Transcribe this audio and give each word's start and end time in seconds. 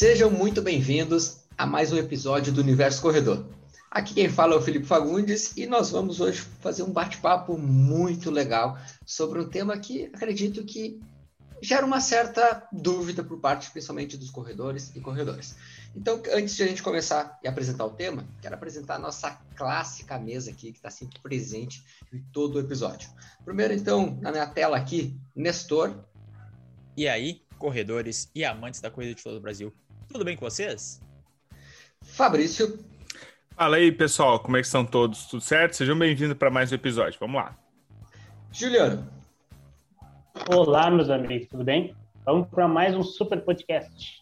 Sejam 0.00 0.30
muito 0.30 0.62
bem-vindos 0.62 1.40
a 1.58 1.66
mais 1.66 1.92
um 1.92 1.98
episódio 1.98 2.50
do 2.50 2.62
Universo 2.62 3.02
Corredor. 3.02 3.44
Aqui 3.90 4.14
quem 4.14 4.30
fala 4.30 4.54
é 4.54 4.56
o 4.56 4.62
Felipe 4.62 4.86
Fagundes 4.86 5.54
e 5.58 5.66
nós 5.66 5.90
vamos 5.90 6.22
hoje 6.22 6.40
fazer 6.62 6.82
um 6.84 6.90
bate-papo 6.90 7.58
muito 7.58 8.30
legal 8.30 8.78
sobre 9.04 9.38
um 9.38 9.46
tema 9.46 9.78
que 9.78 10.06
acredito 10.06 10.64
que 10.64 10.98
gera 11.60 11.84
uma 11.84 12.00
certa 12.00 12.66
dúvida 12.72 13.22
por 13.22 13.40
parte, 13.40 13.70
principalmente 13.70 14.16
dos 14.16 14.30
corredores 14.30 14.90
e 14.96 15.00
corredoras. 15.00 15.54
Então, 15.94 16.22
antes 16.32 16.56
de 16.56 16.62
a 16.62 16.66
gente 16.66 16.82
começar 16.82 17.38
e 17.44 17.46
apresentar 17.46 17.84
o 17.84 17.90
tema, 17.90 18.26
quero 18.40 18.54
apresentar 18.54 18.94
a 18.94 18.98
nossa 18.98 19.38
clássica 19.54 20.18
mesa 20.18 20.50
aqui, 20.50 20.72
que 20.72 20.78
está 20.78 20.88
sempre 20.88 21.20
presente 21.20 21.84
em 22.10 22.22
todo 22.32 22.56
o 22.56 22.60
episódio. 22.60 23.10
Primeiro, 23.44 23.74
então, 23.74 24.18
na 24.22 24.32
minha 24.32 24.46
tela 24.46 24.78
aqui, 24.78 25.14
Nestor. 25.36 25.94
E 26.96 27.06
aí, 27.06 27.42
corredores 27.58 28.30
e 28.34 28.46
amantes 28.46 28.80
da 28.80 28.90
corrida 28.90 29.14
de 29.14 29.22
todo 29.22 29.36
o 29.36 29.40
Brasil. 29.40 29.70
Tudo 30.12 30.24
bem 30.24 30.36
com 30.36 30.44
vocês? 30.44 31.00
Fabrício. 32.02 32.84
Fala 33.54 33.76
aí, 33.76 33.92
pessoal, 33.92 34.40
como 34.40 34.56
é 34.56 34.60
que 34.60 34.66
estão 34.66 34.84
todos? 34.84 35.26
Tudo 35.26 35.40
certo? 35.40 35.76
Sejam 35.76 35.96
bem-vindos 35.96 36.36
para 36.36 36.50
mais 36.50 36.72
um 36.72 36.74
episódio. 36.74 37.18
Vamos 37.20 37.36
lá. 37.36 37.56
Juliano. 38.50 39.08
Olá, 40.52 40.90
meus 40.90 41.08
amigos, 41.10 41.48
tudo 41.48 41.62
bem? 41.62 41.94
Vamos 42.24 42.48
para 42.48 42.66
mais 42.66 42.94
um 42.96 43.04
super 43.04 43.40
podcast. 43.42 44.20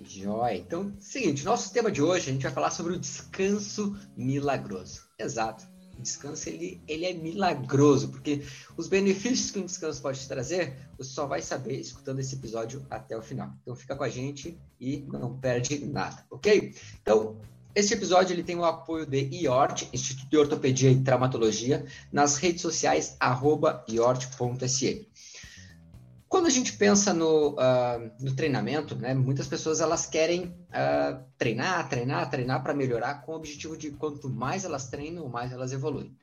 Joia. 0.00 0.58
Então, 0.58 0.92
seguinte, 1.00 1.44
nosso 1.44 1.72
tema 1.72 1.90
de 1.90 2.00
hoje 2.00 2.30
a 2.30 2.32
gente 2.32 2.42
vai 2.42 2.52
falar 2.52 2.70
sobre 2.70 2.92
o 2.92 2.98
descanso 2.98 3.98
milagroso. 4.16 5.08
Exato 5.18 5.71
descanso 6.02 6.48
ele, 6.48 6.80
ele 6.86 7.06
é 7.06 7.14
milagroso, 7.14 8.08
porque 8.08 8.42
os 8.76 8.88
benefícios 8.88 9.50
que 9.50 9.58
um 9.58 9.66
descanso 9.66 10.02
pode 10.02 10.20
te 10.20 10.28
trazer, 10.28 10.76
você 10.98 11.10
só 11.10 11.26
vai 11.26 11.40
saber 11.40 11.80
escutando 11.80 12.20
esse 12.20 12.34
episódio 12.34 12.84
até 12.90 13.16
o 13.16 13.22
final. 13.22 13.52
Então 13.62 13.74
fica 13.74 13.96
com 13.96 14.04
a 14.04 14.08
gente 14.08 14.58
e 14.80 15.04
não 15.08 15.38
perde 15.38 15.84
nada, 15.86 16.26
ok? 16.30 16.74
Então, 17.00 17.36
esse 17.74 17.94
episódio 17.94 18.34
ele 18.34 18.42
tem 18.42 18.56
o 18.56 18.64
apoio 18.64 19.06
de 19.06 19.18
IORT, 19.32 19.88
Instituto 19.94 20.28
de 20.28 20.36
Ortopedia 20.36 20.90
e 20.90 21.02
Traumatologia, 21.02 21.86
nas 22.12 22.36
redes 22.36 22.60
sociais, 22.60 23.16
arroba 23.18 23.82
iort.se. 23.88 25.08
Quando 26.32 26.46
a 26.46 26.50
gente 26.50 26.72
pensa 26.72 27.12
no, 27.12 27.50
uh, 27.50 28.10
no 28.18 28.34
treinamento, 28.34 28.96
né, 28.96 29.12
muitas 29.12 29.46
pessoas 29.46 29.82
elas 29.82 30.06
querem 30.06 30.44
uh, 30.44 31.22
treinar, 31.36 31.86
treinar, 31.90 32.30
treinar 32.30 32.62
para 32.62 32.72
melhorar 32.72 33.20
com 33.20 33.32
o 33.32 33.36
objetivo 33.36 33.76
de 33.76 33.90
quanto 33.90 34.30
mais 34.30 34.64
elas 34.64 34.88
treinam, 34.88 35.28
mais 35.28 35.52
elas 35.52 35.74
evoluem. 35.74 36.16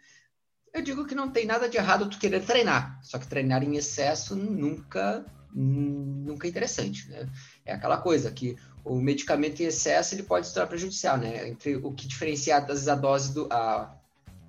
Eu 0.74 0.82
digo 0.82 1.06
que 1.06 1.14
não 1.14 1.30
tem 1.30 1.46
nada 1.46 1.70
de 1.70 1.78
errado 1.78 2.10
tu 2.10 2.18
querer 2.18 2.44
treinar, 2.44 3.00
só 3.04 3.20
que 3.20 3.28
treinar 3.28 3.64
em 3.64 3.76
excesso 3.76 4.36
nunca, 4.36 5.24
nunca 5.54 6.48
é 6.48 6.50
interessante, 6.50 7.08
né? 7.08 7.30
É 7.64 7.74
aquela 7.74 7.98
coisa 7.98 8.32
que 8.32 8.58
o 8.84 8.96
medicamento 8.96 9.62
em 9.62 9.66
excesso 9.66 10.16
ele 10.16 10.24
pode 10.24 10.48
se 10.48 10.56
tornar 10.56 10.70
prejudicial, 10.70 11.18
né? 11.18 11.48
Entre 11.48 11.76
o 11.76 11.92
que 11.92 12.08
diferencia 12.08 12.58
às 12.58 12.66
vezes 12.66 12.88
a 12.88 12.96
dose 12.96 13.32
do 13.32 13.48
a, 13.52 13.96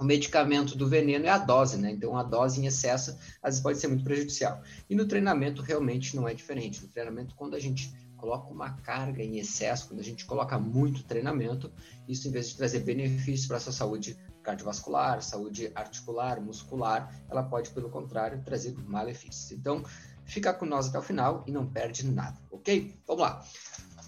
o 0.00 0.04
medicamento 0.04 0.74
do 0.74 0.88
veneno 0.88 1.26
é 1.26 1.28
a 1.28 1.36
dose, 1.36 1.76
né? 1.76 1.90
Então, 1.90 2.16
a 2.16 2.22
dose 2.22 2.58
em 2.58 2.66
excesso, 2.66 3.10
às 3.42 3.50
vezes, 3.50 3.60
pode 3.60 3.78
ser 3.78 3.88
muito 3.88 4.02
prejudicial. 4.02 4.62
E 4.88 4.94
no 4.96 5.06
treinamento, 5.06 5.60
realmente 5.60 6.16
não 6.16 6.26
é 6.26 6.32
diferente. 6.32 6.82
No 6.82 6.88
treinamento, 6.88 7.34
quando 7.34 7.54
a 7.54 7.60
gente 7.60 7.94
coloca 8.16 8.50
uma 8.50 8.70
carga 8.78 9.22
em 9.22 9.38
excesso, 9.38 9.88
quando 9.88 10.00
a 10.00 10.04
gente 10.04 10.24
coloca 10.24 10.58
muito 10.58 11.04
treinamento, 11.04 11.70
isso, 12.08 12.26
em 12.28 12.30
vez 12.30 12.48
de 12.48 12.56
trazer 12.56 12.80
benefícios 12.80 13.46
para 13.46 13.58
a 13.58 13.60
sua 13.60 13.72
saúde 13.72 14.16
cardiovascular, 14.42 15.22
saúde 15.22 15.70
articular, 15.74 16.40
muscular, 16.40 17.14
ela 17.28 17.42
pode, 17.42 17.68
pelo 17.70 17.90
contrário, 17.90 18.42
trazer 18.42 18.74
malefícios. 18.86 19.52
Então, 19.52 19.84
fica 20.24 20.54
com 20.54 20.64
nós 20.64 20.88
até 20.88 20.98
o 20.98 21.02
final 21.02 21.44
e 21.46 21.52
não 21.52 21.66
perde 21.66 22.06
nada, 22.10 22.40
ok? 22.50 22.98
Vamos 23.06 23.22
lá. 23.22 23.44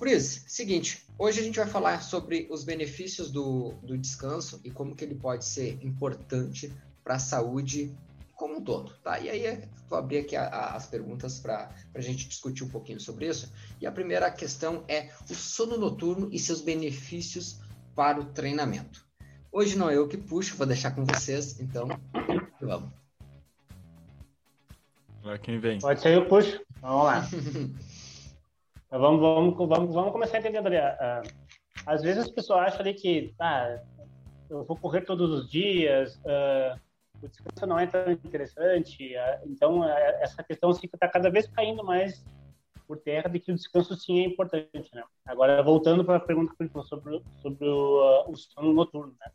Isso, 0.08 0.42
seguinte, 0.48 1.06
hoje 1.18 1.40
a 1.40 1.42
gente 1.42 1.58
vai 1.58 1.66
falar 1.66 2.02
sobre 2.02 2.48
os 2.50 2.64
benefícios 2.64 3.30
do, 3.30 3.72
do 3.82 3.96
descanso 3.96 4.60
e 4.64 4.70
como 4.70 4.96
que 4.96 5.04
ele 5.04 5.14
pode 5.14 5.44
ser 5.44 5.78
importante 5.82 6.72
para 7.04 7.14
a 7.14 7.18
saúde 7.18 7.94
como 8.34 8.56
um 8.56 8.64
todo, 8.64 8.92
tá? 9.04 9.20
E 9.20 9.30
aí 9.30 9.62
vou 9.88 9.96
abrir 9.96 10.18
aqui 10.18 10.34
a, 10.34 10.48
a, 10.48 10.74
as 10.74 10.86
perguntas 10.86 11.38
para 11.38 11.70
a 11.94 12.00
gente 12.00 12.28
discutir 12.28 12.64
um 12.64 12.68
pouquinho 12.68 12.98
sobre 12.98 13.28
isso. 13.28 13.52
E 13.80 13.86
a 13.86 13.92
primeira 13.92 14.28
questão 14.30 14.84
é 14.88 15.10
o 15.30 15.34
sono 15.34 15.78
noturno 15.78 16.28
e 16.32 16.38
seus 16.40 16.60
benefícios 16.60 17.60
para 17.94 18.18
o 18.20 18.24
treinamento. 18.24 19.06
Hoje 19.52 19.76
não 19.76 19.88
é 19.88 19.96
eu 19.96 20.08
que 20.08 20.16
puxo, 20.16 20.56
vou 20.56 20.66
deixar 20.66 20.90
com 20.92 21.04
vocês, 21.04 21.60
então 21.60 21.88
vamos. 22.60 22.90
Vai 25.22 25.38
quem 25.38 25.60
vem. 25.60 25.78
Pode 25.78 26.00
ser 26.00 26.16
eu 26.16 26.26
puxo. 26.26 26.60
Vamos 26.80 27.04
lá. 27.04 27.28
Vamos, 28.92 29.20
vamos, 29.22 29.56
vamos, 29.56 29.94
vamos 29.94 30.12
começar 30.12 30.36
a 30.36 30.40
entender, 30.40 30.58
André. 30.58 30.98
Uh, 31.00 31.26
às 31.86 32.02
vezes 32.02 32.24
as 32.24 32.30
pessoas 32.30 32.60
acham 32.60 32.80
ali 32.80 32.92
que 32.92 33.34
ah, 33.40 33.80
eu 34.50 34.64
vou 34.64 34.76
correr 34.76 35.00
todos 35.00 35.30
os 35.30 35.50
dias, 35.50 36.16
uh, 36.16 36.78
o 37.22 37.26
descanso 37.26 37.66
não 37.66 37.78
é 37.78 37.86
tão 37.86 38.12
interessante. 38.12 39.14
Uh, 39.16 39.48
então, 39.48 39.82
essa 40.20 40.42
questão 40.42 40.68
assim, 40.68 40.86
está 40.92 41.08
cada 41.08 41.30
vez 41.30 41.46
caindo 41.46 41.82
mais 41.82 42.22
por 42.86 42.98
terra 42.98 43.30
de 43.30 43.40
que 43.40 43.50
o 43.50 43.54
descanso 43.54 43.96
sim 43.96 44.20
é 44.20 44.26
importante. 44.26 44.94
Né? 44.94 45.02
Agora, 45.24 45.62
voltando 45.62 46.04
para 46.04 46.16
a 46.16 46.20
pergunta 46.20 46.52
que 46.54 46.68
falou 46.68 46.86
sobre, 46.86 47.22
sobre 47.40 47.66
o, 47.66 48.26
o 48.28 48.36
sono 48.36 48.74
noturno. 48.74 49.14
Né? 49.18 49.32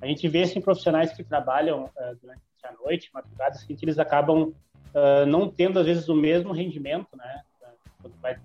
A 0.00 0.06
gente 0.06 0.28
vê 0.28 0.42
assim, 0.42 0.60
profissionais 0.60 1.12
que 1.12 1.24
trabalham 1.24 1.90
durante 2.20 2.40
a 2.62 2.72
noite, 2.72 3.10
madrugada, 3.12 3.56
assim, 3.56 3.74
que 3.74 3.84
eles 3.84 3.98
acabam 3.98 4.54
não 5.26 5.48
tendo, 5.48 5.78
às 5.78 5.86
vezes, 5.86 6.08
o 6.08 6.14
mesmo 6.14 6.52
rendimento, 6.52 7.16
né? 7.16 7.42
Quando 8.00 8.14
vai 8.20 8.36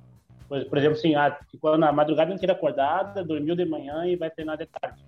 por, 0.47 0.77
exemplo, 0.77 0.97
assim, 0.97 1.15
ah, 1.15 1.37
ficou 1.51 1.77
na 1.77 1.91
madrugada 1.91 2.33
inteira 2.33 2.53
acordada, 2.53 3.23
dormiu 3.23 3.55
de 3.55 3.65
manhã 3.65 4.05
e 4.05 4.15
vai 4.15 4.29
treinar 4.29 4.57
de 4.57 4.65
tarde. 4.65 5.03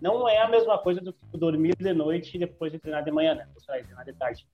Não 0.00 0.28
é 0.28 0.38
a 0.38 0.48
mesma 0.48 0.78
coisa 0.78 1.00
do 1.00 1.12
que 1.12 1.38
dormir 1.38 1.76
de 1.78 1.92
noite 1.92 2.36
e 2.36 2.40
depois 2.40 2.72
de 2.72 2.78
treinar 2.78 3.04
de 3.04 3.10
manhã, 3.10 3.34
né? 3.34 3.46
Você 3.54 3.66
vai 3.66 3.82
treinar 3.82 4.04
de 4.04 4.12
tarde. 4.14 4.46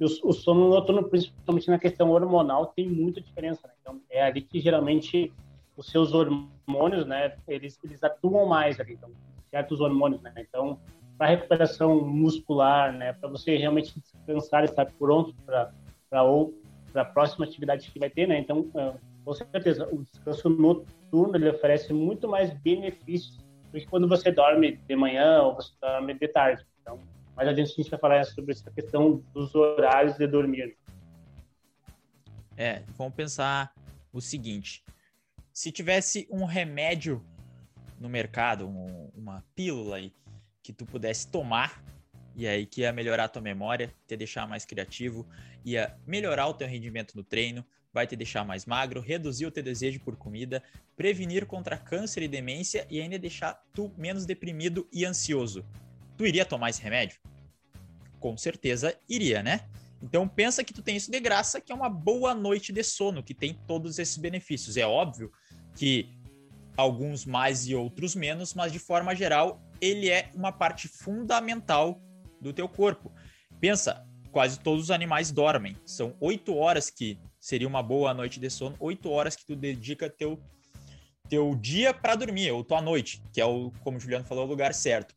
E 0.00 0.04
o, 0.04 0.08
o 0.24 0.32
sono 0.32 0.70
noturno, 0.70 1.04
principalmente 1.08 1.68
na 1.68 1.78
questão 1.78 2.10
hormonal, 2.10 2.66
tem 2.66 2.88
muita 2.88 3.20
diferença, 3.20 3.68
né? 3.68 3.74
Então, 3.80 4.00
é 4.10 4.22
ali 4.22 4.40
que 4.40 4.58
geralmente 4.60 5.32
os 5.76 5.86
seus 5.86 6.12
hormônios, 6.12 7.06
né, 7.06 7.36
eles, 7.48 7.78
eles 7.84 8.02
atuam 8.02 8.46
mais 8.46 8.78
ali, 8.78 8.94
então, 8.94 9.10
certos 9.50 9.80
hormônios, 9.80 10.22
né? 10.22 10.32
Então, 10.38 10.78
para 11.18 11.28
recuperação 11.28 12.00
muscular, 12.00 12.92
né, 12.92 13.12
para 13.12 13.28
você 13.28 13.56
realmente 13.56 13.94
descansar 14.00 14.62
e 14.62 14.66
estar 14.66 14.86
pronto 14.98 15.34
para 15.44 15.72
para 16.92 17.02
a 17.02 17.04
próxima 17.04 17.44
atividade 17.44 17.90
que 17.90 17.98
vai 17.98 18.08
ter, 18.08 18.28
né? 18.28 18.38
Então, 18.38 18.70
ah, 18.76 18.94
com 19.24 19.32
certeza, 19.32 19.88
o 19.90 20.02
descanso 20.02 20.48
noturno 20.48 21.36
ele 21.36 21.48
oferece 21.48 21.92
muito 21.92 22.28
mais 22.28 22.52
benefícios 22.60 23.38
do 23.72 23.80
que 23.80 23.86
quando 23.86 24.06
você 24.06 24.30
dorme 24.30 24.76
de 24.76 24.96
manhã 24.96 25.42
ou 25.42 25.54
você 25.54 25.72
dorme 25.80 26.14
de 26.14 26.28
tarde. 26.28 26.64
Então, 26.82 27.00
mais 27.34 27.48
adiante 27.48 27.72
a 27.72 27.76
gente 27.76 27.90
vai 27.90 27.98
falar 27.98 28.24
sobre 28.24 28.52
essa 28.52 28.70
questão 28.70 29.24
dos 29.32 29.54
horários 29.54 30.16
de 30.16 30.26
dormir. 30.26 30.76
É, 32.56 32.82
vamos 32.96 33.14
pensar 33.14 33.72
o 34.12 34.20
seguinte: 34.20 34.84
se 35.52 35.72
tivesse 35.72 36.28
um 36.30 36.44
remédio 36.44 37.24
no 37.98 38.08
mercado, 38.08 38.68
um, 38.68 39.10
uma 39.16 39.42
pílula 39.54 39.96
aí, 39.96 40.12
que 40.62 40.72
tu 40.72 40.84
pudesse 40.84 41.28
tomar 41.28 41.82
e 42.36 42.46
aí 42.46 42.66
que 42.66 42.82
ia 42.82 42.92
melhorar 42.92 43.24
a 43.24 43.28
tua 43.28 43.42
memória, 43.42 43.92
te 44.06 44.16
deixar 44.16 44.46
mais 44.46 44.64
criativo, 44.64 45.26
ia 45.64 45.96
melhorar 46.06 46.46
o 46.48 46.54
teu 46.54 46.68
rendimento 46.68 47.16
no 47.16 47.24
treino, 47.24 47.64
vai 47.94 48.08
te 48.08 48.16
deixar 48.16 48.44
mais 48.44 48.66
magro, 48.66 49.00
reduzir 49.00 49.46
o 49.46 49.52
teu 49.52 49.62
desejo 49.62 50.00
por 50.00 50.16
comida, 50.16 50.60
prevenir 50.96 51.46
contra 51.46 51.78
câncer 51.78 52.24
e 52.24 52.28
demência 52.28 52.84
e 52.90 53.00
ainda 53.00 53.16
deixar 53.16 53.62
tu 53.72 53.94
menos 53.96 54.26
deprimido 54.26 54.88
e 54.92 55.04
ansioso. 55.04 55.64
Tu 56.16 56.26
iria 56.26 56.44
tomar 56.44 56.70
esse 56.70 56.82
remédio? 56.82 57.20
Com 58.18 58.36
certeza 58.36 58.98
iria, 59.08 59.44
né? 59.44 59.60
Então 60.02 60.28
pensa 60.28 60.64
que 60.64 60.74
tu 60.74 60.82
tem 60.82 60.96
isso 60.96 61.10
de 61.10 61.20
graça, 61.20 61.60
que 61.60 61.70
é 61.70 61.74
uma 61.74 61.88
boa 61.88 62.34
noite 62.34 62.72
de 62.72 62.82
sono, 62.82 63.22
que 63.22 63.32
tem 63.32 63.54
todos 63.66 63.98
esses 64.00 64.16
benefícios. 64.16 64.76
É 64.76 64.84
óbvio 64.84 65.32
que 65.76 66.12
alguns 66.76 67.24
mais 67.24 67.68
e 67.68 67.76
outros 67.76 68.16
menos, 68.16 68.54
mas 68.54 68.72
de 68.72 68.80
forma 68.80 69.14
geral, 69.14 69.62
ele 69.80 70.10
é 70.10 70.30
uma 70.34 70.50
parte 70.50 70.88
fundamental 70.88 72.02
do 72.40 72.52
teu 72.52 72.68
corpo. 72.68 73.12
Pensa, 73.60 74.04
quase 74.32 74.58
todos 74.58 74.84
os 74.84 74.90
animais 74.90 75.30
dormem. 75.30 75.76
São 75.86 76.16
oito 76.20 76.56
horas 76.56 76.90
que 76.90 77.18
seria 77.44 77.68
uma 77.68 77.82
boa 77.82 78.14
noite 78.14 78.40
de 78.40 78.48
sono, 78.48 78.74
oito 78.80 79.10
horas 79.10 79.36
que 79.36 79.44
tu 79.44 79.54
dedica 79.54 80.08
teu 80.08 80.40
teu 81.28 81.54
dia 81.54 81.92
para 81.92 82.14
dormir, 82.14 82.50
ou 82.50 82.64
tua 82.64 82.80
noite, 82.80 83.22
que 83.34 83.40
é 83.40 83.44
o, 83.44 83.70
como 83.82 83.98
o 83.98 84.00
Juliano 84.00 84.24
falou, 84.24 84.46
o 84.46 84.48
lugar 84.48 84.72
certo. 84.72 85.14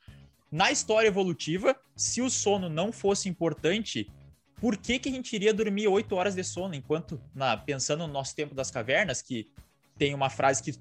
Na 0.52 0.70
história 0.70 1.08
evolutiva, 1.08 1.74
se 1.96 2.22
o 2.22 2.30
sono 2.30 2.68
não 2.68 2.92
fosse 2.92 3.30
importante, 3.30 4.12
por 4.58 4.76
que, 4.76 5.00
que 5.00 5.08
a 5.08 5.12
gente 5.12 5.34
iria 5.34 5.54
dormir 5.54 5.88
oito 5.88 6.16
horas 6.16 6.36
de 6.36 6.44
sono? 6.44 6.76
Enquanto, 6.76 7.22
na, 7.34 7.56
pensando 7.56 8.06
no 8.06 8.12
nosso 8.12 8.36
tempo 8.36 8.54
das 8.54 8.70
cavernas, 8.70 9.22
que 9.22 9.50
tem 9.98 10.14
uma 10.14 10.30
frase 10.30 10.62
que 10.62 10.78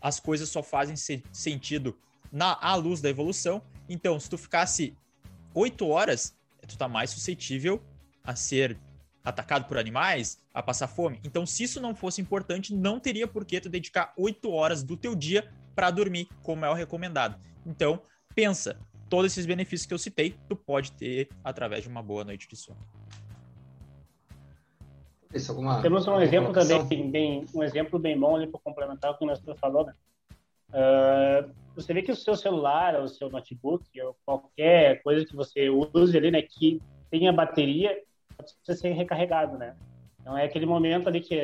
as 0.00 0.20
coisas 0.20 0.48
só 0.48 0.62
fazem 0.62 0.94
sentido 1.32 1.98
na 2.30 2.56
à 2.60 2.76
luz 2.76 3.00
da 3.00 3.08
evolução. 3.08 3.62
Então, 3.88 4.18
se 4.20 4.30
tu 4.30 4.38
ficasse 4.38 4.96
oito 5.54 5.88
horas, 5.88 6.36
tu 6.68 6.78
tá 6.78 6.86
mais 6.86 7.10
suscetível 7.10 7.82
a 8.22 8.36
ser 8.36 8.78
atacado 9.24 9.66
por 9.66 9.78
animais, 9.78 10.38
a 10.52 10.62
passar 10.62 10.86
fome. 10.86 11.18
Então, 11.24 11.46
se 11.46 11.62
isso 11.62 11.80
não 11.80 11.94
fosse 11.94 12.20
importante, 12.20 12.74
não 12.74 13.00
teria 13.00 13.26
por 13.26 13.44
que 13.44 13.60
tu 13.60 13.70
dedicar 13.70 14.12
8 14.16 14.50
horas 14.50 14.82
do 14.82 14.96
teu 14.96 15.14
dia 15.14 15.50
para 15.74 15.90
dormir, 15.90 16.28
como 16.42 16.64
é 16.64 16.70
o 16.70 16.74
recomendado. 16.74 17.40
Então, 17.66 18.02
pensa, 18.34 18.78
todos 19.08 19.32
esses 19.32 19.46
benefícios 19.46 19.86
que 19.86 19.94
eu 19.94 19.98
citei, 19.98 20.36
tu 20.48 20.54
pode 20.54 20.92
ter 20.92 21.28
através 21.42 21.82
de 21.82 21.88
uma 21.88 22.02
boa 22.02 22.22
noite 22.22 22.46
de 22.46 22.56
sono. 22.56 22.78
Alguma, 25.48 25.82
Temos 25.82 26.06
um 26.06 26.20
exemplo 26.20 26.52
também 26.52 27.10
bem, 27.10 27.44
um 27.52 27.64
exemplo 27.64 27.98
bem 27.98 28.16
bom 28.18 28.36
ali 28.36 28.46
para 28.46 28.60
complementar 28.60 29.10
o 29.10 29.18
que 29.18 29.24
nós 29.24 29.42
falou, 29.58 29.84
né? 29.84 29.94
Uh, 30.68 31.50
você 31.74 31.92
vê 31.92 32.02
que 32.02 32.12
o 32.12 32.16
seu 32.16 32.36
celular, 32.36 33.00
o 33.00 33.08
seu 33.08 33.28
notebook, 33.28 33.84
ou 34.00 34.16
qualquer 34.24 35.02
coisa 35.02 35.26
que 35.26 35.34
você 35.34 35.68
use 35.68 36.16
ali, 36.16 36.30
né, 36.30 36.42
que 36.42 36.80
tenha 37.10 37.32
bateria, 37.32 37.96
precisa 38.36 38.80
ser 38.80 38.92
recarregado, 38.92 39.56
né? 39.56 39.74
Então 40.20 40.36
é 40.36 40.44
aquele 40.44 40.66
momento 40.66 41.08
ali 41.08 41.20
que 41.20 41.40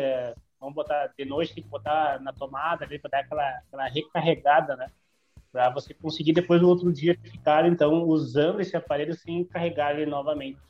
vamos 0.59 0.75
botar 0.75 1.11
de 1.17 1.25
noite 1.25 1.55
tem 1.55 1.63
que 1.63 1.71
botar 1.71 2.21
na 2.21 2.33
tomada 2.33 2.85
ali 2.85 2.99
para 2.99 3.11
dar 3.11 3.21
aquela, 3.21 3.49
aquela 3.67 3.89
recarregada, 3.89 4.77
né? 4.77 4.87
Para 5.53 5.71
você 5.71 5.93
conseguir 5.95 6.33
depois 6.33 6.63
no 6.63 6.69
outro 6.69 6.93
dia 6.93 7.19
ficar 7.23 7.67
então 7.67 8.05
usando 8.05 8.61
esse 8.61 8.77
aparelho 8.77 9.15
sem 9.15 9.45
carregar 9.45 9.99
ele 9.99 10.11
novamente. 10.11 10.61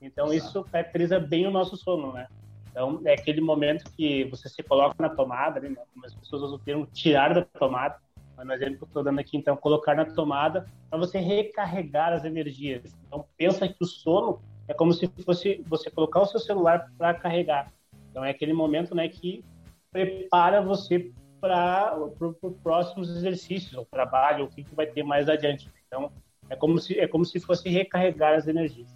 Então 0.00 0.32
isso 0.32 0.64
caracteriza 0.64 1.18
bem 1.18 1.46
o 1.46 1.50
nosso 1.50 1.76
sono, 1.76 2.12
né? 2.12 2.28
Então 2.70 3.00
é 3.04 3.14
aquele 3.14 3.40
momento 3.40 3.90
que 3.92 4.24
você 4.24 4.48
se 4.48 4.62
coloca 4.62 4.94
na 4.98 5.08
tomada, 5.08 5.58
ali, 5.58 5.70
né? 5.70 5.82
como 5.92 6.06
as 6.06 6.14
pessoas 6.14 6.42
usam 6.42 6.56
o 6.56 6.60
termo 6.60 6.86
tirar 6.86 7.34
da 7.34 7.42
tomada, 7.42 7.98
no 8.44 8.52
exemplo 8.52 8.78
que 8.78 8.84
eu 8.84 8.88
estou 8.88 9.02
dando 9.02 9.18
aqui, 9.18 9.36
então, 9.36 9.56
colocar 9.56 9.94
na 9.94 10.04
tomada 10.04 10.66
para 10.88 10.98
você 10.98 11.18
recarregar 11.18 12.12
as 12.12 12.24
energias. 12.24 12.96
Então, 13.06 13.26
pensa 13.36 13.68
que 13.68 13.76
o 13.80 13.86
sono 13.86 14.40
é 14.70 14.74
como 14.74 14.92
se 14.92 15.08
fosse 15.24 15.60
você 15.66 15.90
colocar 15.90 16.20
o 16.20 16.26
seu 16.26 16.38
celular 16.38 16.88
para 16.96 17.12
carregar. 17.12 17.72
Então, 18.08 18.24
é 18.24 18.30
aquele 18.30 18.52
momento 18.52 18.94
né, 18.94 19.08
que 19.08 19.44
prepara 19.90 20.62
você 20.62 21.10
para 21.40 21.98
os 21.98 22.56
próximos 22.62 23.10
exercícios, 23.10 23.74
o 23.74 23.84
trabalho, 23.84 24.44
o 24.44 24.48
que, 24.48 24.62
que 24.62 24.72
vai 24.72 24.86
ter 24.86 25.02
mais 25.02 25.28
adiante. 25.28 25.68
Então, 25.88 26.12
é 26.48 26.54
como 26.54 26.78
se, 26.78 26.96
é 26.96 27.08
como 27.08 27.24
se 27.24 27.40
fosse 27.40 27.68
recarregar 27.68 28.34
as 28.34 28.46
energias. 28.46 28.88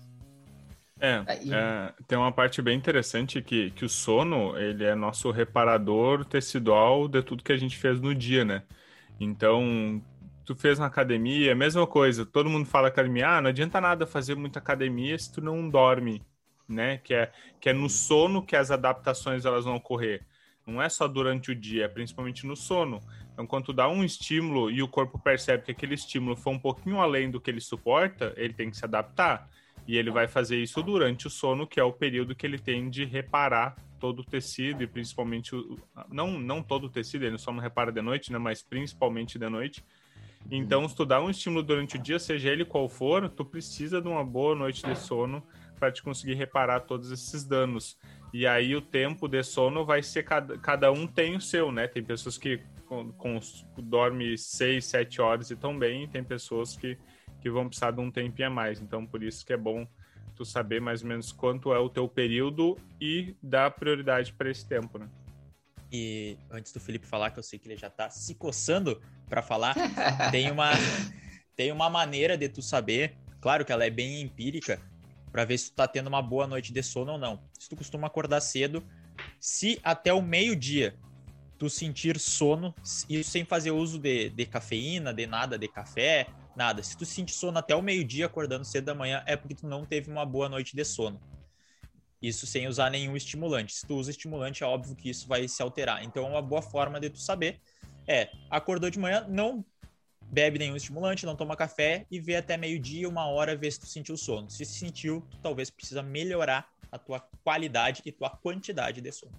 É, 1.01 1.25
é, 1.29 1.93
tem 2.07 2.17
uma 2.17 2.31
parte 2.31 2.63
bem 2.63 2.79
interessante 2.79 3.43
que, 3.43 3.73
que 3.73 3.85
o 3.85 3.89
sono, 3.89 4.57
ele 4.57 4.85
é 4.85 4.95
nosso 4.95 5.33
reparador 5.33 6.25
tecidual 6.25 7.09
de 7.09 7.21
tudo 7.21 7.43
que 7.43 7.53
a 7.53 7.57
gente 7.57 7.77
fez 7.77 8.01
no 8.01 8.15
dia, 8.15 8.45
né? 8.45 8.63
Então, 9.19 10.01
tu 10.45 10.55
fez 10.55 10.79
na 10.79 10.87
academia, 10.87 11.55
mesma 11.55 11.87
coisa. 11.87 12.27
Todo 12.27 12.51
mundo 12.51 12.67
fala 12.67 12.89
academia, 12.89 13.29
ah, 13.29 13.41
não 13.41 13.51
adianta 13.51 13.81
nada 13.81 14.07
fazer 14.07 14.35
muita 14.35 14.59
academia 14.59 15.19
se 15.19 15.33
tu 15.33 15.41
não 15.41 15.69
dorme, 15.69 16.23
né? 16.69 16.99
Que 16.99 17.15
é, 17.15 17.33
que 17.61 17.69
é 17.69 17.73
no 17.73 17.89
sono 17.89 18.43
que 18.43 18.57
as 18.57 18.71
adaptações 18.71 19.45
elas 19.45 19.65
vão 19.65 19.77
ocorrer. 19.77 20.23
Não 20.67 20.81
é 20.81 20.89
só 20.89 21.07
durante 21.07 21.51
o 21.51 21.55
dia, 21.55 21.85
é 21.85 21.89
principalmente 21.89 22.47
no 22.47 22.57
sono. 22.57 23.03
Então, 23.33 23.47
quando 23.47 23.67
tu 23.67 23.73
dá 23.73 23.89
um 23.89 24.03
estímulo 24.05 24.71
e 24.71 24.83
o 24.83 24.89
corpo 24.89 25.19
percebe 25.19 25.65
que 25.65 25.73
aquele 25.73 25.95
estímulo 25.95 26.37
foi 26.37 26.53
um 26.53 26.59
pouquinho 26.59 27.01
além 27.01 27.31
do 27.31 27.41
que 27.41 27.51
ele 27.51 27.61
suporta, 27.61 28.33
ele 28.37 28.55
tem 28.55 28.71
que 28.71 28.77
se 28.77 28.85
adaptar. 28.85 29.49
E 29.87 29.99
ele 29.99 30.11
vai 30.11 30.27
fazer 30.27 30.57
isso 30.63 30.83
durante 30.83 31.27
o 31.27 31.31
sono, 31.31 31.67
que 31.67 31.79
é 31.79 31.85
o 31.85 31.93
período 31.93 32.35
que 32.35 32.47
ele 32.47 32.59
tem 32.59 32.89
de 32.89 33.05
reparar 33.05 33.77
todo 34.01 34.21
o 34.21 34.25
tecido 34.25 34.83
e 34.83 34.87
principalmente 34.87 35.55
o, 35.55 35.79
não 36.11 36.39
não 36.39 36.63
todo 36.63 36.85
o 36.85 36.91
tecido, 36.91 37.25
ele 37.25 37.39
só 37.39 37.51
não 37.53 37.61
repara 37.61 37.91
de 37.91 38.03
noite, 38.03 38.31
né, 38.31 38.39
mas 38.39 38.63
principalmente 38.63 39.39
de 39.39 39.49
noite. 39.49 39.85
Então, 40.51 40.89
se 40.89 40.95
tu 40.95 41.05
dá 41.05 41.21
um 41.23 41.31
estímulo 41.31 41.63
durante 41.63 41.97
o 41.97 41.99
dia, 41.99 42.19
seja 42.19 42.51
ele 42.51 42.65
qual 42.65 42.89
for, 42.89 43.29
tu 43.29 43.45
precisa 43.45 44.01
de 44.01 44.09
uma 44.09 44.25
boa 44.25 44.55
noite 44.55 44.85
de 44.85 44.97
sono 44.97 45.43
para 45.79 45.91
te 45.91 46.03
conseguir 46.03 46.35
reparar 46.35 46.81
todos 46.81 47.11
esses 47.11 47.45
danos. 47.45 47.99
E 48.33 48.47
aí 48.47 48.75
o 48.75 48.81
tempo 48.81 49.29
de 49.29 49.43
sono 49.43 49.85
vai 49.85 50.03
ser 50.03 50.23
cada, 50.25 50.59
cada 50.59 50.93
um 50.93 51.07
tem 51.07 51.37
o 51.37 51.41
seu, 51.41 51.73
né? 51.73 51.87
Tem 51.87 52.03
pessoas 52.03 52.37
que 52.37 52.61
com, 52.87 53.13
com, 53.13 53.39
dorme 53.79 54.37
6, 54.37 54.85
7 54.85 55.21
horas 55.21 55.51
e 55.51 55.57
tão 55.57 55.79
bem, 55.79 56.05
e 56.05 56.09
tem 56.09 56.23
pessoas 56.23 56.77
que, 56.77 56.99
que 57.41 57.51
vão 57.51 57.67
precisar 57.67 57.91
de 57.91 58.01
um 58.01 58.11
tempinho 58.11 58.49
a 58.49 58.51
mais. 58.51 58.81
Então, 58.81 59.07
por 59.07 59.23
isso 59.23 59.45
que 59.45 59.53
é 59.53 59.57
bom 59.57 59.87
tu 60.35 60.45
saber 60.45 60.81
mais 60.81 61.03
ou 61.03 61.09
menos 61.09 61.33
quanto 61.33 61.73
é 61.73 61.79
o 61.79 61.89
teu 61.89 62.09
período 62.09 62.77
e 63.01 63.35
dar 63.43 63.71
prioridade 63.71 64.33
para 64.33 64.51
esse 64.51 64.67
tempo, 64.69 64.99
né? 64.99 65.09
E 65.97 66.37
antes 66.51 66.73
do 66.73 66.81
Felipe 66.81 67.07
falar, 67.07 67.31
que 67.31 67.39
eu 67.39 67.43
sei 67.43 67.57
que 67.57 67.69
ele 67.69 67.77
já 67.77 67.89
tá 67.89 68.11
se 68.11 68.35
coçando 68.35 69.01
para 69.29 69.43
falar, 69.43 69.75
tem 70.33 70.51
uma 70.51 70.73
tem 71.55 71.71
uma 71.71 71.89
maneira 71.89 72.37
de 72.37 72.49
tu 72.49 72.61
saber, 72.61 73.17
claro 73.41 73.65
que 73.65 73.71
ela 73.71 73.85
é 73.85 73.91
bem 73.91 74.21
empírica, 74.21 74.81
para 75.31 75.45
ver 75.45 75.57
se 75.57 75.71
tu 75.71 75.77
tá 75.77 75.87
tendo 75.87 76.09
uma 76.09 76.21
boa 76.21 76.49
noite 76.49 76.73
de 76.73 76.83
sono 76.83 77.13
ou 77.13 77.19
não. 77.19 77.41
Se 77.57 77.69
tu 77.69 77.77
costuma 77.77 78.09
acordar 78.09 78.41
cedo, 78.41 78.85
se 79.39 79.79
até 79.85 80.13
o 80.13 80.21
meio-dia 80.21 80.99
tu 81.57 81.71
sentir 81.71 82.19
sono, 82.19 82.75
isso 83.09 83.31
sem 83.31 83.45
fazer 83.45 83.71
uso 83.71 83.97
de, 83.97 84.31
de 84.31 84.47
cafeína, 84.47 85.15
de 85.15 85.29
nada, 85.29 85.57
de 85.57 85.69
café, 85.69 86.27
Nada. 86.55 86.83
Se 86.83 86.97
tu 86.97 87.05
sentir 87.05 87.35
sono 87.35 87.59
até 87.59 87.75
o 87.75 87.83
meio-dia 87.83 88.27
acordando 88.27 88.65
cedo 88.65 88.85
da 88.85 88.95
manhã, 88.95 89.23
é 89.27 89.37
porque 89.37 89.55
tu 89.55 89.67
não 89.67 89.85
teve 89.85 90.11
uma 90.11 90.25
boa 90.25 90.49
noite 90.49 90.77
de 90.77 90.85
sono. 90.85 91.21
Isso 92.27 92.47
sem 92.47 92.67
usar 92.67 92.91
nenhum 92.91 93.15
estimulante. 93.15 93.75
Se 93.75 93.87
tu 93.87 93.97
usa 93.97 94.11
estimulante, 94.11 94.65
é 94.65 94.67
óbvio 94.67 94.97
que 94.97 95.11
isso 95.11 95.29
vai 95.29 95.47
se 95.47 95.61
alterar. 95.63 96.03
Então, 96.03 96.27
uma 96.27 96.41
boa 96.41 96.63
forma 96.63 96.99
de 96.99 97.11
tu 97.11 97.19
saber 97.19 97.61
é, 98.07 98.31
acordou 98.51 98.89
de 98.89 98.99
manhã, 98.99 99.27
não 99.29 99.63
bebe 100.23 100.59
nenhum 100.59 100.75
estimulante, 100.75 101.27
não 101.27 101.37
toma 101.37 101.55
café 101.55 102.07
e 102.11 102.19
vê 102.19 102.37
até 102.37 102.57
meio-dia, 102.57 103.07
uma 103.07 103.27
hora, 103.27 103.55
ver 103.55 103.71
se 103.71 103.81
tu 103.81 103.87
sentiu 103.87 104.17
sono. 104.17 104.49
Se 104.49 104.65
sentiu, 104.65 105.23
tu 105.31 105.39
talvez 105.43 105.69
precisa 105.69 106.03
melhorar 106.03 106.67
a 106.91 106.99
tua 106.99 107.21
qualidade 107.43 108.01
e 108.07 108.11
tua 108.11 108.31
quantidade 108.31 109.03
de 109.03 109.13
sono. 109.13 109.33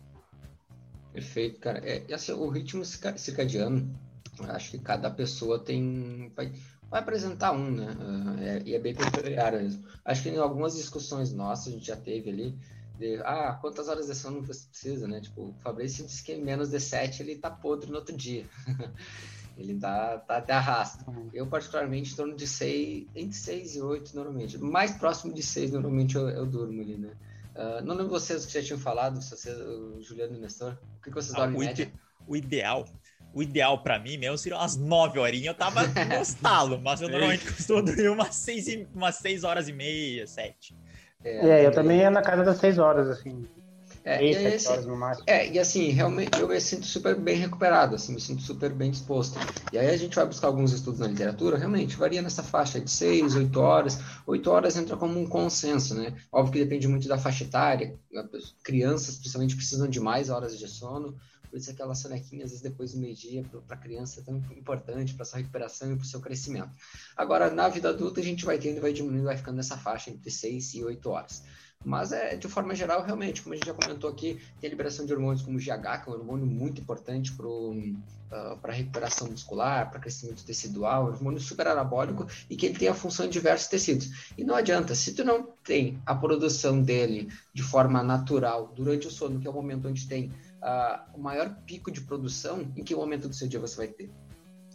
Perfeito, 1.11 1.59
cara. 1.59 1.79
É, 1.79 2.13
assim, 2.13 2.33
o 2.33 2.47
ritmo 2.49 2.85
circadiano, 2.85 3.97
acho 4.49 4.71
que 4.71 4.77
cada 4.77 5.09
pessoa 5.09 5.57
tem. 5.57 6.31
Vai 6.35 6.51
vai 6.89 7.01
apresentar 7.01 7.51
um, 7.51 7.71
né? 7.71 7.87
Uh, 7.99 8.43
é, 8.43 8.61
e 8.65 8.75
é 8.75 8.79
bem 8.79 8.95
peculiar 8.95 9.51
mesmo. 9.53 9.83
Acho 10.03 10.23
que 10.23 10.29
em 10.29 10.37
algumas 10.37 10.75
discussões 10.75 11.33
nossas 11.33 11.67
a 11.67 11.71
gente 11.71 11.87
já 11.87 11.95
teve 11.95 12.29
ali, 12.29 12.57
de, 12.97 13.17
ah, 13.23 13.57
quantas 13.61 13.87
horas 13.87 14.07
de 14.07 14.15
sono 14.15 14.41
você 14.41 14.67
precisa, 14.67 15.07
né? 15.07 15.21
Tipo, 15.21 15.49
o 15.49 15.55
Fabrício 15.61 16.05
disse 16.05 16.23
que 16.23 16.35
menos 16.35 16.69
de 16.69 16.79
7 16.79 17.21
ele 17.21 17.35
tá 17.35 17.49
podre 17.49 17.89
no 17.89 17.97
outro 17.97 18.15
dia. 18.15 18.45
ele 19.57 19.79
tá, 19.79 20.17
tá 20.19 20.37
até 20.37 20.53
arrasta. 20.53 21.09
Uhum. 21.09 21.29
Eu, 21.33 21.47
particularmente, 21.47 22.13
em 22.13 22.15
torno 22.15 22.35
de 22.35 22.47
6, 22.47 23.07
entre 23.15 23.37
6 23.37 23.75
e 23.75 23.81
8 23.81 24.15
normalmente. 24.15 24.57
Mais 24.57 24.91
próximo 24.91 25.33
de 25.33 25.43
6 25.43 25.71
normalmente 25.71 26.15
eu, 26.15 26.29
eu 26.29 26.45
durmo 26.45 26.81
ali, 26.81 26.97
né? 26.97 27.11
Uh, 27.55 27.85
não 27.85 27.95
lembro 27.95 28.09
vocês 28.09 28.45
que 28.45 28.53
já 28.53 28.61
tinham 28.61 28.79
falado, 28.79 29.21
vocês, 29.21 29.57
o 29.57 30.01
Juliano 30.01 30.35
e 30.35 30.37
o 30.37 30.41
Nestor, 30.41 30.77
o 30.97 31.01
que, 31.01 31.09
que 31.09 31.15
vocês 31.15 31.33
ah, 31.35 31.39
dormem 31.39 31.61
em 31.61 31.65
média? 31.65 31.93
O 32.27 32.35
ideal 32.35 32.85
o 33.35 33.43
ideal 33.43 33.77
para 33.83 33.99
mim 33.99 34.17
mesmo 34.17 34.37
seria 34.37 34.57
umas 34.57 34.77
9 34.77 35.19
horinhas. 35.19 35.47
Eu 35.47 35.53
tava 35.53 35.81
no 36.07 36.21
estalo, 36.21 36.81
mas 36.81 37.01
eu 37.01 37.09
normalmente 37.09 37.45
costumo 37.51 37.83
dormir 37.83 38.07
umas 38.07 38.33
6, 38.33 38.87
umas 38.95 39.15
6 39.17 39.43
horas 39.43 39.67
e 39.67 39.73
meia, 39.73 40.25
7. 40.25 40.73
É, 41.25 41.61
é 41.61 41.65
eu 41.65 41.71
também 41.71 41.99
ia 41.99 42.11
na 42.11 42.21
casa 42.21 42.43
das 42.43 42.57
6 42.57 42.77
horas, 42.77 43.09
assim. 43.09 43.45
É, 44.07 44.23
e, 44.23 44.29
esse, 44.29 44.69
é, 45.25 45.51
e 45.51 45.57
assim, 45.57 45.89
realmente 45.89 46.39
eu 46.39 46.47
me 46.47 46.61
sinto 46.61 46.85
super 46.85 47.15
bem 47.15 47.37
recuperado, 47.37 47.95
assim, 47.95 48.13
me 48.13 48.21
sinto 48.21 48.43
super 48.43 48.71
bem 48.71 48.91
disposto. 48.91 49.39
E 49.73 49.79
aí 49.79 49.89
a 49.89 49.97
gente 49.97 50.15
vai 50.15 50.27
buscar 50.27 50.45
alguns 50.45 50.71
estudos 50.71 50.99
na 50.99 51.07
literatura, 51.07 51.57
realmente 51.57 51.95
varia 51.95 52.21
nessa 52.21 52.43
faixa 52.43 52.79
de 52.79 52.91
6, 52.91 53.33
8 53.33 53.59
horas. 53.59 53.99
8 54.27 54.51
horas 54.51 54.77
entra 54.77 54.95
como 54.95 55.19
um 55.19 55.25
consenso, 55.25 55.95
né? 55.95 56.13
Óbvio 56.31 56.53
que 56.53 56.59
depende 56.59 56.87
muito 56.87 57.07
da 57.07 57.17
faixa 57.17 57.45
etária. 57.45 57.95
Crianças, 58.63 59.15
principalmente, 59.15 59.55
precisam 59.55 59.87
de 59.87 59.99
mais 59.99 60.29
horas 60.29 60.55
de 60.55 60.67
sono. 60.67 61.17
Por 61.55 61.59
isso 61.59 61.71
aquela 61.71 61.95
sonequinha, 61.95 62.43
às 62.43 62.51
vezes 62.51 62.61
depois 62.61 62.91
do 62.91 62.99
meio-dia, 62.99 63.41
para 63.65 63.77
a 63.77 63.79
criança 63.79 64.19
é 64.19 64.23
tão 64.23 64.35
importante 64.57 65.13
para 65.13 65.23
sua 65.23 65.39
recuperação 65.39 65.89
e 65.89 65.95
para 65.95 66.03
o 66.03 66.05
seu 66.05 66.19
crescimento. 66.19 66.69
Agora, 67.15 67.49
na 67.49 67.69
vida 67.69 67.87
adulta, 67.87 68.19
a 68.19 68.23
gente 68.23 68.43
vai 68.43 68.59
tendo, 68.59 68.81
vai 68.81 68.91
diminuindo, 68.91 69.23
vai 69.23 69.37
ficando 69.37 69.55
nessa 69.55 69.77
faixa 69.77 70.09
entre 70.09 70.29
6 70.29 70.73
e 70.73 70.83
8 70.83 71.09
horas. 71.09 71.43
Mas, 71.85 72.11
é, 72.11 72.35
de 72.35 72.49
forma 72.49 72.75
geral, 72.75 73.03
realmente, 73.03 73.41
como 73.41 73.53
a 73.53 73.57
gente 73.57 73.67
já 73.67 73.73
comentou 73.73 74.09
aqui, 74.09 74.37
tem 74.59 74.67
a 74.67 74.71
liberação 74.71 75.05
de 75.05 75.13
hormônios 75.13 75.43
como 75.43 75.57
o 75.57 75.61
GH, 75.61 76.03
que 76.03 76.09
é 76.09 76.11
um 76.11 76.15
hormônio 76.15 76.45
muito 76.45 76.81
importante 76.81 77.31
para 77.31 77.47
uh, 77.47 78.59
a 78.61 78.71
recuperação 78.71 79.29
muscular, 79.29 79.89
para 79.89 80.01
crescimento 80.01 80.43
tecidual, 80.43 81.05
um 81.05 81.07
hormônio 81.07 81.39
super 81.39 81.67
anabólico 81.67 82.27
e 82.49 82.57
que 82.57 82.65
ele 82.65 82.77
tem 82.77 82.89
a 82.89 82.93
função 82.93 83.27
em 83.27 83.29
diversos 83.29 83.69
tecidos. 83.69 84.33
E 84.37 84.43
não 84.43 84.55
adianta, 84.55 84.93
se 84.93 85.13
tu 85.13 85.23
não 85.23 85.43
tem 85.63 86.01
a 86.05 86.13
produção 86.13 86.81
dele 86.81 87.31
de 87.53 87.63
forma 87.63 88.03
natural 88.03 88.73
durante 88.75 89.07
o 89.07 89.11
sono, 89.11 89.39
que 89.39 89.47
é 89.47 89.49
o 89.49 89.53
momento 89.53 89.87
onde 89.87 90.05
tem 90.05 90.33
uh, 90.65 91.17
o 91.17 91.21
maior 91.21 91.55
pico 91.65 91.91
de 91.91 92.01
produção, 92.01 92.61
em 92.75 92.83
que 92.83 92.95
momento 92.95 93.29
do 93.29 93.35
seu 93.35 93.47
dia 93.47 93.59
você 93.59 93.77
vai 93.77 93.87
ter? 93.87 94.11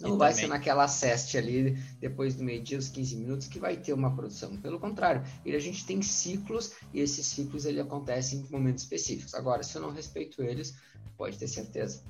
Não 0.01 0.15
e 0.15 0.19
vai 0.19 0.31
também. 0.31 0.45
ser 0.45 0.49
naquela 0.49 0.89
ceste 0.89 1.37
ali, 1.37 1.73
depois 2.01 2.35
do 2.35 2.43
meio-dia, 2.43 2.79
os 2.79 2.89
15 2.89 3.17
minutos, 3.17 3.47
que 3.49 3.59
vai 3.59 3.77
ter 3.77 3.93
uma 3.93 4.15
produção. 4.15 4.57
Pelo 4.57 4.81
contrário, 4.81 5.23
ele, 5.45 5.57
a 5.57 5.61
gente 5.61 5.85
tem 5.85 6.01
ciclos, 6.01 6.73
e 6.95 7.01
esses 7.01 7.27
ciclos 7.27 7.67
ele 7.67 7.81
acontecem 7.81 8.41
em 8.41 8.51
momentos 8.51 8.85
específicos. 8.85 9.35
Agora, 9.35 9.63
se 9.63 9.77
eu 9.77 9.83
não 9.83 9.93
respeito 9.93 10.43
eles, 10.43 10.75
pode 11.19 11.37
ter 11.37 11.49
certeza. 11.49 12.03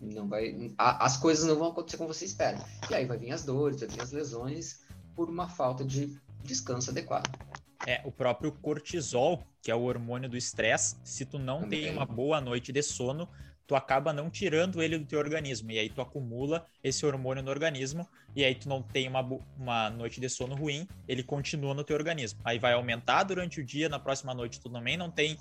Não 0.00 0.28
vai, 0.28 0.72
a, 0.78 1.04
as 1.04 1.16
coisas 1.16 1.46
não 1.46 1.56
vão 1.56 1.68
acontecer 1.68 1.96
como 1.96 2.12
você 2.12 2.24
espera. 2.24 2.64
E 2.88 2.94
aí 2.94 3.04
vai 3.04 3.18
vir 3.18 3.32
as 3.32 3.42
dores, 3.42 3.80
vai 3.80 3.88
vir 3.88 4.02
as 4.02 4.12
lesões, 4.12 4.84
por 5.16 5.28
uma 5.28 5.48
falta 5.48 5.84
de 5.84 6.16
descanso 6.44 6.90
adequado. 6.90 7.28
É, 7.86 8.00
o 8.04 8.10
próprio 8.10 8.52
cortisol, 8.52 9.42
que 9.62 9.70
é 9.70 9.74
o 9.74 9.82
hormônio 9.82 10.28
do 10.28 10.36
estresse, 10.36 10.96
se 11.04 11.24
tu 11.24 11.38
não 11.38 11.60
Também. 11.60 11.82
tem 11.82 11.92
uma 11.92 12.06
boa 12.06 12.40
noite 12.40 12.72
de 12.72 12.82
sono, 12.82 13.28
tu 13.66 13.74
acaba 13.74 14.12
não 14.12 14.30
tirando 14.30 14.82
ele 14.82 14.98
do 14.98 15.06
teu 15.06 15.18
organismo. 15.18 15.70
E 15.70 15.78
aí 15.78 15.88
tu 15.88 16.00
acumula 16.00 16.66
esse 16.82 17.04
hormônio 17.04 17.42
no 17.42 17.50
organismo, 17.50 18.08
e 18.34 18.44
aí 18.44 18.54
tu 18.54 18.68
não 18.68 18.82
tem 18.82 19.08
uma, 19.08 19.20
uma 19.58 19.90
noite 19.90 20.20
de 20.20 20.28
sono 20.28 20.54
ruim, 20.54 20.86
ele 21.08 21.22
continua 21.22 21.74
no 21.74 21.84
teu 21.84 21.96
organismo. 21.96 22.40
Aí 22.44 22.58
vai 22.58 22.72
aumentar 22.72 23.22
durante 23.24 23.60
o 23.60 23.64
dia, 23.64 23.88
na 23.88 23.98
próxima 23.98 24.34
noite 24.34 24.60
tu 24.60 24.68
também 24.68 24.96
não 24.96 25.10
tem 25.10 25.38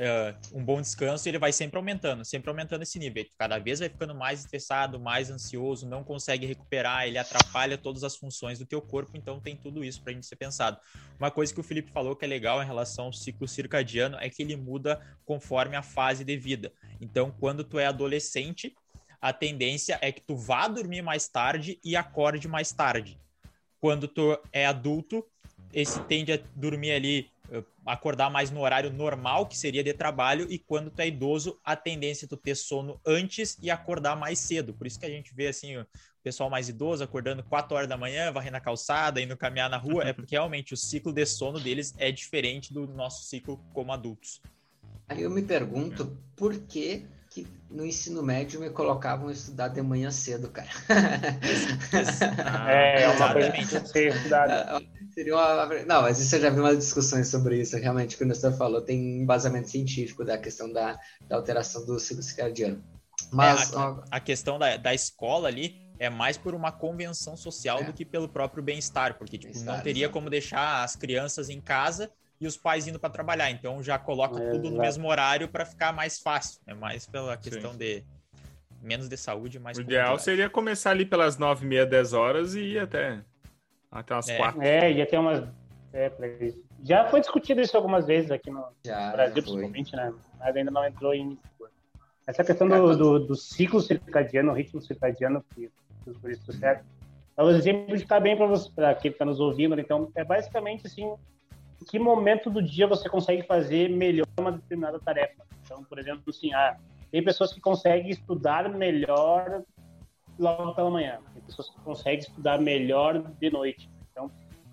uh, 0.00 0.58
um 0.58 0.64
bom 0.64 0.80
descanso, 0.80 1.28
ele 1.28 1.38
vai 1.38 1.52
sempre 1.52 1.76
aumentando, 1.76 2.24
sempre 2.24 2.48
aumentando 2.48 2.82
esse 2.82 2.98
nível. 2.98 3.24
Cada 3.38 3.58
vez 3.58 3.80
vai 3.80 3.88
ficando 3.88 4.14
mais 4.14 4.40
estressado, 4.40 4.98
mais 4.98 5.30
ansioso, 5.30 5.86
não 5.86 6.02
consegue 6.02 6.46
recuperar, 6.46 7.06
ele 7.06 7.18
atrapalha 7.18 7.76
todas 7.76 8.02
as 8.02 8.16
funções 8.16 8.58
do 8.58 8.66
teu 8.66 8.80
corpo, 8.80 9.12
então 9.14 9.40
tem 9.40 9.56
tudo 9.56 9.84
isso 9.84 10.02
para 10.02 10.12
a 10.12 10.14
gente 10.14 10.26
ser 10.26 10.36
pensado. 10.36 10.78
Uma 11.18 11.30
coisa 11.30 11.52
que 11.52 11.60
o 11.60 11.64
Felipe 11.64 11.92
falou 11.92 12.16
que 12.16 12.24
é 12.24 12.28
legal 12.28 12.62
em 12.62 12.66
relação 12.66 13.06
ao 13.06 13.12
ciclo 13.12 13.46
circadiano 13.46 14.16
é 14.18 14.30
que 14.30 14.42
ele 14.42 14.56
muda 14.56 15.00
conforme 15.24 15.76
a 15.76 15.82
fase 15.82 16.24
de 16.24 16.36
vida. 16.36 16.72
Então, 17.00 17.30
quando 17.38 17.62
tu 17.62 17.78
é 17.78 17.86
adolescente, 17.86 18.74
a 19.20 19.32
tendência 19.32 19.98
é 20.00 20.10
que 20.10 20.22
tu 20.22 20.34
vá 20.34 20.66
dormir 20.66 21.02
mais 21.02 21.28
tarde 21.28 21.78
e 21.84 21.94
acorde 21.94 22.48
mais 22.48 22.72
tarde. 22.72 23.20
Quando 23.78 24.08
tu 24.08 24.38
é 24.52 24.66
adulto, 24.66 25.24
esse 25.72 26.00
tende 26.04 26.32
a 26.32 26.38
dormir 26.54 26.92
ali 26.92 27.30
acordar 27.84 28.30
mais 28.30 28.50
no 28.50 28.60
horário 28.60 28.92
normal, 28.92 29.46
que 29.46 29.56
seria 29.56 29.82
de 29.82 29.92
trabalho, 29.92 30.46
e 30.50 30.58
quando 30.58 30.90
tu 30.90 31.00
é 31.00 31.08
idoso, 31.08 31.58
a 31.64 31.74
tendência 31.74 32.26
é 32.26 32.28
tu 32.28 32.36
ter 32.36 32.54
sono 32.54 33.00
antes 33.04 33.58
e 33.60 33.70
acordar 33.70 34.16
mais 34.16 34.38
cedo. 34.38 34.72
Por 34.74 34.86
isso 34.86 34.98
que 34.98 35.06
a 35.06 35.10
gente 35.10 35.34
vê 35.34 35.48
assim, 35.48 35.76
o 35.76 35.86
pessoal 36.22 36.50
mais 36.50 36.68
idoso 36.68 37.02
acordando 37.02 37.42
4 37.42 37.76
horas 37.76 37.88
da 37.88 37.96
manhã, 37.96 38.30
varrendo 38.30 38.56
a 38.56 38.60
calçada, 38.60 39.20
indo 39.20 39.36
caminhar 39.36 39.68
na 39.70 39.76
rua, 39.76 40.04
é 40.04 40.12
porque 40.12 40.34
realmente 40.34 40.74
o 40.74 40.76
ciclo 40.76 41.12
de 41.12 41.26
sono 41.26 41.58
deles 41.58 41.94
é 41.98 42.12
diferente 42.12 42.72
do 42.72 42.86
nosso 42.86 43.24
ciclo 43.24 43.58
como 43.72 43.92
adultos. 43.92 44.40
Aí 45.08 45.22
eu 45.22 45.30
me 45.30 45.42
pergunto 45.42 46.16
por 46.36 46.56
que 46.66 47.06
que 47.30 47.46
no 47.70 47.86
ensino 47.86 48.22
médio 48.24 48.60
me 48.60 48.68
colocavam 48.70 49.28
a 49.28 49.32
estudar 49.32 49.68
de 49.68 49.80
manhã 49.80 50.10
cedo, 50.10 50.50
cara. 50.50 50.68
é, 52.68 53.02
é 53.04 53.08
uma 53.08 53.32
coisa. 53.32 53.52
Seria 55.14 55.36
uma... 55.36 55.66
Não, 55.86 56.02
mas 56.02 56.18
isso 56.18 56.34
eu 56.34 56.40
já 56.40 56.50
vi 56.50 56.58
umas 56.58 56.78
discussões 56.78 57.28
sobre 57.28 57.60
isso. 57.60 57.76
Realmente, 57.76 58.16
o 58.16 58.18
que 58.18 58.24
o 58.24 58.26
Nestor 58.26 58.52
falou 58.56 58.80
tem 58.80 59.22
embasamento 59.22 59.70
científico 59.70 60.24
da 60.24 60.36
questão 60.36 60.72
da, 60.72 60.98
da 61.28 61.36
alteração 61.36 61.86
do 61.86 62.00
ciclo 62.00 62.22
circadiano. 62.22 62.82
Mas 63.30 63.72
é, 63.72 63.76
a, 63.76 64.04
a, 64.10 64.20
questão 64.20 64.58
da, 64.58 64.76
da 64.76 64.92
escola 64.92 65.46
ali 65.46 65.88
é 66.00 66.10
mais 66.10 66.36
por 66.36 66.52
uma 66.52 66.72
convenção 66.72 67.36
social 67.36 67.78
é. 67.80 67.84
do 67.84 67.92
que 67.92 68.04
pelo 68.04 68.28
próprio 68.28 68.62
bem-estar, 68.62 69.16
porque 69.16 69.38
tipo, 69.38 69.56
não 69.60 69.80
teria 69.80 70.08
como 70.08 70.28
deixar 70.28 70.82
as 70.82 70.96
crianças 70.96 71.48
em 71.48 71.60
casa 71.60 72.10
e 72.40 72.46
os 72.46 72.56
pais 72.56 72.86
indo 72.86 72.98
para 72.98 73.10
trabalhar. 73.10 73.50
Então 73.50 73.82
já 73.82 73.98
coloca 73.98 74.42
é, 74.42 74.50
tudo 74.50 74.70
no 74.70 74.78
mesmo 74.80 75.06
horário 75.08 75.48
para 75.48 75.64
ficar 75.64 75.92
mais 75.92 76.18
fácil. 76.18 76.60
É 76.66 76.74
mais 76.74 77.06
pela 77.06 77.36
questão 77.36 77.72
Sim. 77.72 77.78
de 77.78 78.04
menos 78.82 79.08
de 79.08 79.16
saúde, 79.16 79.58
mais. 79.58 79.76
O 79.76 79.82
ideal 79.82 80.18
seria 80.18 80.48
começar 80.48 80.90
ali 80.90 81.04
pelas 81.04 81.36
nove 81.36 81.66
e 81.66 81.68
meia, 81.68 81.84
dez 81.84 82.12
horas 82.12 82.54
e 82.54 82.60
ir 82.60 82.78
até 82.78 83.20
até 83.90 84.14
as 84.14 84.28
é. 84.28 84.36
quatro. 84.36 84.62
É, 84.62 84.92
ia 84.92 85.06
ter 85.06 85.18
umas. 85.18 85.46
É, 85.92 86.10
já 86.82 87.08
foi 87.08 87.20
discutido 87.20 87.60
isso 87.60 87.76
algumas 87.76 88.06
vezes 88.06 88.30
aqui 88.30 88.50
no 88.50 88.64
já, 88.84 89.10
Brasil, 89.10 89.42
principalmente, 89.42 89.94
né? 89.94 90.14
Mas 90.38 90.56
ainda 90.56 90.70
não 90.70 90.86
entrou 90.86 91.12
em. 91.12 91.38
Essa 92.26 92.44
questão 92.44 92.68
do, 92.68 92.96
do, 92.96 93.18
do 93.26 93.34
ciclo 93.34 93.80
circadiano, 93.80 94.52
o 94.52 94.54
ritmo 94.54 94.80
circadiano, 94.80 95.44
que 95.54 95.68
os 96.06 96.16
turistas 96.18 96.56
certo. 96.56 96.84
Eu 97.36 97.44
vou 97.44 97.54
exemplificar 97.54 98.20
bem 98.20 98.36
para 98.74 98.94
quem 98.94 99.10
está 99.10 99.24
nos 99.24 99.40
ouvindo. 99.40 99.78
Então, 99.80 100.10
é 100.14 100.22
basicamente 100.22 100.86
assim: 100.86 101.12
em 101.80 101.84
que 101.84 101.98
momento 101.98 102.50
do 102.50 102.62
dia 102.62 102.86
você 102.86 103.08
consegue 103.08 103.42
fazer 103.42 103.88
melhor 103.88 104.26
uma 104.38 104.52
determinada 104.52 104.98
tarefa. 104.98 105.44
Então, 105.64 105.82
por 105.84 105.98
exemplo, 105.98 106.22
assim, 106.28 106.52
ah, 106.52 106.76
tem 107.10 107.22
pessoas 107.22 107.52
que 107.52 107.60
conseguem 107.60 108.10
estudar 108.10 108.68
melhor 108.68 109.62
logo 110.38 110.74
pela 110.74 110.90
manhã. 110.90 111.18
Tem 111.32 111.42
pessoas 111.42 111.70
que 111.70 111.80
conseguem 111.80 112.20
estudar 112.20 112.60
melhor 112.60 113.22
de 113.40 113.50
noite. 113.50 113.90
Então, 114.10 114.30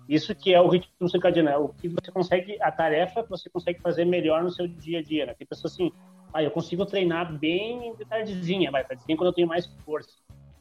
isso 0.08 0.34
que 0.34 0.54
é 0.54 0.60
o 0.60 0.68
ritmo 0.68 1.08
circadiano, 1.08 1.48
é 1.48 1.58
o 1.58 1.68
que 1.68 1.88
você 1.88 2.10
consegue, 2.10 2.60
a 2.62 2.72
tarefa 2.72 3.22
que 3.22 3.30
você 3.30 3.50
consegue 3.50 3.80
fazer 3.80 4.04
melhor 4.04 4.42
no 4.42 4.50
seu 4.50 4.66
dia 4.66 5.00
a 5.00 5.02
dia. 5.02 5.26
Né? 5.26 5.34
Tem 5.34 5.46
pessoas 5.46 5.74
assim, 5.74 5.92
ah, 6.32 6.42
eu 6.42 6.50
consigo 6.50 6.86
treinar 6.86 7.36
bem 7.38 7.94
de 7.94 8.04
tardezinha, 8.04 8.70
vai, 8.70 8.84
tardezinha 8.84 9.16
quando 9.16 9.28
eu 9.28 9.34
tenho 9.34 9.48
mais 9.48 9.66
força. 9.84 10.10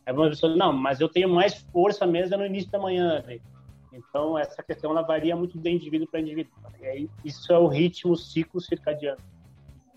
Aí 0.06 0.14
uma 0.14 0.30
pessoa, 0.30 0.56
não, 0.56 0.72
mas 0.72 1.00
eu 1.00 1.10
tenho 1.10 1.30
mais 1.30 1.56
força 1.72 2.06
mesmo 2.08 2.38
no 2.38 2.46
início 2.46 2.72
da 2.72 2.80
manhã. 2.80 3.24
Né? 3.28 3.40
Então, 3.92 4.38
essa 4.38 4.62
questão 4.62 4.92
ela 4.92 5.02
varia 5.02 5.36
muito 5.36 5.58
de 5.58 5.70
indivíduo 5.70 6.08
para 6.08 6.20
indivíduo. 6.20 6.54
E 6.80 6.86
aí, 6.86 7.10
isso 7.24 7.52
é 7.52 7.58
o 7.58 7.68
ritmo, 7.68 8.12
o 8.12 8.18
ciclo 8.18 8.60
circadiano. 8.62 9.22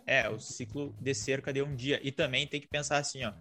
É, 0.07 0.29
o 0.29 0.39
ciclo 0.39 0.95
de 1.01 1.15
cerca 1.15 1.53
de 1.53 1.63
um 1.63 1.75
dia. 1.75 2.01
E 2.03 2.11
também 2.11 2.47
tem 2.47 2.61
que 2.61 2.69
pensar 2.69 2.99
assim, 2.99 3.25
ó, 3.25 3.33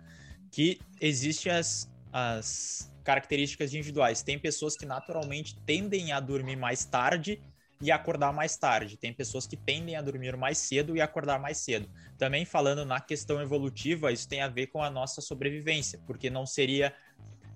que 0.51 0.79
existem 0.99 1.51
as, 1.51 1.91
as 2.11 2.93
características 3.03 3.73
individuais. 3.73 4.21
Tem 4.21 4.37
pessoas 4.37 4.75
que 4.75 4.85
naturalmente 4.85 5.57
tendem 5.65 6.11
a 6.11 6.19
dormir 6.19 6.55
mais 6.55 6.85
tarde 6.85 7.41
e 7.81 7.91
acordar 7.91 8.33
mais 8.33 8.57
tarde. 8.57 8.97
Tem 8.97 9.13
pessoas 9.13 9.47
que 9.47 9.55
tendem 9.55 9.95
a 9.95 10.01
dormir 10.01 10.35
mais 10.35 10.57
cedo 10.57 10.95
e 10.95 11.01
acordar 11.01 11.39
mais 11.39 11.57
cedo. 11.57 11.89
Também 12.17 12.45
falando 12.45 12.85
na 12.85 12.99
questão 12.99 13.41
evolutiva, 13.41 14.11
isso 14.11 14.27
tem 14.27 14.41
a 14.41 14.47
ver 14.47 14.67
com 14.67 14.83
a 14.83 14.89
nossa 14.89 15.21
sobrevivência, 15.21 15.99
porque 16.05 16.29
não 16.29 16.45
seria 16.45 16.93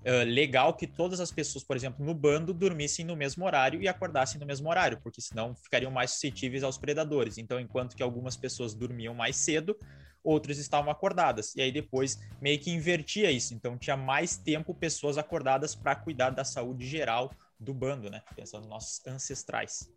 uh, 0.04 0.24
legal 0.24 0.74
que 0.74 0.86
todas 0.86 1.20
as 1.20 1.30
pessoas, 1.30 1.64
por 1.64 1.76
exemplo, 1.76 2.04
no 2.04 2.14
bando, 2.14 2.52
dormissem 2.52 3.04
no 3.04 3.16
mesmo 3.16 3.44
horário 3.44 3.80
e 3.82 3.88
acordassem 3.88 4.40
no 4.40 4.46
mesmo 4.46 4.68
horário, 4.68 5.00
porque 5.02 5.20
senão 5.20 5.54
ficariam 5.54 5.90
mais 5.90 6.12
suscetíveis 6.12 6.62
aos 6.62 6.78
predadores. 6.78 7.38
Então, 7.38 7.58
enquanto 7.58 7.96
que 7.96 8.02
algumas 8.02 8.36
pessoas 8.36 8.74
dormiam 8.74 9.14
mais 9.14 9.36
cedo, 9.36 9.76
outras 10.24 10.58
estavam 10.58 10.90
acordadas. 10.90 11.54
E 11.54 11.60
aí 11.60 11.70
depois 11.70 12.18
meio 12.40 12.58
que 12.58 12.70
invertia 12.70 13.30
isso. 13.30 13.52
Então 13.52 13.76
tinha 13.76 13.96
mais 13.96 14.36
tempo 14.36 14.74
pessoas 14.74 15.18
acordadas 15.18 15.74
para 15.74 15.94
cuidar 15.94 16.30
da 16.30 16.44
saúde 16.44 16.86
geral 16.86 17.30
do 17.60 17.74
bando, 17.74 18.08
né? 18.10 18.22
Pensando 18.34 18.62
nos 18.62 18.70
nossos 18.70 19.06
ancestrais. 19.06 19.90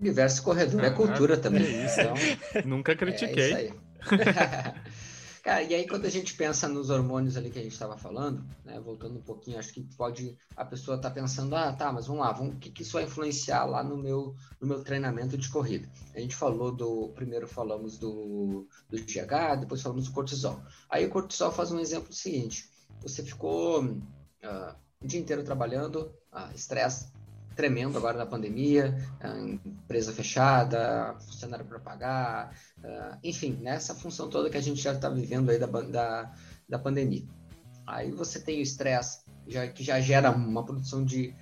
Universo 0.00 0.42
corredor 0.42 0.82
é 0.82 0.90
cultura 0.90 1.36
também. 1.36 1.62
Então, 1.62 2.14
Nunca 2.64 2.96
critiquei. 2.96 3.68
É 3.68 3.72
Cara, 5.44 5.62
e 5.62 5.74
aí 5.74 5.86
quando 5.86 6.06
a 6.06 6.10
gente 6.10 6.34
pensa 6.34 6.66
nos 6.66 6.88
hormônios 6.88 7.36
ali 7.36 7.50
que 7.50 7.58
a 7.58 7.62
gente 7.62 7.74
estava 7.74 7.98
falando, 7.98 8.42
né, 8.64 8.80
voltando 8.80 9.18
um 9.18 9.22
pouquinho, 9.22 9.58
acho 9.58 9.74
que 9.74 9.82
pode 9.94 10.38
a 10.56 10.64
pessoa 10.64 10.96
tá 10.96 11.10
pensando, 11.10 11.54
ah, 11.54 11.70
tá, 11.70 11.92
mas 11.92 12.06
vamos 12.06 12.22
lá, 12.22 12.32
vamos, 12.32 12.54
o 12.54 12.58
que, 12.58 12.70
que 12.70 12.80
isso 12.80 12.94
vai 12.94 13.04
influenciar 13.04 13.66
lá 13.66 13.84
no 13.84 13.98
meu, 13.98 14.34
no 14.58 14.66
meu 14.66 14.82
treinamento 14.82 15.36
de 15.36 15.50
corrida? 15.50 15.86
A 16.14 16.18
gente 16.18 16.34
falou 16.34 16.72
do, 16.72 17.10
primeiro 17.10 17.46
falamos 17.46 17.98
do, 17.98 18.66
do 18.88 18.96
GH, 18.96 19.60
depois 19.60 19.82
falamos 19.82 20.06
do 20.06 20.12
cortisol. 20.12 20.62
Aí 20.88 21.04
o 21.04 21.10
cortisol 21.10 21.52
faz 21.52 21.70
um 21.70 21.78
exemplo 21.78 22.10
seguinte, 22.10 22.70
você 23.02 23.22
ficou 23.22 23.84
uh, 23.84 24.74
o 25.02 25.06
dia 25.06 25.20
inteiro 25.20 25.44
trabalhando, 25.44 26.10
uh, 26.32 26.54
estresse 26.54 27.12
tremendo 27.54 27.98
agora 27.98 28.18
na 28.18 28.26
pandemia, 28.26 28.96
empresa 29.64 30.12
fechada, 30.12 31.16
funcionário 31.20 31.64
para 31.64 31.78
pagar, 31.78 32.54
uh, 32.78 33.18
enfim, 33.22 33.58
nessa 33.60 33.94
função 33.94 34.28
toda 34.28 34.50
que 34.50 34.56
a 34.56 34.62
gente 34.62 34.80
já 34.80 34.92
está 34.92 35.08
vivendo 35.08 35.50
aí 35.50 35.58
da, 35.58 35.66
da, 35.66 36.32
da 36.68 36.78
pandemia. 36.78 37.24
Aí 37.86 38.10
você 38.10 38.40
tem 38.40 38.58
o 38.58 38.62
estresse, 38.62 39.24
já, 39.46 39.66
que 39.68 39.84
já 39.84 40.00
gera 40.00 40.30
uma 40.30 40.64
produção 40.64 41.04
de 41.04 41.34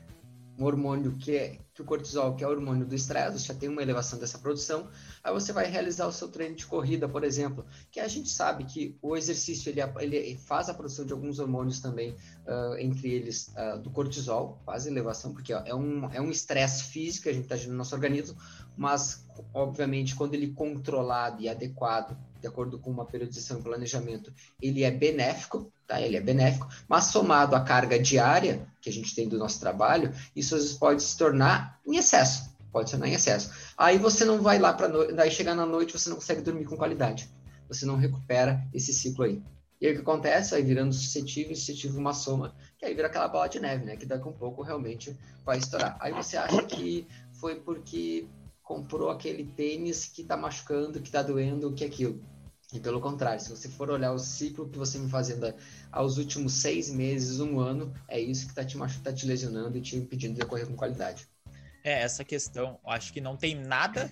um 0.58 0.64
hormônio 0.64 1.12
que 1.12 1.36
é 1.36 1.58
que 1.82 1.84
o 1.84 1.84
cortisol, 1.84 2.34
que 2.34 2.44
é 2.44 2.46
o 2.46 2.50
hormônio 2.50 2.86
do 2.86 2.94
estresse, 2.94 3.38
já 3.38 3.54
tem 3.54 3.68
uma 3.68 3.82
elevação 3.82 4.18
dessa 4.18 4.38
produção, 4.38 4.88
aí 5.22 5.32
você 5.32 5.52
vai 5.52 5.68
realizar 5.68 6.06
o 6.06 6.12
seu 6.12 6.28
treino 6.28 6.54
de 6.54 6.64
corrida, 6.66 7.08
por 7.08 7.24
exemplo, 7.24 7.66
que 7.90 8.00
a 8.00 8.08
gente 8.08 8.28
sabe 8.28 8.64
que 8.64 8.96
o 9.02 9.16
exercício 9.16 9.70
ele, 9.70 10.16
ele 10.16 10.38
faz 10.38 10.68
a 10.68 10.74
produção 10.74 11.04
de 11.04 11.12
alguns 11.12 11.38
hormônios 11.38 11.80
também, 11.80 12.12
uh, 12.46 12.76
entre 12.78 13.10
eles 13.10 13.52
uh, 13.56 13.78
do 13.78 13.90
cortisol, 13.90 14.60
faz 14.64 14.86
elevação, 14.86 15.32
porque 15.32 15.52
ó, 15.52 15.62
é 15.64 15.74
um 15.74 16.10
é 16.12 16.20
um 16.20 16.30
estresse 16.30 16.84
físico 16.84 17.24
que 17.24 17.28
a 17.28 17.32
gente 17.32 17.44
está 17.44 17.56
gerando 17.56 17.72
no 17.72 17.78
nosso 17.78 17.94
organismo, 17.94 18.36
mas 18.76 19.24
obviamente 19.52 20.14
quando 20.14 20.34
ele 20.34 20.52
controlado 20.52 21.42
e 21.42 21.48
adequado, 21.48 22.16
de 22.42 22.48
acordo 22.48 22.76
com 22.76 22.90
uma 22.90 23.06
periodização 23.06 23.60
e 23.60 23.62
planejamento, 23.62 24.34
ele 24.60 24.82
é 24.82 24.90
benéfico, 24.90 25.72
tá? 25.86 26.00
Ele 26.00 26.16
é 26.16 26.20
benéfico, 26.20 26.68
mas 26.88 27.04
somado 27.04 27.54
à 27.54 27.60
carga 27.60 27.98
diária 28.00 28.66
que 28.80 28.90
a 28.90 28.92
gente 28.92 29.14
tem 29.14 29.28
do 29.28 29.38
nosso 29.38 29.60
trabalho, 29.60 30.12
isso 30.34 30.56
às 30.56 30.62
vezes 30.62 30.76
pode 30.76 31.02
se 31.04 31.16
tornar 31.16 31.80
em 31.86 31.96
excesso, 31.96 32.50
pode 32.72 32.90
se 32.90 32.96
tornar 32.96 33.08
em 33.08 33.14
excesso. 33.14 33.52
Aí 33.78 33.96
você 33.96 34.24
não 34.24 34.42
vai 34.42 34.58
lá 34.58 34.72
para 34.74 34.88
noite, 34.88 35.14
daí 35.14 35.30
chegar 35.30 35.54
na 35.54 35.64
noite 35.64 35.96
você 35.96 36.08
não 36.10 36.16
consegue 36.16 36.42
dormir 36.42 36.64
com 36.64 36.76
qualidade. 36.76 37.30
Você 37.68 37.86
não 37.86 37.96
recupera 37.96 38.66
esse 38.74 38.92
ciclo 38.92 39.24
aí. 39.24 39.40
E 39.80 39.86
aí 39.86 39.92
o 39.92 39.94
que 39.96 40.02
acontece? 40.02 40.50
Vai 40.50 40.62
virando 40.62 40.92
suscetível, 40.92 41.54
suscetível 41.54 42.00
uma 42.00 42.12
soma, 42.12 42.54
que 42.76 42.84
aí 42.84 42.92
vira 42.92 43.06
aquela 43.06 43.28
bola 43.28 43.48
de 43.48 43.60
neve, 43.60 43.84
né? 43.84 43.96
Que 43.96 44.04
daqui 44.04 44.26
a 44.26 44.30
um 44.30 44.34
pouco 44.34 44.62
realmente 44.62 45.16
vai 45.44 45.58
estourar. 45.58 45.96
Aí 46.00 46.12
você 46.12 46.36
acha 46.36 46.62
que 46.64 47.06
foi 47.32 47.56
porque 47.56 48.26
comprou 48.62 49.10
aquele 49.10 49.44
tênis 49.44 50.06
que 50.06 50.24
tá 50.24 50.36
machucando, 50.36 51.00
que 51.00 51.10
tá 51.10 51.22
doendo, 51.22 51.72
que 51.72 51.84
é 51.84 51.86
aquilo. 51.86 52.20
E 52.72 52.80
pelo 52.80 53.00
contrário, 53.00 53.40
se 53.40 53.50
você 53.50 53.68
for 53.68 53.90
olhar 53.90 54.12
o 54.12 54.18
ciclo 54.18 54.68
que 54.68 54.78
você 54.78 54.98
me 54.98 55.08
fazendo 55.08 55.54
aos 55.90 56.16
últimos 56.16 56.54
seis 56.54 56.90
meses, 56.90 57.38
um 57.38 57.60
ano, 57.60 57.92
é 58.08 58.18
isso 58.18 58.46
que 58.46 58.52
está 58.52 58.64
te 58.64 58.78
machucando, 58.78 59.04
tá 59.04 59.12
te 59.12 59.26
lesionando 59.26 59.76
e 59.76 59.80
te 59.80 59.96
impedindo 59.96 60.40
de 60.40 60.46
correr 60.46 60.66
com 60.66 60.74
qualidade. 60.74 61.28
É, 61.84 62.00
essa 62.00 62.24
questão, 62.24 62.78
acho 62.86 63.12
que 63.12 63.20
não 63.20 63.36
tem 63.36 63.54
nada, 63.54 64.10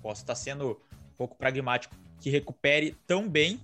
posso 0.00 0.22
estar 0.22 0.34
sendo 0.34 0.70
um 0.70 1.16
pouco 1.16 1.36
pragmático, 1.36 1.94
que 2.20 2.30
recupere 2.30 2.96
tão 3.06 3.28
bem 3.28 3.60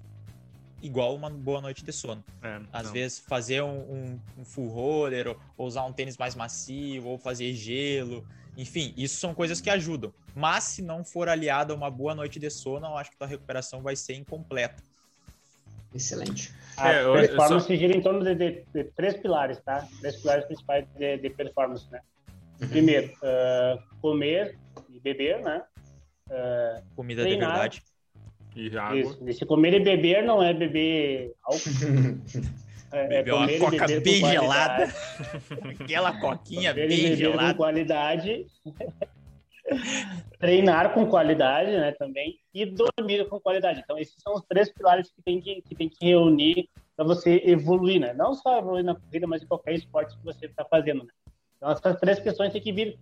igual 0.83 1.15
uma 1.15 1.31
boa 1.31 1.63
noite 1.63 1.83
de 1.83 1.93
sono. 1.93 2.23
É, 2.43 2.61
Às 2.71 2.87
não. 2.87 2.93
vezes 2.93 3.19
fazer 3.21 3.63
um, 3.63 3.79
um, 3.79 4.21
um, 4.39 4.45
full 4.45 4.69
roller, 4.69 5.29
ou, 5.29 5.37
ou 5.57 5.67
usar 5.67 5.85
um 5.87 5.93
tênis 5.93 6.19
mais 6.19 6.35
macio, 6.35 7.07
ou 7.07 7.17
fazer 7.17 7.55
gelo, 7.55 8.27
enfim, 8.57 8.93
isso 8.97 9.17
são 9.17 9.35
coisas 9.35 9.63
que 9.63 9.71
ajudam. 9.71 10.13
Mas 10.35 10.65
se 10.65 10.83
não 10.83 11.05
for 11.05 11.29
aliado 11.29 11.73
a 11.73 11.77
uma 11.77 11.91
boa 11.91 12.15
noite 12.15 12.41
de 12.41 12.51
sono, 12.51 12.87
eu 12.87 12.97
acho 12.97 13.11
que 13.11 13.17
tua 13.17 13.27
recuperação 13.27 13.83
vai 13.83 13.95
ser 13.95 14.15
incompleta. 14.15 14.83
Excelente. 15.95 16.53
A 16.77 16.91
é, 16.91 17.13
performance 17.13 17.69
só... 17.69 17.75
gira 17.75 17.97
em 17.97 18.03
torno 18.03 18.25
de, 18.25 18.35
de, 18.35 18.65
de, 18.75 18.85
três 18.97 19.17
pilares, 19.17 19.61
tá? 19.61 19.87
Três 20.01 20.17
pilares 20.17 20.45
principais 20.47 20.85
de, 20.99 21.19
de 21.19 21.31
performance, 21.31 21.87
né? 21.91 22.01
Uhum. 22.61 22.69
Primeiro, 22.69 23.13
uh, 23.13 23.81
comer 24.01 24.59
e 24.91 24.99
beber, 24.99 25.41
né? 25.41 25.63
Uh, 26.29 26.83
Comida 26.97 27.23
treinar. 27.23 27.49
de 27.71 27.81
verdade. 27.81 27.83
E 28.57 28.77
água. 28.77 28.99
Isso. 28.99 29.19
Esse 29.27 29.47
comer 29.47 29.75
e 29.75 29.81
beber 29.81 30.25
não 30.25 30.43
é 30.43 30.53
beber 30.53 31.33
álcool. 31.45 31.61
é, 32.93 33.29
é 33.29 33.35
uma 33.35 33.59
coca 33.59 34.01
bem 34.01 34.25
gelada. 34.25 34.93
Aquela 35.81 36.21
coquinha 36.21 36.73
comer 36.73 36.89
bem 36.89 37.17
gelada. 37.17 37.53
Com 37.53 37.59
qualidade. 37.59 38.47
Treinar 40.39 40.93
com 40.93 41.07
qualidade, 41.07 41.71
né, 41.71 41.93
também, 41.93 42.39
e 42.53 42.67
dormir 42.67 43.27
com 43.29 43.41
qualidade. 43.41 43.81
Então, 43.81 43.99
esses 43.99 44.15
são 44.23 44.35
os 44.35 44.43
três 44.45 44.73
pilares 44.73 45.11
que 45.11 45.23
tem 45.23 45.41
que, 45.41 45.63
que, 45.63 45.75
tem 45.75 45.89
que 45.89 46.07
reunir 46.07 46.69
para 46.97 47.05
você 47.05 47.43
evoluir, 47.45 48.01
né? 48.01 48.13
Não 48.13 48.35
só 48.35 48.59
evoluir 48.59 48.85
na 48.85 48.95
corrida, 48.95 49.27
mas 49.27 49.43
em 49.43 49.47
qualquer 49.47 49.75
esporte 49.75 50.17
que 50.17 50.25
você 50.25 50.47
está 50.47 50.65
fazendo, 50.65 51.05
né? 51.05 51.13
Então, 51.57 51.71
essas 51.71 51.97
três 51.99 52.21
questões 52.21 52.53
têm 52.53 52.61
que 52.61 52.73
vir 52.73 52.99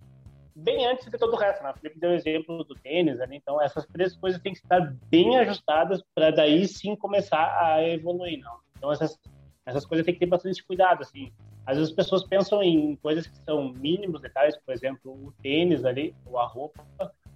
bem 0.55 0.85
antes 0.85 1.09
de 1.09 1.17
todo 1.17 1.33
o 1.33 1.37
resto, 1.37 1.63
né? 1.63 1.71
O 1.71 1.73
Felipe 1.73 1.99
deu 1.99 2.11
o 2.11 2.13
exemplo 2.13 2.63
do 2.63 2.75
tênis 2.75 3.19
ali, 3.19 3.35
então 3.37 3.61
essas 3.61 3.85
três 3.87 4.15
coisas 4.15 4.41
têm 4.41 4.53
que 4.53 4.59
estar 4.59 4.95
bem 5.09 5.37
ajustadas 5.37 6.01
para 6.13 6.31
daí 6.31 6.67
sim 6.67 6.95
começar 6.95 7.57
a 7.59 7.83
evoluir, 7.83 8.39
não? 8.39 8.57
Então, 8.77 8.91
essas, 8.91 9.19
essas 9.65 9.85
coisas 9.85 10.05
têm 10.05 10.13
que 10.13 10.19
ter 10.19 10.27
bastante 10.27 10.63
cuidado, 10.63 11.01
assim. 11.01 11.31
Às 11.65 11.77
vezes 11.77 11.91
as 11.91 11.95
pessoas 11.95 12.23
pensam 12.25 12.61
em 12.61 12.95
coisas 12.97 13.25
que 13.25 13.37
são 13.45 13.73
mínimos 13.73 14.21
detalhes, 14.21 14.57
por 14.57 14.73
exemplo, 14.73 15.11
o 15.11 15.31
tênis 15.41 15.85
ali, 15.85 16.13
ou 16.25 16.37
a 16.37 16.45
roupa, 16.45 16.83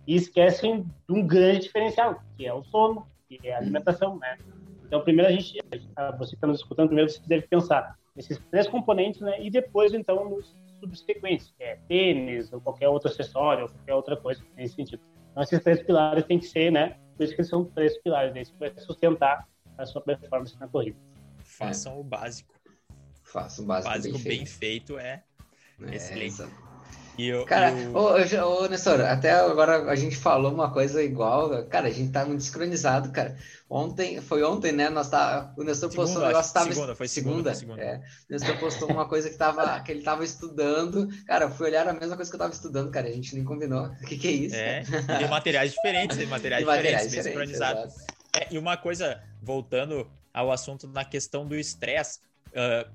e 0.06 0.16
esquecem 0.16 0.84
de 0.84 1.14
um 1.14 1.26
grande 1.26 1.62
diferencial, 1.62 2.22
que 2.38 2.46
é 2.46 2.54
o 2.54 2.64
sono, 2.64 3.08
que 3.28 3.40
é 3.44 3.54
a 3.54 3.58
alimentação, 3.58 4.18
né? 4.18 4.38
Então, 4.86 5.02
primeiro 5.02 5.30
a 5.30 5.34
gente, 5.34 5.58
você 6.18 6.30
que 6.30 6.36
está 6.36 6.48
nos 6.48 6.60
escutando, 6.60 6.88
primeiro 6.88 7.10
você 7.10 7.22
deve 7.28 7.48
pensar 7.48 7.98
nesses 8.16 8.40
três 8.50 8.68
componentes, 8.68 9.22
né? 9.22 9.42
E 9.42 9.50
depois, 9.50 9.94
então, 9.94 10.30
nos 10.30 10.56
subsequentes, 10.80 11.54
que 11.58 11.64
é 11.64 11.78
tênis, 11.88 12.52
ou 12.54 12.62
qualquer 12.62 12.88
outro 12.88 13.10
acessório, 13.10 13.64
ou 13.64 13.70
qualquer 13.70 13.94
outra 13.96 14.16
coisa 14.16 14.44
nesse 14.56 14.76
sentido. 14.76 15.02
Então, 15.32 15.44
esses 15.44 15.62
três 15.62 15.84
pilares 15.84 16.24
têm 16.26 16.40
que 16.40 16.46
ser, 16.46 16.72
né? 16.72 16.98
Por 17.16 17.24
isso 17.24 17.36
que 17.36 17.44
são 17.44 17.66
três 17.66 17.98
pilares, 18.02 18.34
né? 18.34 18.42
Isso 18.42 18.54
vai 18.60 18.72
sustentar 18.78 19.48
a 19.78 19.86
sua 19.86 20.02
performance 20.02 20.58
na 20.60 20.68
corrida. 20.68 20.98
Façam 21.40 22.00
o 22.00 22.04
básico. 22.04 22.57
Faça 23.38 23.62
um 23.62 23.66
básico, 23.66 23.94
básico 23.94 24.18
bem, 24.18 24.38
bem 24.38 24.46
feito. 24.48 24.96
feito 24.96 24.98
é, 24.98 25.22
é 25.84 25.96
excelente. 25.96 26.44
E 27.20 27.28
eu, 27.28 27.46
cara, 27.46 27.72
eu... 27.72 27.96
Ô, 27.96 28.64
ô, 28.64 28.68
Nestor, 28.68 29.02
até 29.02 29.32
agora 29.32 29.92
a 29.92 29.96
gente 29.96 30.16
falou 30.16 30.52
uma 30.52 30.72
coisa 30.72 31.04
igual, 31.04 31.64
cara, 31.66 31.88
a 31.88 31.92
gente 31.92 32.12
tá 32.12 32.26
muito 32.26 32.44
sincronizado, 32.44 33.12
cara. 33.12 33.38
Ontem, 33.70 34.20
foi 34.22 34.44
ontem, 34.44 34.72
né? 34.72 34.90
Nós 34.90 35.10
tá, 35.10 35.54
o 35.56 35.64
Nestor 35.64 35.92
segunda, 35.92 36.12
postou, 36.12 36.32
nós 36.32 36.52
tava, 36.52 36.74
segunda, 36.74 36.96
foi 36.96 37.08
segunda, 37.08 37.54
segunda, 37.54 37.82
É, 37.82 37.98
o 37.98 38.34
Nestor 38.34 38.58
postou 38.58 38.90
uma 38.90 39.08
coisa 39.08 39.30
que, 39.30 39.36
tava, 39.36 39.80
que 39.82 39.92
ele 39.92 40.02
tava 40.02 40.24
estudando. 40.24 41.08
Cara, 41.28 41.46
eu 41.46 41.52
fui 41.52 41.68
olhar 41.68 41.88
a 41.88 41.94
mesma 41.94 42.16
coisa 42.16 42.32
que 42.32 42.36
eu 42.36 42.40
tava 42.40 42.54
estudando, 42.54 42.90
cara, 42.90 43.08
a 43.08 43.12
gente 43.12 43.36
nem 43.36 43.44
combinou. 43.44 43.86
O 43.86 44.06
que, 44.06 44.18
que 44.18 44.28
é 44.28 44.32
isso? 44.32 44.56
É, 44.56 44.82
de 44.82 45.28
materiais 45.28 45.74
diferentes, 45.74 46.18
de 46.18 46.26
materiais, 46.28 46.64
de 46.64 46.68
materiais 46.68 47.04
diferentes, 47.04 47.34
diferentes, 47.34 47.60
bem 47.60 47.68
sincronizados. 47.68 47.96
É, 48.36 48.48
e 48.52 48.58
uma 48.58 48.78
coisa, 48.78 49.22
voltando 49.44 50.10
ao 50.38 50.52
assunto 50.52 50.88
na 50.88 51.04
questão 51.04 51.48
do 51.48 51.56
estresse, 51.56 52.20
uh, 52.50 52.88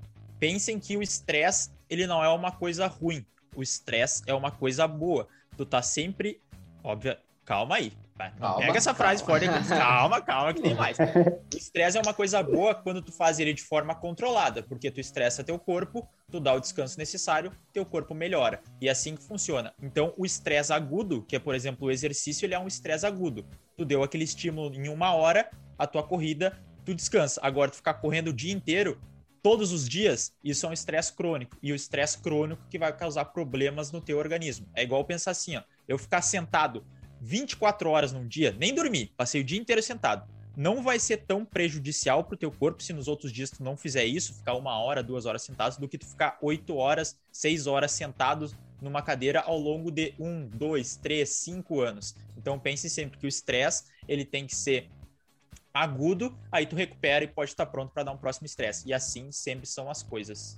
pensem 0.43 0.77
que 0.77 0.97
o 0.97 1.01
estresse, 1.01 1.71
ele 1.89 2.05
não 2.05 2.21
é 2.21 2.27
uma 2.27 2.51
coisa 2.51 2.85
ruim. 2.85 3.25
O 3.55 3.63
estresse 3.63 4.21
é 4.27 4.33
uma 4.33 4.51
coisa 4.51 4.85
boa. 4.85 5.25
Tu 5.55 5.65
tá 5.65 5.81
sempre. 5.81 6.41
Óbvio. 6.83 7.15
Calma 7.45 7.75
aí. 7.75 7.93
Calma, 8.37 8.57
pega 8.57 8.77
essa 8.77 8.93
frase 8.93 9.23
calma. 9.23 9.39
forte 9.39 9.63
Calma, 9.69 10.21
calma, 10.21 10.53
que 10.53 10.61
tem 10.61 10.75
mais. 10.75 10.97
O 10.99 11.57
estresse 11.57 11.97
é 11.97 12.01
uma 12.01 12.13
coisa 12.13 12.43
boa 12.43 12.75
quando 12.75 13.01
tu 13.01 13.13
faz 13.13 13.39
ele 13.39 13.53
de 13.53 13.63
forma 13.63 13.95
controlada, 13.95 14.61
porque 14.61 14.91
tu 14.91 14.99
estressa 14.99 15.45
teu 15.45 15.57
corpo, 15.57 16.07
tu 16.29 16.41
dá 16.41 16.53
o 16.53 16.59
descanso 16.59 16.97
necessário, 16.97 17.51
teu 17.71 17.85
corpo 17.85 18.13
melhora. 18.13 18.61
E 18.81 18.89
é 18.89 18.91
assim 18.91 19.15
que 19.15 19.23
funciona. 19.23 19.73
Então, 19.81 20.13
o 20.17 20.25
estresse 20.25 20.73
agudo, 20.73 21.23
que 21.23 21.37
é, 21.37 21.39
por 21.39 21.55
exemplo, 21.55 21.87
o 21.87 21.91
exercício, 21.91 22.45
ele 22.45 22.53
é 22.53 22.59
um 22.59 22.67
estresse 22.67 23.05
agudo. 23.05 23.45
Tu 23.77 23.85
deu 23.85 24.03
aquele 24.03 24.25
estímulo 24.25 24.75
em 24.75 24.89
uma 24.89 25.13
hora, 25.13 25.49
a 25.77 25.87
tua 25.87 26.03
corrida, 26.03 26.57
tu 26.85 26.93
descansa. 26.93 27.39
Agora, 27.41 27.71
tu 27.71 27.77
ficar 27.77 27.95
correndo 27.95 28.27
o 28.27 28.33
dia 28.33 28.53
inteiro, 28.53 28.99
todos 29.43 29.73
os 29.73 29.87
dias, 29.87 30.33
isso 30.41 30.65
é 30.65 30.69
um 30.69 30.73
estresse 30.73 31.11
crônico. 31.11 31.57
E 31.61 31.73
o 31.73 31.75
estresse 31.75 32.17
crônico 32.17 32.65
que 32.69 32.79
vai 32.79 32.95
causar 32.95 33.25
problemas 33.25 33.91
no 33.91 33.99
teu 33.99 34.17
organismo. 34.17 34.65
É 34.73 34.81
igual 34.81 35.03
pensar 35.03 35.31
assim, 35.31 35.57
ó, 35.57 35.63
eu 35.87 35.97
ficar 35.97 36.21
sentado 36.21 36.83
24 37.21 37.89
horas 37.89 38.13
num 38.13 38.25
dia, 38.25 38.55
nem 38.57 38.73
dormir, 38.73 39.11
passei 39.17 39.41
o 39.41 39.43
dia 39.43 39.59
inteiro 39.59 39.83
sentado. 39.83 40.27
Não 40.55 40.81
vai 40.83 40.99
ser 40.99 41.17
tão 41.17 41.43
prejudicial 41.43 42.23
pro 42.23 42.37
teu 42.37 42.51
corpo 42.51 42.81
se 42.81 42.93
nos 42.93 43.07
outros 43.07 43.31
dias 43.31 43.49
tu 43.49 43.63
não 43.63 43.75
fizer 43.75 44.05
isso, 44.05 44.35
ficar 44.35 44.53
uma 44.53 44.79
hora, 44.79 45.03
duas 45.03 45.25
horas 45.25 45.41
sentado, 45.41 45.79
do 45.79 45.89
que 45.89 45.97
tu 45.97 46.05
ficar 46.05 46.37
oito 46.41 46.75
horas, 46.75 47.17
seis 47.31 47.65
horas 47.65 47.91
sentado 47.91 48.51
numa 48.79 49.01
cadeira 49.01 49.41
ao 49.41 49.57
longo 49.57 49.89
de 49.89 50.13
um, 50.19 50.47
dois, 50.47 50.95
três, 50.95 51.29
cinco 51.29 51.81
anos. 51.81 52.15
Então 52.37 52.59
pense 52.59 52.89
sempre 52.89 53.17
que 53.17 53.25
o 53.25 53.29
estresse 53.29 53.85
ele 54.07 54.23
tem 54.23 54.45
que 54.45 54.55
ser 54.55 54.89
agudo, 55.73 56.37
aí 56.51 56.65
tu 56.65 56.75
recupera 56.75 57.25
e 57.25 57.27
pode 57.27 57.51
estar 57.51 57.65
pronto 57.65 57.91
para 57.91 58.03
dar 58.03 58.11
um 58.11 58.17
próximo 58.17 58.45
estresse. 58.45 58.87
E 58.87 58.93
assim 58.93 59.31
sempre 59.31 59.65
são 59.65 59.89
as 59.89 60.03
coisas. 60.03 60.57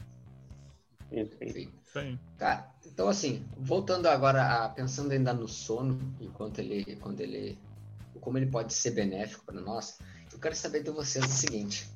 Sim. 1.93 2.19
Tá. 2.37 2.75
Então 2.85 3.07
assim, 3.07 3.45
voltando 3.57 4.07
agora 4.07 4.65
a 4.65 4.69
pensando 4.69 5.11
ainda 5.11 5.33
no 5.33 5.47
sono, 5.47 5.97
enquanto 6.19 6.59
ele 6.59 6.97
quando 6.97 7.21
ele 7.21 7.57
como 8.19 8.37
ele 8.37 8.47
pode 8.47 8.73
ser 8.73 8.91
benéfico 8.91 9.45
para 9.45 9.61
nós, 9.61 9.99
eu 10.33 10.39
quero 10.39 10.55
saber 10.55 10.83
de 10.83 10.91
vocês 10.91 11.23
o 11.23 11.29
seguinte: 11.29 11.89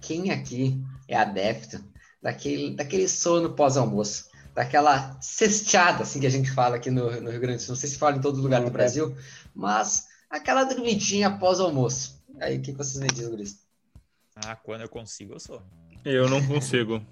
quem 0.00 0.30
aqui 0.30 0.82
é 1.08 1.16
adepto 1.16 1.82
daquele 2.20 2.76
daquele 2.76 3.08
sono 3.08 3.54
pós-almoço? 3.54 4.28
Daquela 4.54 5.18
cesteada, 5.22 6.02
assim 6.02 6.20
que 6.20 6.26
a 6.26 6.30
gente 6.30 6.50
fala 6.50 6.76
aqui 6.76 6.90
no, 6.90 7.20
no 7.20 7.30
Rio 7.30 7.40
Grande 7.40 7.58
do 7.58 7.62
Sul. 7.62 7.74
Não 7.74 7.80
sei 7.80 7.88
se 7.88 7.96
fala 7.96 8.16
em 8.16 8.20
todo 8.20 8.42
lugar 8.42 8.62
do 8.62 8.70
Brasil, 8.70 9.16
mas 9.54 10.08
aquela 10.28 10.64
dormidinha 10.64 11.28
após 11.28 11.60
almoço. 11.60 12.19
Aí, 12.40 12.56
o 12.56 12.62
que, 12.62 12.72
vocês 12.72 13.00
me 13.02 13.08
dizem, 13.08 13.30
Guris? 13.30 13.66
Ah, 14.46 14.56
quando 14.56 14.80
eu 14.80 14.88
consigo, 14.88 15.34
eu 15.34 15.40
sou. 15.40 15.62
Eu 16.04 16.28
não 16.28 16.44
consigo. 16.48 17.02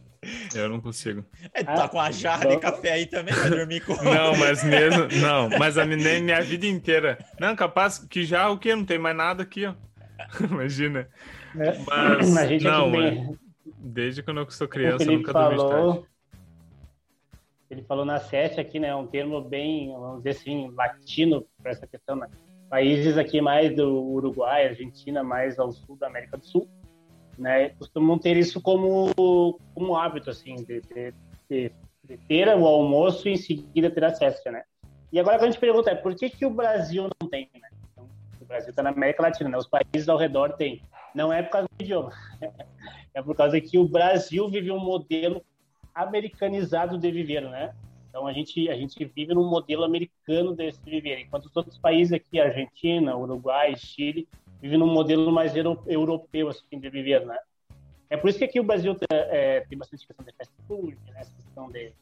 Eu 0.54 0.68
não 0.68 0.80
consigo. 0.80 1.24
É, 1.52 1.62
tá 1.62 1.88
com 1.88 2.00
a 2.00 2.10
jarra 2.10 2.48
de 2.48 2.58
café 2.58 2.92
aí 2.92 3.06
também 3.06 3.32
pra 3.32 3.48
dormir 3.48 3.80
com. 3.84 3.94
Não, 4.02 4.34
mas 4.38 4.64
mesmo. 4.64 5.06
Não, 5.20 5.48
mas 5.58 5.78
a 5.78 5.84
minha, 5.84 6.20
minha 6.20 6.40
vida 6.42 6.66
inteira. 6.66 7.18
Não, 7.38 7.54
capaz 7.54 7.98
que 7.98 8.24
já 8.24 8.48
o 8.50 8.58
que? 8.58 8.74
Não 8.74 8.84
tem 8.84 8.98
mais 8.98 9.16
nada 9.16 9.42
aqui, 9.42 9.66
ó. 9.66 9.74
Imagina. 10.42 11.08
É. 11.56 11.78
Mas, 11.86 12.36
a 12.36 12.46
gente 12.46 12.64
não, 12.64 12.90
bem... 12.90 13.38
desde 13.78 14.22
quando 14.22 14.40
eu 14.40 14.50
sou 14.50 14.66
criança, 14.66 15.04
eu 15.04 15.12
nunca 15.12 15.32
falou, 15.32 15.56
dormi 15.56 15.94
tarde. 15.94 16.08
Ele 17.70 17.82
falou 17.82 18.04
na 18.04 18.18
sete 18.18 18.58
aqui, 18.58 18.80
né? 18.80 18.94
Um 18.94 19.06
termo 19.06 19.40
bem, 19.42 19.92
vamos 19.92 20.18
dizer 20.18 20.30
assim, 20.30 20.70
latino 20.70 21.46
para 21.62 21.72
essa 21.72 21.86
questão, 21.86 22.16
né? 22.16 22.26
Países 22.68 23.16
aqui 23.16 23.40
mais 23.40 23.74
do 23.74 24.02
Uruguai, 24.02 24.68
Argentina, 24.68 25.22
mais 25.22 25.59
ao 25.59 25.72
sul 25.72 25.96
da 25.96 26.07
América 26.07 26.37
do 26.37 26.46
Sul, 26.46 26.68
né, 27.38 27.70
costumam 27.70 28.18
ter 28.18 28.37
isso 28.37 28.61
como, 28.61 29.12
como 29.74 29.96
hábito, 29.96 30.31
assim, 30.31 30.57
de, 30.57 30.81
de, 30.83 31.14
de, 31.48 31.72
de 32.04 32.16
ter 32.28 32.48
o 32.48 32.66
almoço 32.66 33.28
e 33.28 33.33
em 33.33 33.37
seguida 33.37 33.90
ter 33.90 34.04
acesso, 34.04 34.50
né? 34.50 34.62
E 35.12 35.18
agora 35.18 35.37
a 35.37 35.46
gente 35.46 35.59
pergunta 35.59 35.90
é 35.90 35.94
por 35.94 36.14
que, 36.14 36.28
que 36.28 36.44
o 36.44 36.50
Brasil 36.50 37.09
não 37.20 37.28
tem, 37.28 37.48
né? 37.54 37.68
Então, 37.92 38.07
o 38.40 38.44
Brasil 38.44 38.70
está 38.70 38.83
na 38.83 38.90
América 38.90 39.22
Latina, 39.22 39.48
né? 39.48 39.57
Os 39.57 39.68
países 39.68 40.09
ao 40.09 40.18
redor 40.18 40.52
têm. 40.54 40.83
Não 41.14 41.33
é 41.33 41.42
por 41.42 41.50
causa 41.50 41.68
do 41.68 41.83
idioma, 41.83 42.12
é 43.14 43.22
por 43.22 43.35
causa 43.35 43.61
que 43.61 43.78
o 43.78 43.88
Brasil 43.88 44.48
vive 44.48 44.70
um 44.70 44.81
modelo 44.81 45.42
americanizado 45.94 46.98
de 46.98 47.11
viver, 47.11 47.42
né? 47.42 47.72
Então 48.18 48.26
a 48.26 48.33
gente 48.33 48.68
a 48.68 48.74
gente 48.74 49.04
vive 49.04 49.33
num 49.33 49.48
modelo 49.48 49.85
americano 49.85 50.52
desse 50.52 50.83
viver, 50.85 51.20
enquanto 51.20 51.44
os 51.46 51.57
outros 51.57 51.78
países 51.78 52.12
aqui, 52.12 52.40
Argentina, 52.40 53.16
Uruguai, 53.16 53.76
Chile, 53.76 54.26
vivem 54.61 54.76
num 54.76 54.92
modelo 54.92 55.31
mais 55.31 55.52
europeu 55.54 56.48
assim 56.48 56.81
de 56.81 56.90
viver, 56.90 57.24
né? 57.24 57.38
É 58.11 58.16
por 58.16 58.28
isso 58.28 58.40
que 58.40 58.44
aqui 58.44 58.59
o 58.59 58.64
Brasil 58.64 58.96
é, 59.09 59.61
tem 59.68 59.78
bastante 59.78 60.04
questão 60.04 60.26
de 60.26 60.33
fast 60.33 60.52
food, 60.66 60.98
né? 61.07 61.20
essa 61.20 61.33
questão 61.33 61.70
de 61.70 61.92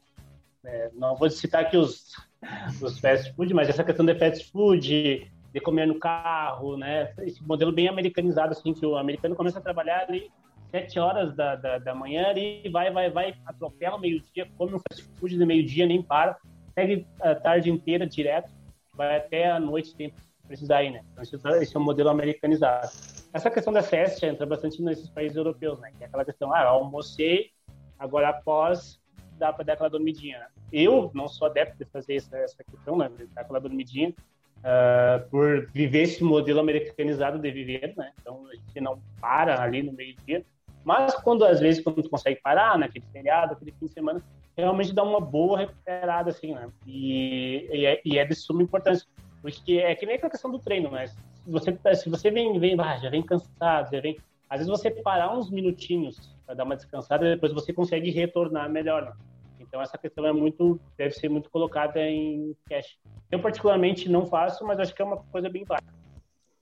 é, 0.65 0.91
não 0.95 1.17
vou 1.17 1.29
citar 1.29 1.65
aqui 1.65 1.77
os 1.77 2.17
os 2.81 2.99
fast 2.99 3.35
food, 3.35 3.53
mas 3.53 3.69
essa 3.69 3.85
questão 3.85 4.07
de 4.07 4.15
fast 4.15 4.51
food, 4.51 5.31
de 5.53 5.61
comer 5.61 5.87
no 5.87 5.99
carro, 5.99 6.79
né? 6.79 7.13
Esse 7.19 7.47
modelo 7.47 7.73
bem 7.73 7.89
americanizado 7.89 8.53
assim 8.53 8.73
que 8.73 8.87
o 8.87 8.97
americano 8.97 9.37
começa 9.37 9.59
a 9.59 9.63
trabalhar 9.63 10.07
ali 10.09 10.33
sete 10.71 10.99
horas 10.99 11.35
da, 11.35 11.57
da, 11.57 11.79
da 11.79 11.95
manhã 11.95 12.33
e 12.37 12.69
vai, 12.69 12.91
vai, 12.91 13.11
vai, 13.11 13.35
atropela 13.45 13.99
meio-dia, 13.99 14.49
come 14.57 14.75
um 14.75 14.81
fast 14.89 15.05
food 15.19 15.37
de 15.37 15.47
meio-dia, 15.47 15.87
nem 15.87 16.03
para. 16.03 16.39
consegue 16.69 17.07
a 17.21 17.35
tarde 17.35 17.71
inteira 17.71 18.07
direto, 18.07 18.51
vai 18.95 19.17
até 19.17 19.51
a 19.51 19.61
noite 19.61 19.95
tem 19.95 20.13
precisar 20.47 20.83
ir, 20.85 20.91
né? 20.91 21.05
Então, 21.13 21.57
esse 21.61 21.77
é 21.77 21.81
um 21.81 21.83
modelo 21.83 22.09
americanizado. 22.09 22.89
Essa 23.33 23.51
questão 23.51 23.73
da 23.73 23.83
siesta 23.83 24.27
entra 24.27 24.47
bastante 24.47 24.81
nesses 24.81 25.09
países 25.11 25.37
europeus, 25.37 25.79
né? 25.81 25.91
Que 25.97 26.05
é 26.05 26.07
aquela 26.07 26.25
questão, 26.25 26.53
ah, 26.53 26.63
almocei, 26.63 27.51
agora 27.99 28.29
após 28.29 29.01
dá 29.39 29.53
para 29.53 29.65
dar 29.65 29.73
aquela 29.75 29.91
dormidinha. 29.91 30.39
Né? 30.39 30.47
Eu 30.73 31.11
não 31.15 31.29
sou 31.29 31.47
adepto 31.47 31.85
de 31.85 31.91
fazer 31.91 32.17
essa, 32.17 32.39
essa 32.39 32.65
questão, 32.65 32.97
né? 32.97 33.11
Dar 33.35 33.43
aquela 33.43 33.61
dormidinha, 33.61 34.15
uh, 34.59 35.29
por 35.29 35.67
viver 35.73 36.03
esse 36.03 36.25
modelo 36.25 36.61
americanizado 36.61 37.39
de 37.39 37.51
viver, 37.51 37.95
né? 37.97 38.13
Então 38.21 38.47
a 38.47 38.55
gente 38.55 38.81
não 38.81 39.01
para 39.21 39.63
ali 39.63 39.83
no 39.83 39.93
meio-dia. 39.93 40.45
Mas 40.87 41.17
quando 41.17 41.45
às 41.45 41.59
vezes 41.59 41.83
quando 41.83 42.01
tu 42.01 42.09
consegue 42.09 42.41
parar, 42.41 42.79
né? 42.79 42.87
Aquele 42.87 43.05
feriado, 43.07 43.55
aquele 43.55 43.73
fim 43.73 43.87
de 43.87 43.93
semana, 43.93 44.23
realmente 44.57 44.95
dá 44.95 45.03
uma 45.03 45.21
boa 45.21 45.59
recuperada, 45.59 46.31
assim, 46.31 46.55
né? 46.55 46.71
E, 46.87 47.69
e, 47.73 47.85
é, 47.85 48.01
e 48.05 48.19
é 48.19 48.25
de 48.25 48.37
suma 48.37 48.63
importância. 48.63 49.05
Porque 49.43 49.79
é 49.79 49.93
que 49.97 50.07
nem 50.07 50.15
a 50.15 50.31
questão 50.31 50.49
do 50.49 50.61
treino, 50.61 50.89
né? 50.93 51.09
Se 51.09 51.17
você, 51.45 51.77
se 51.97 52.09
você 52.09 52.31
vem, 52.31 52.57
vem 52.61 52.81
ah, 52.81 52.97
já 52.99 53.11
vem 53.11 53.21
cansado, 53.21 53.91
já 53.91 54.01
vem... 54.01 54.17
Às 54.49 54.61
vezes 54.61 54.71
você 54.71 54.89
parar 54.89 55.37
uns 55.37 55.51
minutinhos 55.51 56.33
para 56.47 56.55
dar 56.55 56.63
uma 56.63 56.77
descansada, 56.77 57.35
depois 57.35 57.53
você 57.53 57.73
consegue 57.73 58.11
retornar 58.11 58.71
melhor, 58.71 59.07
né? 59.07 59.13
Então 59.59 59.83
essa 59.83 59.99
questão 59.99 60.25
é 60.25 60.33
muito, 60.33 60.81
deve 60.97 61.15
ser 61.15 61.29
muito 61.29 61.51
colocada 61.51 62.01
em 62.01 62.57
cash. 62.71 62.97
Eu 63.29 63.41
particularmente 63.41 64.09
não 64.09 64.25
faço, 64.25 64.65
mas 64.65 64.79
acho 64.79 64.95
que 64.95 65.03
é 65.03 65.05
uma 65.05 65.17
coisa 65.17 65.49
bem 65.49 65.65
válida. 65.65 65.93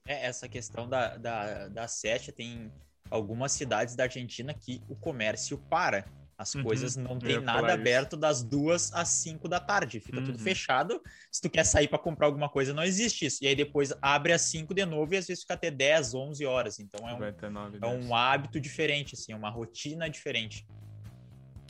É, 0.07 0.25
essa 0.25 0.49
questão 0.49 0.89
da, 0.89 1.15
da, 1.15 1.67
da 1.67 1.87
sete 1.87 2.31
tem 2.31 2.71
algumas 3.09 3.51
cidades 3.51 3.95
da 3.95 4.03
Argentina 4.03 4.53
que 4.53 4.81
o 4.89 4.95
comércio 4.95 5.57
para. 5.69 6.05
As 6.37 6.53
uhum. 6.53 6.63
coisas 6.63 6.97
não 6.97 7.17
tem 7.17 7.39
nada 7.39 7.73
aberto 7.73 8.17
das 8.17 8.43
duas 8.43 8.93
às 8.93 9.07
cinco 9.07 9.47
da 9.47 9.57
tarde. 9.57 10.01
Fica 10.01 10.19
uhum. 10.19 10.25
tudo 10.25 10.37
fechado. 10.37 11.01
Se 11.31 11.41
tu 11.41 11.49
quer 11.49 11.63
sair 11.63 11.87
para 11.87 11.97
comprar 11.97 12.27
alguma 12.27 12.49
coisa, 12.49 12.73
não 12.73 12.83
existe 12.83 13.25
isso. 13.25 13.41
E 13.41 13.47
aí 13.47 13.55
depois 13.55 13.93
abre 14.01 14.33
às 14.33 14.41
cinco 14.41 14.73
de 14.73 14.85
novo 14.85 15.13
e 15.13 15.17
às 15.17 15.27
vezes 15.27 15.43
fica 15.43 15.53
até 15.53 15.71
10, 15.71 16.13
11 16.13 16.45
horas. 16.45 16.79
Então 16.79 17.07
é 17.07 17.13
um, 17.13 17.49
9, 17.51 17.77
é 17.81 17.87
um 17.87 18.13
hábito 18.13 18.59
diferente, 18.59 19.15
assim, 19.15 19.31
é 19.31 19.35
uma 19.35 19.49
rotina 19.49 20.09
diferente. 20.09 20.67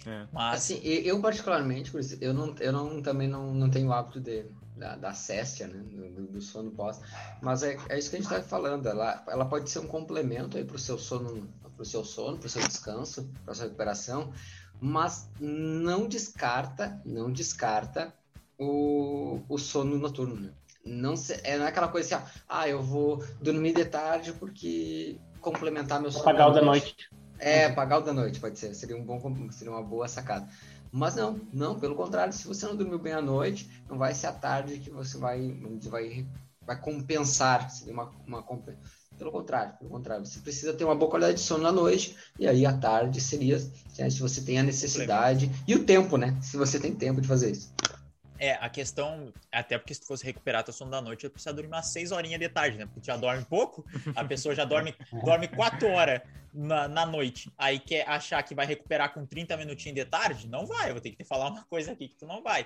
É. 0.08 0.28
Mas... 0.32 0.56
Assim, 0.56 0.80
eu 0.84 1.21
particularmente, 1.21 1.91
eu, 2.19 2.34
não, 2.34 2.56
eu 2.60 2.71
não, 2.71 3.02
também 3.04 3.28
não, 3.28 3.54
não 3.54 3.69
tenho 3.69 3.89
o 3.89 3.93
hábito 3.93 4.19
de, 4.19 4.45
da, 4.76 4.96
da 4.96 5.14
céstia, 5.14 5.68
né, 5.68 5.82
do, 5.84 6.28
do 6.28 6.42
sono 6.42 6.72
pós, 6.72 7.00
mas 7.42 7.64
é, 7.64 7.78
é 7.90 7.98
isso 7.98 8.10
que 8.10 8.18
a 8.18 8.20
gente 8.20 8.32
está 8.32 8.42
falando, 8.42 8.88
ela, 8.88 9.24
ela 9.28 9.46
pode 9.46 9.70
ser 9.70 9.80
um 9.80 9.88
complemento 9.88 10.58
aí 10.58 10.64
para 10.64 10.76
o 10.76 10.80
seu 10.80 10.98
sono, 10.98 11.48
para 11.74 11.82
o 11.82 11.86
seu 11.86 12.04
sono, 12.04 12.38
para 12.38 12.48
o 12.48 12.50
seu 12.50 12.66
descanso, 12.68 13.30
para 13.44 13.54
sua 13.54 13.66
recuperação, 13.66 14.32
mas 14.80 15.30
não 15.40 16.08
descarta, 16.08 17.02
não 17.06 17.32
descarta 17.32 18.14
o, 18.58 19.42
o 19.48 19.58
sono 19.58 19.98
noturno, 19.98 20.36
né? 20.36 20.52
Não, 20.86 21.16
se, 21.16 21.40
é, 21.44 21.58
não 21.58 21.66
é 21.66 21.70
aquela 21.70 21.88
coisa 21.88 22.18
assim, 22.18 22.26
ah, 22.48 22.70
eu 22.70 22.82
vou 22.82 23.24
dormir 23.42 23.74
de 23.74 23.86
tarde 23.86 24.34
porque 24.34 25.18
complementar 25.42 26.00
meu 26.00 26.12
sono. 26.12 26.24
Apagar 26.24 26.50
o 26.50 26.54
da 26.54 26.62
noite. 26.62 26.96
É, 27.40 27.70
pagar 27.70 27.98
o 27.98 28.02
da 28.02 28.14
noite, 28.14 28.40
pode 28.40 28.58
ser. 28.60 28.74
Seria, 28.76 28.96
um 28.96 29.04
bom, 29.04 29.20
seria 29.52 29.74
uma 29.74 29.82
boa 29.82 30.08
sacada. 30.08 30.48
Mas 30.95 31.13
não, 31.13 31.41
não, 31.51 31.77
pelo 31.77 31.93
contrário, 31.93 32.31
se 32.31 32.47
você 32.47 32.65
não 32.65 32.73
dormiu 32.73 32.97
bem 32.97 33.12
à 33.12 33.21
noite, 33.21 33.69
não 33.89 33.97
vai 33.97 34.13
ser 34.13 34.27
à 34.27 34.31
tarde 34.31 34.79
que 34.79 34.89
você 34.89 35.17
vai, 35.17 35.53
vai, 35.89 36.25
vai 36.65 36.79
compensar. 36.79 37.69
Seria 37.69 37.93
uma, 37.93 38.10
uma 38.25 38.41
Pelo 39.17 39.29
contrário, 39.29 39.77
pelo 39.77 39.89
contrário, 39.89 40.25
você 40.25 40.39
precisa 40.39 40.73
ter 40.73 40.86
uma 40.86 40.95
boa 40.95 41.12
qualidade 41.12 41.38
de 41.38 41.43
sono 41.43 41.63
na 41.63 41.71
noite, 41.71 42.15
e 42.39 42.47
aí 42.47 42.65
à 42.65 42.71
tarde 42.71 43.19
seria 43.19 43.58
né, 43.99 44.10
se 44.10 44.21
você 44.21 44.39
tem 44.39 44.58
a 44.58 44.63
necessidade 44.63 45.51
e 45.67 45.75
o 45.75 45.84
tempo, 45.84 46.15
né? 46.15 46.38
Se 46.41 46.55
você 46.55 46.79
tem 46.79 46.95
tempo 46.95 47.19
de 47.19 47.27
fazer 47.27 47.51
isso. 47.51 47.73
É, 48.38 48.54
a 48.54 48.69
questão, 48.69 49.32
até 49.52 49.78
porque 49.78 49.93
se 49.93 50.02
tu 50.02 50.08
fosse 50.08 50.26
recuperar 50.26 50.63
teu 50.63 50.74
sono 50.74 50.91
da 50.91 51.02
noite, 51.02 51.24
eu 51.24 51.30
precisa 51.30 51.54
dormir 51.54 51.71
umas 51.71 51.88
6 51.88 52.12
horinhas 52.12 52.39
de 52.39 52.50
tarde, 52.50 52.78
né? 52.78 52.86
Porque 52.86 53.00
tu 53.00 53.06
já 53.06 53.15
dorme 53.15 53.45
pouco, 53.45 53.86
a 54.15 54.24
pessoa 54.26 54.54
já 54.54 54.65
dorme, 54.65 54.93
dorme 55.24 55.48
4 55.48 55.88
horas 55.88 56.21
na, 56.54 56.88
na 56.88 57.06
noite. 57.06 57.52
Aí 57.58 57.80
quer 57.80 58.08
achar 58.08 58.41
que 58.43 58.54
vai 58.54 58.65
recuperar 58.65 59.13
com 59.13 59.26
30 59.26 59.56
minutinhos 59.58 59.95
de 59.95 60.06
tarde? 60.06 60.48
Não 60.48 60.65
vai, 60.65 60.89
eu 60.89 60.93
vou 60.93 61.02
ter 61.02 61.12
que 61.12 61.17
te 61.17 61.24
falar 61.24 61.50
uma 61.50 61.63
coisa 61.65 61.91
aqui 61.91 62.10
que 62.10 62.15
tu 62.17 62.26
não 62.26 62.43
vai. 62.43 62.65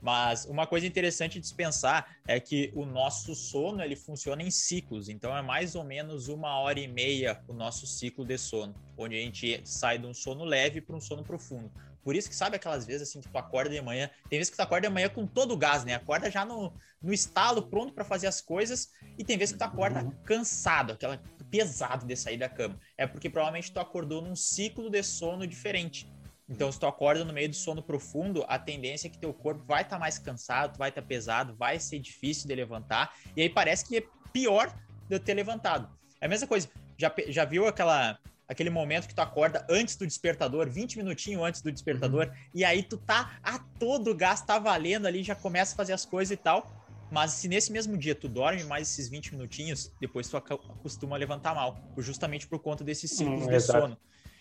Mas 0.00 0.44
uma 0.44 0.66
coisa 0.66 0.86
interessante 0.86 1.40
de 1.40 1.54
pensar 1.54 2.16
é 2.26 2.38
que 2.38 2.70
o 2.74 2.84
nosso 2.84 3.34
sono 3.34 3.82
ele 3.82 3.96
funciona 3.96 4.42
em 4.42 4.50
ciclos, 4.50 5.08
então 5.08 5.36
é 5.36 5.42
mais 5.42 5.74
ou 5.74 5.82
menos 5.82 6.28
uma 6.28 6.58
hora 6.60 6.78
e 6.78 6.86
meia 6.86 7.42
o 7.48 7.52
nosso 7.52 7.86
ciclo 7.86 8.24
de 8.24 8.38
sono, 8.38 8.74
onde 8.96 9.16
a 9.16 9.20
gente 9.20 9.60
sai 9.64 9.98
de 9.98 10.06
um 10.06 10.14
sono 10.14 10.44
leve 10.44 10.80
para 10.80 10.94
um 10.94 11.00
sono 11.00 11.24
profundo. 11.24 11.70
Por 12.08 12.16
isso 12.16 12.30
que 12.30 12.34
sabe 12.34 12.56
aquelas 12.56 12.86
vezes 12.86 13.06
assim 13.06 13.20
que 13.20 13.28
tu 13.28 13.36
acorda 13.36 13.68
de 13.68 13.82
manhã, 13.82 14.08
tem 14.30 14.38
vezes 14.38 14.48
que 14.48 14.56
tu 14.56 14.62
acorda 14.62 14.88
de 14.88 14.94
manhã 14.94 15.10
com 15.10 15.26
todo 15.26 15.52
o 15.52 15.56
gás, 15.58 15.84
né? 15.84 15.92
Acorda 15.92 16.30
já 16.30 16.42
no, 16.42 16.72
no 17.02 17.12
estalo, 17.12 17.68
pronto 17.68 17.92
para 17.92 18.02
fazer 18.02 18.26
as 18.26 18.40
coisas, 18.40 18.90
e 19.18 19.22
tem 19.22 19.36
vezes 19.36 19.52
que 19.52 19.58
tu 19.58 19.64
acorda 19.64 20.02
uhum. 20.02 20.10
cansado, 20.24 20.94
aquela 20.94 21.20
pesado 21.50 22.06
de 22.06 22.16
sair 22.16 22.38
da 22.38 22.48
cama. 22.48 22.80
É 22.96 23.06
porque 23.06 23.28
provavelmente 23.28 23.70
tu 23.70 23.78
acordou 23.78 24.22
num 24.22 24.34
ciclo 24.34 24.88
de 24.88 25.02
sono 25.02 25.46
diferente. 25.46 26.10
Então, 26.48 26.72
se 26.72 26.80
tu 26.80 26.86
acorda 26.86 27.26
no 27.26 27.32
meio 27.34 27.50
do 27.50 27.56
sono 27.56 27.82
profundo, 27.82 28.42
a 28.48 28.58
tendência 28.58 29.08
é 29.08 29.10
que 29.10 29.18
teu 29.18 29.34
corpo 29.34 29.62
vai 29.66 29.82
estar 29.82 29.96
tá 29.96 30.00
mais 30.00 30.18
cansado, 30.18 30.78
vai 30.78 30.88
estar 30.88 31.02
tá 31.02 31.06
pesado, 31.06 31.54
vai 31.56 31.78
ser 31.78 31.98
difícil 31.98 32.48
de 32.48 32.54
levantar, 32.54 33.14
e 33.36 33.42
aí 33.42 33.50
parece 33.50 33.84
que 33.86 33.98
é 33.98 34.02
pior 34.32 34.74
de 35.06 35.14
eu 35.14 35.20
ter 35.20 35.34
levantado. 35.34 35.94
É 36.22 36.24
a 36.24 36.28
mesma 36.30 36.48
coisa. 36.48 36.70
Já, 36.96 37.12
já 37.28 37.44
viu 37.44 37.66
aquela 37.66 38.18
aquele 38.48 38.70
momento 38.70 39.06
que 39.06 39.14
tu 39.14 39.20
acorda 39.20 39.66
antes 39.68 39.94
do 39.94 40.06
despertador, 40.06 40.68
20 40.68 40.96
minutinhos 40.96 41.42
antes 41.42 41.60
do 41.60 41.70
despertador, 41.70 42.26
uhum. 42.26 42.32
e 42.54 42.64
aí 42.64 42.82
tu 42.82 42.96
tá 42.96 43.38
a 43.42 43.58
todo 43.78 44.14
gás, 44.14 44.40
tá 44.40 44.58
valendo 44.58 45.06
ali, 45.06 45.22
já 45.22 45.34
começa 45.34 45.74
a 45.74 45.76
fazer 45.76 45.92
as 45.92 46.06
coisas 46.06 46.32
e 46.32 46.36
tal. 46.36 46.74
Mas 47.10 47.32
se 47.32 47.48
nesse 47.48 47.72
mesmo 47.72 47.96
dia 47.96 48.14
tu 48.14 48.28
dorme 48.28 48.64
mais 48.64 48.90
esses 48.90 49.08
20 49.08 49.32
minutinhos, 49.32 49.90
depois 50.00 50.28
tu 50.28 50.36
acostuma 50.36 51.16
a 51.16 51.18
levantar 51.18 51.54
mal, 51.54 51.78
justamente 51.98 52.46
por 52.46 52.58
conta 52.58 52.84
desses 52.84 53.10
ciclos 53.10 53.42
hum, 53.42 53.48
de 53.48 53.54
exato. 53.54 53.80
sono. 53.80 53.98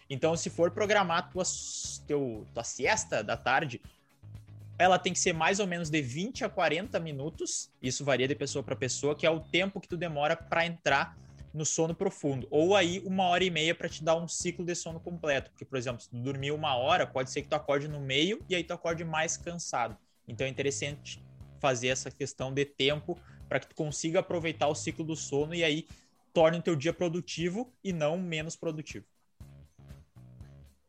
Então, 0.09 0.35
se 0.35 0.49
for 0.49 0.71
programar 0.71 1.29
tua, 1.31 1.43
teu, 2.05 2.45
tua 2.53 2.63
siesta 2.63 3.23
da 3.23 3.37
tarde, 3.37 3.81
ela 4.77 4.99
tem 4.99 5.11
que 5.11 5.19
ser 5.19 5.33
mais 5.33 5.59
ou 5.59 5.67
menos 5.67 5.89
de 5.89 6.01
20 6.01 6.45
a 6.45 6.49
40 6.49 6.99
minutos. 6.99 7.69
Isso 7.81 8.05
varia 8.05 8.27
de 8.27 8.35
pessoa 8.35 8.63
para 8.63 8.75
pessoa, 8.75 9.15
que 9.15 9.25
é 9.25 9.29
o 9.29 9.39
tempo 9.39 9.81
que 9.81 9.87
tu 9.87 9.97
demora 9.97 10.35
para 10.35 10.65
entrar 10.65 11.17
no 11.57 11.65
sono 11.65 11.95
profundo. 11.95 12.47
Ou 12.51 12.75
aí 12.75 13.01
uma 13.03 13.23
hora 13.23 13.43
e 13.43 13.49
meia 13.49 13.73
para 13.73 13.89
te 13.89 14.03
dar 14.03 14.15
um 14.15 14.27
ciclo 14.27 14.63
de 14.63 14.75
sono 14.75 14.99
completo. 14.99 15.49
Porque, 15.51 15.65
por 15.65 15.77
exemplo, 15.77 16.01
se 16.01 16.09
tu 16.09 16.17
dormir 16.17 16.51
uma 16.51 16.75
hora, 16.75 17.05
pode 17.05 17.31
ser 17.31 17.41
que 17.41 17.49
tu 17.49 17.55
acorde 17.55 17.87
no 17.87 17.99
meio 17.99 18.41
e 18.47 18.55
aí 18.55 18.63
tu 18.63 18.73
acorde 18.73 19.03
mais 19.03 19.35
cansado. 19.35 19.97
Então 20.27 20.45
é 20.45 20.49
interessante 20.49 21.23
fazer 21.59 21.87
essa 21.87 22.11
questão 22.11 22.53
de 22.53 22.63
tempo 22.63 23.17
para 23.49 23.59
que 23.59 23.67
tu 23.67 23.75
consiga 23.75 24.19
aproveitar 24.19 24.67
o 24.67 24.75
ciclo 24.75 25.03
do 25.03 25.15
sono 25.15 25.55
e 25.55 25.63
aí 25.63 25.87
torne 26.33 26.59
o 26.59 26.61
teu 26.61 26.75
dia 26.75 26.93
produtivo 26.93 27.73
e 27.83 27.91
não 27.91 28.17
menos 28.17 28.55
produtivo. 28.55 29.05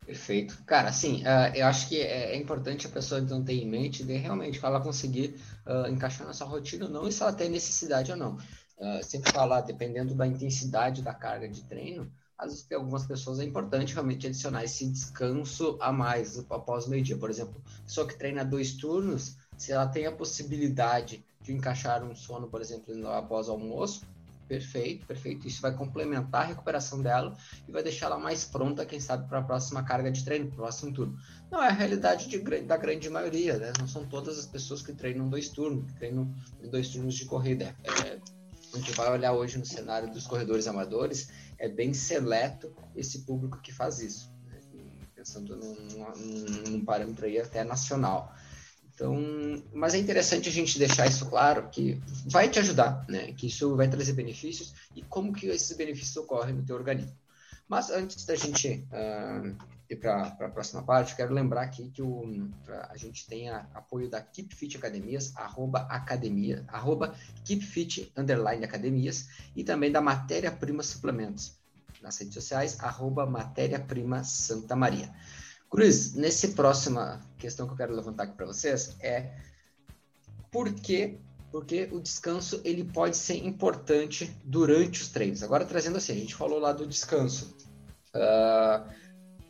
Perfeito. 0.05 0.63
Cara, 0.65 0.89
assim, 0.89 1.21
uh, 1.21 1.55
eu 1.55 1.67
acho 1.67 1.87
que 1.87 2.01
é, 2.01 2.33
é, 2.33 2.35
importante 2.35 2.87
a 2.87 2.89
pessoa 2.89 3.21
então 3.21 3.43
ter 3.43 3.53
em 3.53 3.67
mente 3.67 4.03
de 4.03 4.17
realmente 4.17 4.59
ela 4.63 4.81
conseguir 4.81 5.39
uh, 5.67 5.87
encaixar 5.87 6.25
na 6.25 6.33
sua 6.33 6.47
rotina 6.47 6.85
ou 6.85 6.91
não, 6.91 7.07
e 7.07 7.11
se 7.11 7.21
ela 7.21 7.31
tem 7.31 7.47
necessidade 7.47 8.11
ou 8.11 8.17
não. 8.17 8.37
Uh, 8.79 9.03
sempre 9.03 9.31
falar, 9.31 9.61
dependendo 9.61 10.15
da 10.15 10.25
intensidade 10.25 11.01
da 11.01 11.13
carga 11.13 11.49
de 11.49 11.63
treino, 11.65 12.09
às 12.37 12.51
vezes 12.51 12.63
para 12.63 12.77
algumas 12.77 13.05
pessoas 13.05 13.39
é 13.39 13.43
importante 13.43 13.93
realmente 13.93 14.25
adicionar 14.25 14.63
esse 14.63 14.87
descanso 14.87 15.77
a 15.81 15.91
mais 15.91 16.39
após 16.49 16.85
o 16.85 16.89
meio-dia. 16.89 17.17
Por 17.17 17.29
exemplo, 17.29 17.61
pessoa 17.83 18.07
que 18.07 18.17
treina 18.17 18.45
dois 18.45 18.73
turnos, 18.73 19.35
se 19.57 19.73
ela 19.73 19.85
tem 19.85 20.05
a 20.05 20.11
possibilidade 20.11 21.25
de 21.41 21.53
encaixar 21.53 22.03
um 22.03 22.15
sono, 22.15 22.47
por 22.47 22.61
exemplo, 22.61 23.05
após 23.09 23.49
o 23.49 23.51
almoço, 23.51 24.05
perfeito, 24.47 25.05
perfeito. 25.05 25.47
Isso 25.47 25.61
vai 25.61 25.73
complementar 25.73 26.43
a 26.43 26.45
recuperação 26.45 27.01
dela 27.01 27.37
e 27.67 27.71
vai 27.71 27.83
deixar 27.83 28.07
ela 28.07 28.17
mais 28.17 28.45
pronta, 28.45 28.85
quem 28.85 28.99
sabe, 28.99 29.27
para 29.27 29.39
a 29.39 29.43
próxima 29.43 29.83
carga 29.83 30.09
de 30.11 30.23
treino, 30.23 30.47
para 30.47 30.53
o 30.55 30.57
próximo 30.57 30.93
turno. 30.93 31.17
Não 31.51 31.61
é 31.61 31.67
a 31.67 31.73
realidade 31.73 32.27
de, 32.27 32.39
da 32.61 32.77
grande 32.77 33.09
maioria, 33.09 33.57
né? 33.57 33.73
Não 33.77 33.87
são 33.87 34.05
todas 34.05 34.39
as 34.39 34.45
pessoas 34.45 34.81
que 34.81 34.93
treinam 34.93 35.29
dois 35.29 35.49
turnos, 35.49 35.85
que 35.85 35.93
treinam 35.99 36.33
dois 36.71 36.89
turnos 36.89 37.15
de 37.15 37.25
corrida. 37.25 37.75
É, 37.83 38.38
a 38.73 38.77
gente 38.77 38.91
vai 38.91 39.11
olhar 39.11 39.33
hoje 39.33 39.57
no 39.57 39.65
cenário 39.65 40.11
dos 40.11 40.27
corredores 40.27 40.67
amadores, 40.67 41.29
é 41.57 41.67
bem 41.67 41.93
seleto 41.93 42.73
esse 42.95 43.19
público 43.19 43.61
que 43.61 43.71
faz 43.71 43.99
isso, 43.99 44.31
né? 44.45 44.59
pensando 45.15 45.55
num, 45.55 45.75
num, 46.15 46.69
num, 46.69 46.85
parâmetro 46.85 47.25
aí 47.25 47.39
até 47.39 47.63
nacional. 47.63 48.33
Então, 48.93 49.15
mas 49.73 49.93
é 49.93 49.97
interessante 49.97 50.49
a 50.49 50.51
gente 50.51 50.77
deixar 50.77 51.07
isso 51.07 51.25
claro, 51.27 51.69
que 51.69 52.01
vai 52.25 52.49
te 52.49 52.59
ajudar, 52.59 53.05
né? 53.07 53.31
Que 53.31 53.47
isso 53.47 53.75
vai 53.75 53.87
trazer 53.87 54.11
benefícios 54.11 54.73
e 54.93 55.01
como 55.01 55.31
que 55.31 55.47
esses 55.47 55.75
benefícios 55.75 56.17
ocorrem 56.17 56.53
no 56.53 56.65
teu 56.65 56.75
organismo. 56.75 57.15
Mas 57.69 57.91
antes 57.91 58.25
da 58.25 58.35
gente 58.35 58.83
uh, 58.91 59.55
ir 59.87 59.95
para 59.97 60.23
a 60.23 60.49
próxima 60.49 60.81
parte, 60.81 61.15
quero 61.15 61.31
lembrar 61.31 61.61
aqui 61.61 61.91
que 61.91 62.01
o, 62.01 62.49
a 62.89 62.97
gente 62.97 63.27
tem 63.27 63.47
a, 63.47 63.67
apoio 63.75 64.09
da 64.09 64.19
Keep 64.19 64.55
Fit 64.55 64.75
Academias, 64.75 65.35
arroba 65.35 65.81
academia, 65.81 66.65
arroba 66.67 67.13
Keep 67.45 67.63
Fit 67.63 68.11
underline 68.17 68.65
academias, 68.65 69.29
e 69.55 69.63
também 69.63 69.91
da 69.91 70.01
Matéria 70.01 70.51
Prima 70.51 70.81
Suplementos, 70.81 71.59
nas 72.01 72.17
redes 72.17 72.33
sociais, 72.33 72.79
arroba 72.79 73.27
Matéria 73.27 73.79
Prima 73.79 74.23
Santa 74.23 74.75
Maria. 74.75 75.13
Cruz, 75.69 76.15
nessa 76.15 76.47
próxima 76.47 77.21
questão 77.37 77.67
que 77.67 77.73
eu 77.73 77.77
quero 77.77 77.95
levantar 77.95 78.23
aqui 78.23 78.33
para 78.33 78.47
vocês 78.47 78.95
é 78.99 79.37
Por 80.49 80.73
quê? 80.73 81.19
Porque 81.51 81.89
o 81.91 81.99
descanso 81.99 82.61
ele 82.63 82.83
pode 82.83 83.17
ser 83.17 83.43
importante 83.45 84.35
durante 84.43 85.01
os 85.01 85.09
treinos. 85.09 85.41
Agora 85.41 85.65
trazendo 85.65 85.97
assim, 85.97 86.13
a 86.13 86.15
gente 86.15 86.35
falou 86.35 86.59
lá 86.59 86.71
do 86.71 86.85
descanso. 86.85 87.55
Uh, 88.15 88.89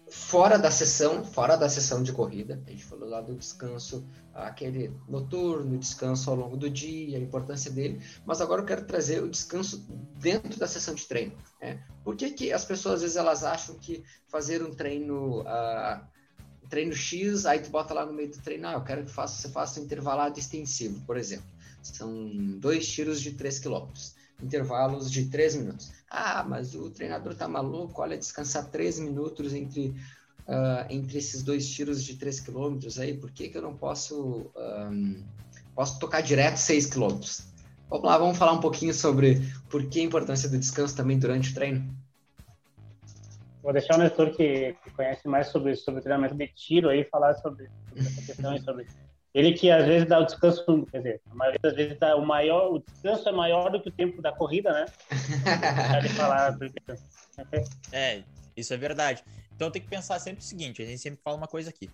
fora 0.09 0.57
da 0.57 0.71
sessão, 0.71 1.23
fora 1.23 1.55
da 1.55 1.69
sessão 1.69 2.01
de 2.01 2.11
corrida, 2.11 2.61
a 2.65 2.71
gente 2.71 2.83
falou 2.83 3.07
lá 3.07 3.21
do 3.21 3.35
descanso, 3.35 4.05
aquele 4.33 4.91
noturno, 5.07 5.77
descanso 5.77 6.29
ao 6.29 6.35
longo 6.35 6.57
do 6.57 6.69
dia, 6.69 7.17
a 7.17 7.21
importância 7.21 7.71
dele, 7.71 8.01
mas 8.25 8.41
agora 8.41 8.61
eu 8.61 8.65
quero 8.65 8.85
trazer 8.85 9.21
o 9.23 9.29
descanso 9.29 9.85
dentro 10.19 10.59
da 10.59 10.67
sessão 10.67 10.95
de 10.95 11.05
treino. 11.05 11.33
Né? 11.61 11.83
Por 12.03 12.15
que, 12.15 12.31
que 12.31 12.51
as 12.51 12.65
pessoas 12.65 12.95
às 12.95 13.01
vezes 13.01 13.17
elas 13.17 13.43
acham 13.43 13.75
que 13.75 14.03
fazer 14.27 14.63
um 14.63 14.73
treino, 14.73 15.41
uh, 15.41 16.01
treino 16.69 16.93
X, 16.93 17.45
aí 17.45 17.59
tu 17.59 17.69
bota 17.69 17.93
lá 17.93 18.05
no 18.05 18.13
meio 18.13 18.31
do 18.31 18.41
treino, 18.41 18.67
ah, 18.67 18.73
eu 18.73 18.83
quero 18.83 19.05
que 19.05 19.11
faça, 19.11 19.39
você 19.41 19.49
faça 19.49 19.79
um 19.79 19.83
intervalado 19.83 20.39
extensivo, 20.39 21.05
por 21.05 21.17
exemplo. 21.17 21.47
São 21.81 22.57
dois 22.57 22.87
tiros 22.87 23.21
de 23.21 23.31
3 23.31 23.59
quilômetros 23.59 24.15
intervalos 24.41 25.11
de 25.11 25.25
3 25.25 25.55
minutos. 25.55 25.91
Ah, 26.09 26.43
mas 26.47 26.73
o 26.73 26.89
treinador 26.89 27.35
tá 27.35 27.47
maluco, 27.47 28.01
olha, 28.01 28.17
descansar 28.17 28.65
3 28.69 28.99
minutos 28.99 29.53
entre, 29.53 29.89
uh, 30.47 30.85
entre 30.89 31.17
esses 31.17 31.43
dois 31.43 31.69
tiros 31.69 32.03
de 32.03 32.15
3 32.15 32.39
quilômetros 32.39 32.99
aí, 32.99 33.13
por 33.13 33.31
que, 33.31 33.49
que 33.49 33.57
eu 33.57 33.61
não 33.61 33.75
posso, 33.75 34.49
um, 34.55 35.23
posso 35.75 35.99
tocar 35.99 36.21
direto 36.21 36.57
6 36.57 36.87
quilômetros? 36.87 37.43
Vamos 37.89 38.05
lá, 38.05 38.17
vamos 38.17 38.37
falar 38.37 38.53
um 38.53 38.59
pouquinho 38.59 38.93
sobre 38.93 39.41
por 39.69 39.87
que 39.87 39.99
a 39.99 40.03
importância 40.03 40.47
do 40.47 40.57
descanso 40.57 40.95
também 40.95 41.17
durante 41.17 41.51
o 41.51 41.53
treino? 41.53 41.93
Vou 43.61 43.73
deixar 43.73 43.95
o 43.95 43.97
Nestor, 43.97 44.31
que 44.35 44.75
conhece 44.95 45.27
mais 45.27 45.47
sobre, 45.47 45.75
sobre 45.75 46.01
treinamento 46.01 46.33
de 46.33 46.47
tiro, 46.47 46.87
aí 46.87 47.03
falar 47.03 47.33
sobre, 47.35 47.69
sobre 47.89 48.07
essa 48.07 48.21
questão 48.21 48.55
e 48.55 48.61
sobre 48.61 48.87
ele 49.33 49.53
que 49.53 49.69
às 49.69 49.85
vezes 49.85 50.07
dá 50.07 50.19
o 50.19 50.25
descanso, 50.25 50.87
quer 50.91 50.97
dizer, 50.97 51.21
a 51.29 51.35
maioria 51.35 51.59
das 51.61 51.75
vezes 51.75 51.97
dá 51.99 52.15
o 52.15 52.25
maior, 52.25 52.73
o 52.73 52.79
descanso 52.79 53.29
é 53.29 53.31
maior 53.31 53.69
do 53.71 53.79
que 53.79 53.89
o 53.89 53.91
tempo 53.91 54.21
da 54.21 54.31
corrida, 54.31 54.71
né? 54.71 54.85
falar, 56.15 56.57
é, 57.91 58.23
isso 58.55 58.73
é 58.73 58.77
verdade. 58.77 59.23
Então 59.55 59.69
tem 59.69 59.81
que 59.81 59.87
pensar 59.87 60.19
sempre 60.19 60.41
o 60.41 60.43
seguinte: 60.45 60.81
a 60.81 60.85
gente 60.85 60.99
sempre 60.99 61.19
fala 61.23 61.37
uma 61.37 61.47
coisa 61.47 61.69
aqui. 61.69 61.89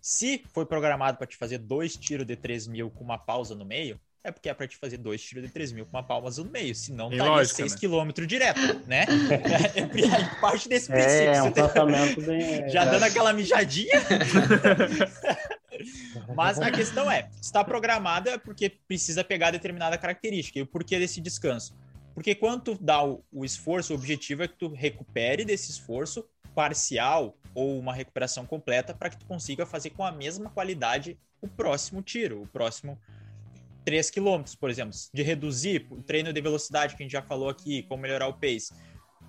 Se 0.00 0.44
foi 0.52 0.64
programado 0.64 1.18
para 1.18 1.26
te 1.26 1.36
fazer 1.36 1.58
dois 1.58 1.96
tiros 1.96 2.26
de 2.26 2.36
3 2.36 2.68
mil 2.68 2.90
com 2.90 3.02
uma 3.02 3.18
pausa 3.18 3.54
no 3.54 3.64
meio, 3.64 3.98
é 4.22 4.30
porque 4.30 4.48
é 4.48 4.54
para 4.54 4.66
te 4.66 4.76
fazer 4.76 4.98
dois 4.98 5.22
tiros 5.22 5.44
de 5.44 5.50
3 5.50 5.72
mil 5.72 5.86
com 5.86 5.96
uma 5.96 6.02
pausa 6.02 6.42
no 6.44 6.50
meio. 6.50 6.74
Senão 6.74 7.10
tá 7.10 7.24
lógica, 7.24 7.56
6 7.68 7.72
né? 7.72 7.78
km 7.80 8.26
direto, 8.26 8.60
né? 8.86 9.06
É, 9.76 9.80
é, 9.80 10.40
parte 10.40 10.68
desse 10.68 10.88
princípio. 10.88 11.30
É, 11.30 11.36
é 11.36 11.42
um 11.42 11.52
pensamento 11.52 12.20
bem... 12.22 12.66
Já 12.70 12.84
dando 12.84 13.04
aquela 13.04 13.32
mijadinha. 13.32 13.92
Mas 16.34 16.58
a 16.58 16.70
questão 16.70 17.10
é, 17.10 17.28
está 17.40 17.64
programada 17.64 18.30
é 18.30 18.38
porque 18.38 18.70
precisa 18.88 19.22
pegar 19.24 19.50
determinada 19.50 19.96
característica. 19.98 20.58
E 20.58 20.62
o 20.62 20.66
porquê 20.66 20.98
desse 20.98 21.20
descanso? 21.20 21.76
Porque 22.14 22.34
quando 22.34 22.62
tu 22.62 22.78
dá 22.80 23.04
o, 23.04 23.22
o 23.30 23.44
esforço, 23.44 23.92
o 23.92 23.96
objetivo 23.96 24.42
é 24.42 24.48
que 24.48 24.56
tu 24.56 24.68
recupere 24.68 25.44
desse 25.44 25.70
esforço 25.70 26.24
parcial 26.54 27.36
ou 27.54 27.78
uma 27.78 27.92
recuperação 27.92 28.46
completa 28.46 28.94
para 28.94 29.10
que 29.10 29.18
tu 29.18 29.26
consiga 29.26 29.66
fazer 29.66 29.90
com 29.90 30.04
a 30.04 30.12
mesma 30.12 30.50
qualidade 30.50 31.18
o 31.40 31.48
próximo 31.48 32.02
tiro, 32.02 32.42
o 32.42 32.46
próximo 32.46 32.98
3 33.84 34.10
km, 34.10 34.42
por 34.58 34.68
exemplo, 34.68 34.92
de 35.12 35.22
reduzir 35.22 35.86
o 35.90 36.02
treino 36.02 36.32
de 36.32 36.40
velocidade 36.40 36.96
que 36.96 37.02
a 37.02 37.04
gente 37.04 37.12
já 37.12 37.22
falou 37.22 37.48
aqui, 37.48 37.82
como 37.84 38.02
melhorar 38.02 38.26
o 38.26 38.34
pace, 38.34 38.74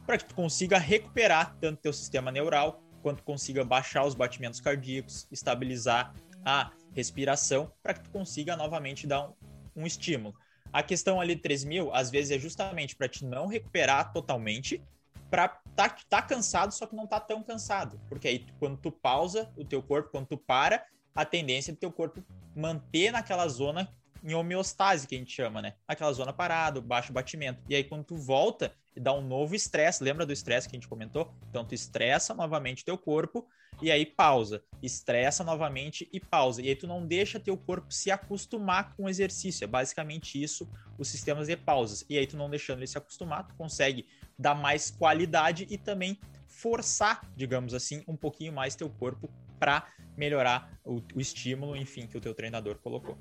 para 0.06 0.18
que 0.18 0.26
tu 0.26 0.34
consiga 0.34 0.78
recuperar 0.78 1.56
tanto 1.60 1.82
teu 1.82 1.94
sistema 1.94 2.32
neural 2.32 2.82
quanto 3.04 3.22
consiga 3.24 3.64
baixar 3.64 4.06
os 4.06 4.16
batimentos 4.16 4.60
cardíacos, 4.60 5.28
estabilizar 5.32 6.14
a 6.46 6.72
respiração 6.94 7.72
para 7.82 7.94
que 7.94 8.04
tu 8.04 8.10
consiga 8.10 8.56
novamente 8.56 9.06
dar 9.06 9.28
um, 9.28 9.34
um 9.76 9.88
estímulo. 9.88 10.36
A 10.72 10.84
questão 10.84 11.22
ali 11.22 11.36
de 11.36 11.42
3 11.42 11.64
mil, 11.64 11.94
às 11.94 12.10
vezes, 12.10 12.32
é 12.32 12.40
justamente 12.40 12.96
para 12.96 13.08
te 13.08 13.26
não 13.26 13.48
recuperar 13.48 14.12
totalmente, 14.12 14.82
para 15.30 15.48
tá, 15.76 15.90
tá 16.10 16.22
cansado, 16.22 16.74
só 16.74 16.86
que 16.86 16.96
não 16.96 17.08
tá 17.08 17.20
tão 17.20 17.44
cansado. 17.44 18.00
Porque 18.10 18.28
aí, 18.28 18.46
quando 18.60 18.78
tu 18.78 18.92
pausa 18.92 19.52
o 19.56 19.64
teu 19.64 19.82
corpo, 19.82 20.10
quando 20.12 20.28
tu 20.28 20.38
para, 20.38 20.86
a 21.16 21.26
tendência 21.26 21.74
do 21.74 21.80
teu 21.80 21.92
corpo 21.92 22.24
manter 22.56 23.12
naquela 23.12 23.48
zona 23.48 23.90
em 24.24 24.34
homeostase, 24.34 25.08
que 25.08 25.16
a 25.16 25.18
gente 25.18 25.32
chama, 25.32 25.62
né? 25.62 25.74
Aquela 25.88 26.12
zona 26.14 26.34
parada, 26.34 26.82
baixo 26.82 27.14
batimento. 27.14 27.62
E 27.70 27.76
aí, 27.76 27.84
quando 27.84 28.04
tu 28.04 28.16
volta 28.16 28.74
e 28.96 29.00
dá 29.00 29.14
um 29.14 29.22
novo 29.22 29.56
estresse, 29.56 30.04
lembra 30.04 30.26
do 30.26 30.34
estresse 30.34 30.68
que 30.68 30.76
a 30.76 30.80
gente 30.80 30.88
comentou? 30.88 31.34
Então, 31.50 31.66
tu 31.66 31.76
estressa 31.76 32.34
novamente 32.34 32.84
teu 32.84 32.98
corpo 32.98 33.48
e 33.82 33.92
aí 33.92 34.06
pausa. 34.06 34.64
Estressa 34.82 35.44
novamente 35.44 36.10
e 36.12 36.20
pausa. 36.20 36.62
E 36.62 36.70
aí, 36.70 36.76
tu 36.76 36.88
não 36.88 37.06
deixa 37.06 37.40
teu 37.40 37.58
corpo 37.58 37.92
se 37.92 38.12
acostumar 38.12 38.96
com 38.96 39.06
o 39.06 39.10
exercício. 39.10 39.64
É 39.64 39.68
basicamente 39.68 40.42
isso, 40.42 40.70
os 40.98 41.08
sistemas 41.08 41.48
de 41.48 41.56
pausas. 41.56 42.06
E 42.10 42.18
aí, 42.18 42.26
tu 42.26 42.38
não 42.38 42.50
deixando 42.50 42.80
ele 42.80 42.88
se 42.88 42.98
acostumar, 42.98 43.48
tu 43.48 43.56
consegue 43.56 44.08
dar 44.38 44.56
mais 44.56 44.92
qualidade 44.92 45.68
e 45.70 45.78
também 45.78 46.20
forçar, 46.48 47.22
digamos 47.36 47.74
assim, 47.74 48.04
um 48.08 48.16
pouquinho 48.16 48.54
mais 48.54 48.76
teu 48.76 48.90
corpo 48.90 49.30
para 49.60 49.88
melhorar 50.16 50.80
o, 50.84 51.02
o 51.16 51.20
estímulo, 51.20 51.76
enfim, 51.76 52.08
que 52.08 52.18
o 52.18 52.22
teu 52.22 52.34
treinador 52.34 52.78
colocou. 52.80 53.18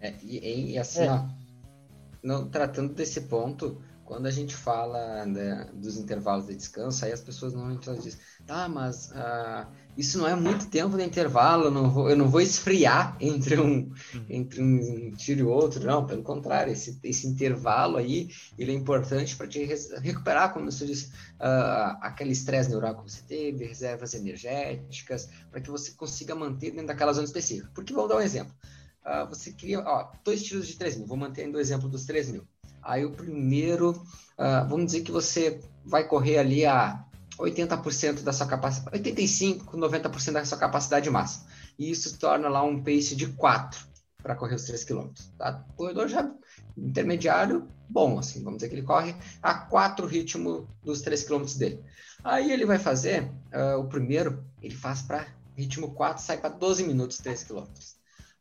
É, 0.00 0.14
e, 0.22 0.72
e, 0.72 0.78
assim, 0.78 1.02
é. 1.02 1.10
ó, 1.10 1.24
não, 2.22 2.48
tratando 2.48 2.94
desse 2.94 3.22
ponto, 3.22 3.80
quando 4.08 4.24
a 4.24 4.30
gente 4.30 4.56
fala 4.56 5.26
né, 5.26 5.68
dos 5.74 5.98
intervalos 5.98 6.46
de 6.46 6.54
descanso, 6.54 7.04
aí 7.04 7.12
as 7.12 7.20
pessoas 7.20 7.52
normalmente 7.52 7.90
dizem, 8.00 8.18
tá, 8.46 8.66
mas 8.66 9.10
uh, 9.10 9.66
isso 9.98 10.16
não 10.16 10.26
é 10.26 10.34
muito 10.34 10.66
tempo 10.68 10.96
de 10.96 11.04
intervalo, 11.04 11.64
eu 11.64 11.70
não 11.70 11.90
vou, 11.90 12.08
eu 12.08 12.16
não 12.16 12.26
vou 12.26 12.40
esfriar 12.40 13.14
entre 13.20 13.60
um, 13.60 13.92
uhum. 14.14 14.24
entre 14.30 14.62
um 14.62 15.12
tiro 15.12 15.40
e 15.40 15.42
outro, 15.42 15.84
não, 15.84 16.06
pelo 16.06 16.22
contrário, 16.22 16.72
esse, 16.72 16.98
esse 17.04 17.26
intervalo 17.26 17.98
aí, 17.98 18.30
ele 18.58 18.72
é 18.72 18.74
importante 18.74 19.36
para 19.36 19.46
te 19.46 19.62
recuperar, 20.00 20.54
como 20.54 20.72
você 20.72 20.86
disse, 20.86 21.12
uh, 21.34 21.98
aquele 22.00 22.32
estresse 22.32 22.70
neural 22.70 22.96
que 22.96 23.12
você 23.12 23.20
teve, 23.28 23.66
reservas 23.66 24.14
energéticas, 24.14 25.28
para 25.50 25.60
que 25.60 25.70
você 25.70 25.92
consiga 25.92 26.34
manter 26.34 26.70
dentro 26.70 26.86
daquela 26.86 27.12
zona 27.12 27.26
específica. 27.26 27.70
Porque, 27.74 27.92
vamos 27.92 28.08
dar 28.08 28.16
um 28.16 28.22
exemplo, 28.22 28.54
uh, 29.08 29.26
você 29.28 29.52
cria 29.52 29.80
ó, 29.80 30.10
dois 30.22 30.42
tiros 30.42 30.66
de 30.68 30.76
3 30.76 30.98
mil, 30.98 31.06
vou 31.06 31.16
manter 31.16 31.48
o 31.48 31.58
exemplo 31.58 31.88
dos 31.88 32.04
3 32.04 32.30
mil. 32.30 32.46
Aí 32.82 33.04
o 33.04 33.10
primeiro, 33.10 33.90
uh, 33.90 34.68
vamos 34.68 34.86
dizer 34.86 35.00
que 35.02 35.10
você 35.10 35.60
vai 35.84 36.06
correr 36.06 36.38
ali 36.38 36.66
a 36.66 37.04
80% 37.38 38.22
da 38.22 38.32
sua 38.32 38.46
capacidade, 38.46 38.96
85, 38.96 39.76
90% 39.76 40.32
da 40.32 40.44
sua 40.44 40.58
capacidade 40.58 41.08
máxima. 41.10 41.46
E 41.78 41.90
isso 41.90 42.18
torna 42.18 42.48
lá 42.48 42.62
um 42.62 42.82
pace 42.82 43.14
de 43.14 43.28
4 43.28 43.86
para 44.22 44.34
correr 44.34 44.56
os 44.56 44.64
3 44.64 44.84
km. 44.84 45.10
Tá? 45.38 45.64
O 45.70 45.74
corredor 45.74 46.08
já 46.08 46.30
intermediário, 46.76 47.68
bom, 47.88 48.18
assim, 48.18 48.42
vamos 48.42 48.58
dizer 48.58 48.68
que 48.68 48.74
ele 48.74 48.86
corre 48.86 49.14
a 49.42 49.54
4 49.54 50.06
ritmo 50.06 50.68
dos 50.82 51.00
3 51.00 51.24
km 51.24 51.44
dele. 51.56 51.82
Aí 52.24 52.50
ele 52.50 52.66
vai 52.66 52.78
fazer, 52.78 53.30
uh, 53.52 53.78
o 53.78 53.88
primeiro, 53.88 54.44
ele 54.60 54.74
faz 54.74 55.02
para 55.02 55.26
ritmo 55.56 55.92
4, 55.92 56.22
sai 56.22 56.38
para 56.38 56.50
12 56.50 56.84
minutos 56.84 57.18
3 57.18 57.44
km. 57.44 57.64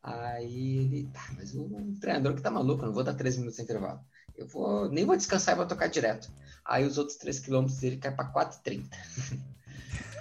Aí 0.07 0.77
ele, 0.77 1.09
tá, 1.11 1.27
mas 1.35 1.53
o, 1.53 1.69
treinador 1.99 2.33
que 2.33 2.41
tá 2.41 2.49
maluco, 2.49 2.81
eu 2.81 2.87
não 2.87 2.93
vou 2.93 3.03
dar 3.03 3.13
3 3.13 3.37
minutos 3.37 3.57
de 3.57 3.63
intervalo. 3.63 3.99
Eu 4.37 4.47
vou, 4.47 4.89
nem 4.89 5.03
vou 5.03 5.17
descansar 5.17 5.53
e 5.53 5.57
vou 5.57 5.67
tocar 5.67 5.87
direto. 5.87 6.31
Aí 6.63 6.85
os 6.85 6.97
outros 6.97 7.17
3 7.17 7.39
quilômetros 7.39 7.77
dele 7.79 7.97
cai 7.97 8.15
para 8.15 8.31
4,30. 8.31 8.85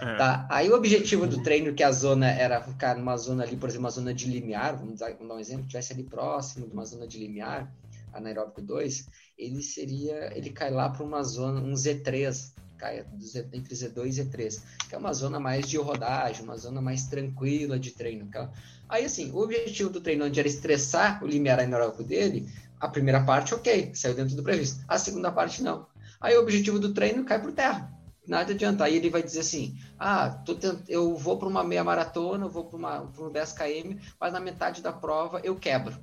É. 0.00 0.16
Tá? 0.16 0.46
Aí 0.50 0.68
o 0.68 0.74
objetivo 0.74 1.26
do 1.26 1.42
treino, 1.42 1.72
que 1.72 1.82
a 1.82 1.92
zona 1.92 2.28
era 2.28 2.60
ficar 2.60 2.96
numa 2.96 3.16
zona 3.16 3.44
ali, 3.44 3.56
por 3.56 3.68
exemplo, 3.68 3.84
uma 3.84 3.90
zona 3.90 4.12
de 4.12 4.28
limiar, 4.28 4.76
vamos 4.76 4.98
dar, 4.98 5.12
vamos 5.12 5.28
dar 5.28 5.34
um 5.36 5.40
exemplo, 5.40 5.66
tivesse 5.66 5.92
ali 5.92 6.02
próximo 6.02 6.66
de 6.66 6.72
uma 6.74 6.84
zona 6.84 7.06
de 7.06 7.18
limiar, 7.18 7.72
anaeróbico 8.12 8.60
2, 8.60 9.06
ele 9.38 9.62
seria, 9.62 10.36
ele 10.36 10.50
cai 10.50 10.70
lá 10.70 10.90
para 10.90 11.02
uma 11.02 11.22
zona, 11.22 11.60
um 11.60 11.72
Z3, 11.72 12.52
cai 12.76 13.04
entre 13.52 13.74
Z2 13.74 14.06
e 14.06 14.22
Z3, 14.22 14.62
que 14.88 14.94
é 14.94 14.98
uma 14.98 15.12
zona 15.12 15.40
mais 15.40 15.68
de 15.68 15.76
rodagem, 15.76 16.44
uma 16.44 16.56
zona 16.56 16.80
mais 16.80 17.06
tranquila 17.06 17.78
de 17.78 17.90
treino. 17.90 18.26
Tá? 18.26 18.50
Aí, 18.88 19.04
assim, 19.04 19.30
o 19.32 19.38
objetivo 19.38 19.90
do 19.90 20.00
treino 20.00 20.24
onde 20.24 20.38
era 20.38 20.48
estressar 20.48 21.22
o 21.22 21.26
limiar 21.26 21.58
anaeróbico 21.58 22.04
dele, 22.04 22.48
a 22.78 22.88
primeira 22.88 23.24
parte, 23.24 23.54
ok, 23.54 23.92
saiu 23.94 24.14
dentro 24.14 24.36
do 24.36 24.42
previsto. 24.42 24.84
A 24.86 24.98
segunda 24.98 25.32
parte, 25.32 25.62
não. 25.62 25.86
Aí 26.20 26.36
o 26.36 26.40
objetivo 26.40 26.78
do 26.78 26.92
treino 26.92 27.24
cai 27.24 27.40
por 27.40 27.52
terra. 27.52 27.92
Nada 28.26 28.52
adianta. 28.52 28.84
Aí 28.84 28.96
ele 28.96 29.10
vai 29.10 29.22
dizer 29.22 29.40
assim: 29.40 29.78
ah, 29.98 30.30
tent... 30.44 30.82
eu 30.88 31.16
vou 31.16 31.38
para 31.38 31.48
uma 31.48 31.62
meia 31.62 31.84
maratona, 31.84 32.46
eu 32.46 32.50
vou 32.50 32.64
para 32.64 33.02
um 33.20 33.30
10 33.30 33.52
km, 33.52 33.98
mas 34.20 34.32
na 34.32 34.40
metade 34.40 34.82
da 34.82 34.92
prova 34.92 35.40
eu 35.44 35.54
quebro. 35.54 35.96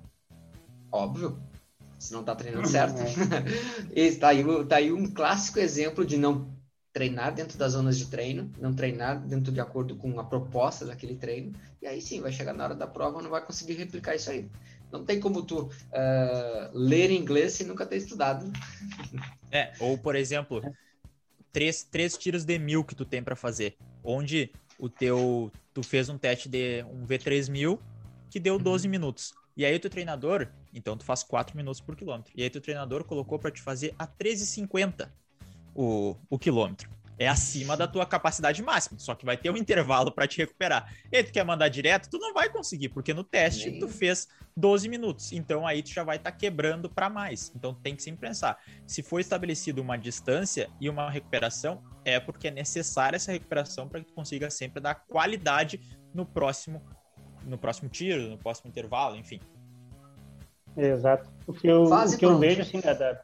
Óbvio, 0.92 1.38
se 2.00 2.14
não 2.14 2.22
está 2.22 2.36
treinando 2.36 2.68
certo. 2.68 3.02
Está 3.96 4.30
aí, 4.30 4.44
tá 4.66 4.76
aí 4.78 4.92
um 4.92 5.12
clássico 5.12 5.60
exemplo 5.60 6.06
de 6.06 6.18
não 6.18 6.54
treinar 6.94 7.34
dentro 7.34 7.58
das 7.58 7.74
zonas 7.74 7.98
de 7.98 8.06
treino, 8.06 8.52
não 8.60 8.72
treinar 8.72 9.20
dentro 9.20 9.52
de 9.52 9.60
acordo 9.60 9.96
com 9.96 10.20
a 10.20 10.24
proposta 10.24 10.86
daquele 10.86 11.16
treino, 11.16 11.52
e 11.82 11.88
aí 11.88 12.00
sim, 12.00 12.22
vai 12.22 12.32
chegar 12.32 12.54
na 12.54 12.64
hora 12.64 12.76
da 12.76 12.86
prova 12.86 13.22
não 13.22 13.32
vai 13.32 13.44
conseguir 13.44 13.74
replicar 13.74 14.16
isso 14.16 14.30
aí. 14.30 14.48
Não 14.92 15.04
tem 15.04 15.20
como 15.20 15.42
tu 15.42 15.64
uh, 15.64 16.70
ler 16.72 17.10
inglês 17.10 17.54
se 17.54 17.64
nunca 17.64 17.84
ter 17.84 17.98
estudado. 17.98 18.46
É, 19.52 19.74
ou 19.80 19.98
por 19.98 20.16
exemplo, 20.16 20.62
três, 21.52 21.84
três 21.84 22.16
tiros 22.16 22.46
de 22.46 22.60
mil 22.60 22.84
que 22.84 22.94
tu 22.94 23.04
tem 23.04 23.24
para 23.24 23.36
fazer, 23.36 23.76
onde 24.04 24.52
o 24.78 24.88
teu 24.88 25.52
tu 25.74 25.82
fez 25.82 26.10
um 26.10 26.18
teste 26.18 26.48
de 26.48 26.84
um 26.84 27.08
V3000 27.08 27.80
que 28.30 28.40
deu 28.40 28.60
12 28.60 28.86
uhum. 28.86 28.92
minutos. 28.92 29.34
E 29.58 29.66
aí 29.66 29.76
o 29.76 29.80
teu 29.80 29.90
treinador, 29.90 30.48
então 30.72 30.96
tu 30.96 31.04
faz 31.04 31.24
4 31.24 31.58
minutos 31.58 31.82
por 31.82 31.96
quilômetro. 31.96 32.32
E 32.36 32.44
aí 32.44 32.50
teu 32.52 32.62
treinador 32.62 33.04
colocou 33.04 33.40
para 33.40 33.50
te 33.50 33.62
fazer 33.62 33.96
a 33.98 34.06
13,50 34.06 35.10
o, 35.76 36.16
o 36.30 36.40
quilômetro. 36.40 36.92
É 37.18 37.28
acima 37.28 37.78
da 37.78 37.88
tua 37.88 38.06
capacidade 38.06 38.62
máxima, 38.64 38.98
só 38.98 39.14
que 39.14 39.26
vai 39.26 39.38
ter 39.38 39.50
um 39.50 39.56
intervalo 39.58 40.12
para 40.12 40.28
te 40.28 40.38
recuperar. 40.40 40.94
E 41.12 41.18
aí 41.18 41.24
tu 41.24 41.32
quer 41.32 41.46
mandar 41.46 41.70
direto, 41.70 42.10
tu 42.10 42.18
não 42.18 42.34
vai 42.34 42.50
conseguir, 42.50 42.90
porque 42.90 43.14
no 43.14 43.24
teste 43.24 43.70
Nem. 43.70 43.80
tu 43.80 43.88
fez 43.88 44.28
12 44.58 44.90
minutos. 44.90 45.32
Então 45.32 45.66
aí 45.66 45.84
tu 45.84 45.92
já 45.92 46.04
vai 46.04 46.18
estar 46.18 46.32
tá 46.32 46.38
quebrando 46.38 46.90
para 46.90 47.10
mais. 47.10 47.52
Então 47.56 47.74
tem 47.74 47.96
que 47.96 48.04
sempre 48.04 48.28
pensar, 48.28 48.58
se 48.88 49.04
for 49.04 49.20
estabelecido 49.20 49.82
uma 49.82 49.98
distância 49.98 50.70
e 50.82 50.90
uma 50.90 51.10
recuperação, 51.10 51.84
é 52.04 52.20
porque 52.20 52.48
é 52.48 52.52
necessária 52.52 53.16
essa 53.16 53.32
recuperação 53.32 53.88
para 53.88 54.00
que 54.00 54.08
tu 54.08 54.14
consiga 54.14 54.50
sempre 54.50 54.82
dar 54.82 54.96
qualidade 54.96 55.80
no 56.14 56.26
próximo 56.26 56.82
no 57.46 57.58
próximo 57.58 57.90
tiro, 57.90 58.30
no 58.30 58.38
próximo 58.38 58.70
intervalo, 58.70 59.18
enfim. 59.18 59.40
Exato. 60.76 61.30
O 61.46 61.54
que 61.54 61.68
eu, 61.68 61.84
o 61.84 62.18
que 62.18 62.26
eu 62.26 62.40
vejo, 62.40 62.62
assim, 62.62 62.80
da, 62.80 62.94
da, 62.94 63.22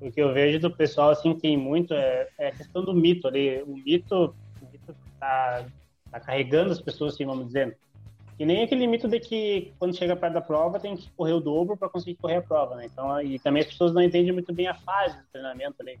o 0.00 0.12
que 0.12 0.20
eu 0.20 0.32
vejo 0.32 0.60
do 0.60 0.70
pessoal, 0.70 1.10
assim, 1.10 1.34
tem 1.34 1.56
muito 1.56 1.92
é, 1.92 2.28
é 2.38 2.48
a 2.48 2.52
questão 2.52 2.84
do 2.84 2.94
mito 2.94 3.26
ali. 3.26 3.62
O 3.62 3.76
mito, 3.76 4.34
o 4.62 4.70
mito 4.70 4.94
tá, 5.18 5.64
tá 6.10 6.20
carregando 6.20 6.72
as 6.72 6.80
pessoas, 6.80 7.14
assim, 7.14 7.26
vamos 7.26 7.46
dizer. 7.46 7.76
E 8.38 8.46
nem 8.46 8.62
aquele 8.62 8.86
mito 8.86 9.08
de 9.08 9.18
que 9.18 9.72
quando 9.78 9.96
chega 9.96 10.14
perto 10.14 10.34
da 10.34 10.40
prova 10.40 10.78
tem 10.78 10.96
que 10.96 11.10
correr 11.10 11.32
o 11.32 11.40
dobro 11.40 11.76
para 11.76 11.88
conseguir 11.88 12.14
correr 12.14 12.36
a 12.36 12.42
prova, 12.42 12.76
né? 12.76 12.86
Então, 12.86 13.20
e 13.20 13.38
também 13.40 13.62
as 13.62 13.68
pessoas 13.68 13.92
não 13.92 14.00
entendem 14.00 14.32
muito 14.32 14.52
bem 14.54 14.68
a 14.68 14.74
fase 14.74 15.16
do 15.16 15.24
treinamento 15.32 15.74
ali. 15.80 15.98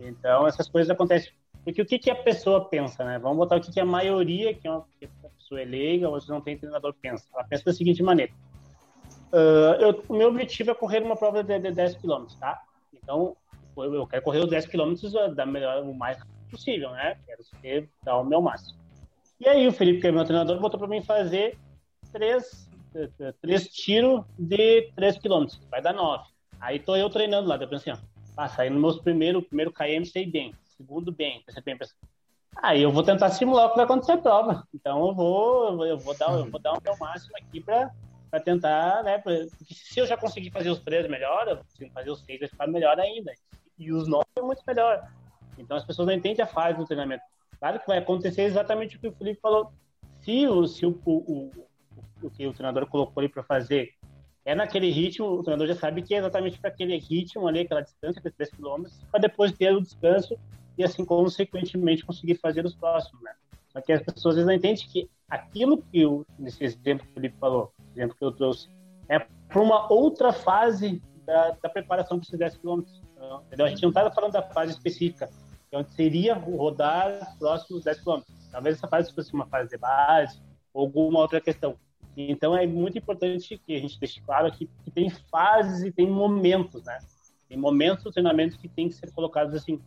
Então, 0.00 0.46
essas 0.46 0.68
coisas 0.68 0.90
acontecem. 0.90 1.32
Porque 1.64 1.82
o 1.82 1.86
que, 1.86 1.98
que 1.98 2.10
a 2.10 2.16
pessoa 2.16 2.64
pensa, 2.64 3.04
né? 3.04 3.18
Vamos 3.18 3.38
botar 3.38 3.56
o 3.56 3.60
que, 3.60 3.72
que 3.72 3.80
a 3.80 3.84
maioria, 3.84 4.52
que 4.52 4.66
é 4.66 4.70
uma 4.70 4.84
pessoa 5.38 5.60
é 5.60 5.64
leiga, 5.64 6.08
ou 6.08 6.18
não 6.28 6.40
tem 6.40 6.58
treinador, 6.58 6.92
pensa. 7.00 7.24
Ela 7.32 7.44
pensa 7.44 7.64
da 7.64 7.72
seguinte 7.72 8.02
maneira. 8.02 8.32
Uh, 9.32 9.80
eu, 9.80 10.04
o 10.08 10.14
meu 10.14 10.28
objetivo 10.28 10.70
é 10.70 10.74
correr 10.74 11.02
uma 11.02 11.16
prova 11.16 11.42
de, 11.42 11.58
de 11.58 11.70
10 11.70 11.96
km, 11.96 12.26
tá? 12.38 12.62
Então, 13.06 13.36
eu 13.76 14.04
quero 14.08 14.22
correr 14.22 14.40
os 14.40 14.50
10 14.50 14.66
km 14.66 14.94
da 15.36 15.46
melhor, 15.46 15.84
o 15.84 15.94
mais 15.94 16.18
possível, 16.50 16.90
né? 16.90 17.16
Quero 17.24 17.44
ser, 17.44 17.88
dar 18.02 18.18
o 18.18 18.24
meu 18.24 18.42
máximo. 18.42 18.76
E 19.38 19.48
aí 19.48 19.68
o 19.68 19.72
Felipe, 19.72 20.00
que 20.00 20.08
é 20.08 20.10
meu 20.10 20.24
treinador, 20.24 20.58
botou 20.58 20.80
para 20.80 20.88
mim 20.88 21.00
fazer 21.02 21.56
três, 22.10 22.68
três 23.40 23.68
tiros 23.68 24.24
de 24.36 24.90
3 24.96 25.18
km, 25.18 25.46
vai 25.70 25.80
dar 25.80 25.92
9. 25.92 26.24
Aí 26.60 26.80
tô 26.80 26.96
eu 26.96 27.08
treinando 27.08 27.48
lá, 27.48 27.56
depois 27.56 27.80
assim, 27.80 27.90
ó, 27.90 27.98
ah, 28.36 28.48
saí 28.48 28.70
no 28.70 28.80
meu 28.80 29.00
primeiro, 29.00 29.40
primeiro 29.40 29.72
KM, 29.72 30.04
sei 30.04 30.26
bem, 30.26 30.52
segundo 30.64 31.12
bem, 31.12 31.42
pensei 31.46 31.62
bem, 31.62 31.78
pensei, 31.78 31.94
Aí 32.56 32.82
eu 32.82 32.90
vou 32.90 33.02
tentar 33.02 33.30
simular 33.30 33.66
o 33.66 33.70
que 33.70 33.76
vai 33.76 33.84
acontecer 33.84 34.12
a 34.12 34.18
prova. 34.18 34.66
Então 34.74 35.06
eu 35.06 35.14
vou, 35.14 35.86
eu 35.86 35.98
vou 35.98 36.16
dar, 36.16 36.32
eu 36.32 36.50
vou 36.50 36.58
dar 36.58 36.72
o 36.72 36.82
meu 36.82 36.96
máximo 36.98 37.36
aqui 37.36 37.60
para 37.60 37.90
para 38.30 38.40
tentar, 38.40 39.02
né? 39.02 39.18
Pra, 39.18 39.32
se 39.64 39.98
eu 39.98 40.06
já 40.06 40.16
conseguir 40.16 40.50
fazer 40.50 40.70
os 40.70 40.80
três 40.80 41.08
melhor, 41.08 41.48
eu 41.48 41.58
consigo 41.58 41.92
fazer 41.92 42.10
os 42.10 42.24
seis 42.24 42.40
vai 42.40 42.48
ficar 42.48 42.66
melhor 42.66 42.98
ainda. 42.98 43.32
E 43.78 43.92
os 43.92 44.08
nove 44.08 44.26
é 44.36 44.42
muito 44.42 44.62
melhor. 44.66 45.08
Então 45.58 45.76
as 45.76 45.84
pessoas 45.84 46.06
não 46.06 46.14
entendem 46.14 46.42
a 46.42 46.46
fase 46.48 46.78
do 46.78 46.84
treinamento. 46.84 47.22
Claro 47.58 47.80
que 47.80 47.86
vai 47.86 47.98
acontecer 47.98 48.42
exatamente 48.42 48.96
o 48.96 49.00
que 49.00 49.08
o 49.08 49.12
Felipe 49.12 49.40
falou. 49.40 49.72
Se 50.20 50.46
o, 50.46 50.66
se 50.66 50.84
o, 50.84 51.00
o, 51.04 51.12
o, 51.12 51.66
o 52.22 52.30
que 52.30 52.46
o 52.46 52.52
treinador 52.52 52.86
colocou 52.86 53.20
ali 53.20 53.28
para 53.28 53.42
fazer 53.42 53.94
é 54.44 54.54
naquele 54.54 54.90
ritmo, 54.90 55.26
o 55.26 55.42
treinador 55.42 55.66
já 55.66 55.74
sabe 55.74 56.02
que 56.02 56.14
é 56.14 56.18
exatamente 56.18 56.58
para 56.58 56.70
aquele 56.70 56.96
ritmo 56.98 57.48
ali, 57.48 57.60
aquela 57.60 57.80
distância 57.80 58.22
de 58.22 58.30
3 58.30 58.50
km, 58.50 58.84
para 59.10 59.20
depois 59.20 59.50
ter 59.52 59.74
o 59.74 59.80
descanso 59.80 60.38
e 60.78 60.84
assim 60.84 61.04
consequentemente 61.04 62.04
conseguir 62.04 62.36
fazer 62.36 62.64
os 62.64 62.74
próximos, 62.74 63.20
né? 63.22 63.32
Só 63.72 63.80
que 63.80 63.92
as 63.92 64.02
pessoas 64.02 64.34
às 64.34 64.36
vezes 64.36 64.46
não 64.46 64.54
entendem 64.54 64.86
que 64.86 65.10
aquilo 65.28 65.82
que 65.82 66.00
eu, 66.00 66.24
nesse 66.38 66.62
exemplo 66.62 67.04
que 67.04 67.10
o 67.10 67.14
Felipe 67.14 67.36
falou, 67.38 67.72
exemplo 67.96 68.16
que 68.16 68.24
eu 68.24 68.32
trouxe, 68.32 68.68
é 69.08 69.18
para 69.18 69.60
uma 69.60 69.90
outra 69.92 70.32
fase 70.32 71.02
da, 71.24 71.50
da 71.62 71.68
preparação 71.68 72.18
para 72.18 72.26
esses 72.26 72.38
10 72.38 72.56
km. 72.58 72.82
Entendeu? 73.46 73.66
A 73.66 73.68
gente 73.68 73.82
não 73.82 73.88
estava 73.88 74.10
falando 74.10 74.32
da 74.32 74.42
fase 74.42 74.72
específica, 74.72 75.28
onde 75.72 75.90
seria 75.90 76.34
rodar 76.34 77.18
os 77.22 77.38
próximos 77.38 77.84
10 77.84 78.00
km. 78.00 78.20
Talvez 78.50 78.76
essa 78.76 78.88
fase 78.88 79.12
fosse 79.12 79.32
uma 79.32 79.46
fase 79.46 79.70
de 79.70 79.78
base 79.78 80.40
ou 80.72 80.82
alguma 80.82 81.20
outra 81.20 81.40
questão. 81.40 81.76
Então 82.16 82.56
é 82.56 82.66
muito 82.66 82.96
importante 82.96 83.58
que 83.58 83.74
a 83.74 83.78
gente 83.78 83.98
deixe 83.98 84.20
claro 84.22 84.46
aqui 84.46 84.70
que 84.84 84.90
tem 84.90 85.10
fases 85.10 85.82
e 85.82 85.92
tem 85.92 86.08
momentos, 86.08 86.82
né? 86.84 86.98
Tem 87.48 87.58
momentos 87.58 88.04
do 88.04 88.10
treinamento 88.10 88.58
que 88.58 88.68
tem 88.68 88.88
que 88.88 88.94
ser 88.94 89.12
colocados 89.12 89.54
assim. 89.54 89.80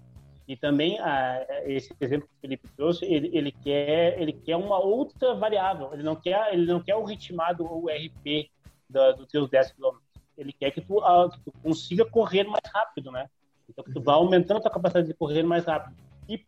E 0.50 0.58
também 0.58 1.00
ah, 1.00 1.46
esse 1.66 1.96
exemplo 2.02 2.28
que 2.28 2.34
o 2.34 2.42
Felipe 2.42 2.68
trouxe, 2.76 3.06
ele, 3.06 3.30
ele 3.38 3.52
quer 3.52 4.20
ele 4.20 4.34
quer 4.34 4.56
uma 4.56 4.80
outra 4.80 5.36
variável. 5.36 5.94
Ele 5.94 6.02
não 6.02 6.16
quer 6.16 6.52
ele 6.52 6.66
não 6.66 6.82
quer 6.82 6.96
o 6.96 7.04
ritmado 7.04 7.64
ou 7.64 7.84
o 7.84 7.88
RP 7.88 8.50
da, 8.90 9.12
dos 9.12 9.28
teus 9.28 9.48
10 9.48 9.74
km. 9.74 9.98
Ele 10.36 10.52
quer 10.52 10.72
que 10.72 10.82
tu, 10.82 11.00
ah, 11.02 11.30
que 11.32 11.40
tu 11.42 11.54
consiga 11.62 12.04
correr 12.04 12.46
mais 12.46 12.64
rápido, 12.74 13.12
né? 13.12 13.30
Então 13.70 13.84
que 13.84 13.94
tu 13.94 14.02
vá 14.02 14.14
aumentando 14.14 14.58
a 14.58 14.62
tua 14.62 14.72
capacidade 14.72 15.06
de 15.06 15.14
correr 15.14 15.44
mais 15.44 15.66
rápido. 15.66 15.96
E 16.28 16.44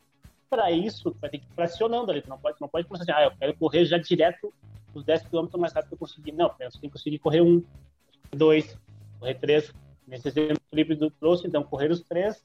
para 0.49 0.71
isso, 0.71 1.11
tu 1.11 1.17
vai 1.21 1.29
ter 1.29 1.37
que 1.37 1.45
ir 1.45 1.53
fracionando 1.53 2.09
ali. 2.09 2.23
Tu 2.23 2.29
não 2.29 2.39
pode, 2.39 2.57
não 2.59 2.67
pode 2.67 2.87
começar 2.87 3.03
assim, 3.03 3.11
ah, 3.11 3.25
eu 3.25 3.37
quero 3.37 3.55
correr 3.55 3.85
já 3.85 3.99
direto 3.99 4.51
os 4.95 5.03
10 5.03 5.27
km 5.27 5.47
mais 5.59 5.73
rápido 5.73 5.89
que 5.89 5.93
eu 5.93 5.99
conseguir. 5.99 6.31
Não, 6.31 6.49
você 6.49 6.79
tem 6.79 6.89
que 6.89 6.97
conseguir 6.97 7.19
correr 7.19 7.41
um, 7.41 7.63
dois, 8.31 8.75
correr 9.19 9.35
três. 9.35 9.71
Nesse 10.07 10.27
exemplo 10.27 10.57
o 10.57 10.69
Felipe 10.71 11.11
trouxe, 11.19 11.45
então, 11.45 11.61
correr 11.61 11.91
os 11.91 12.01
três, 12.01 12.43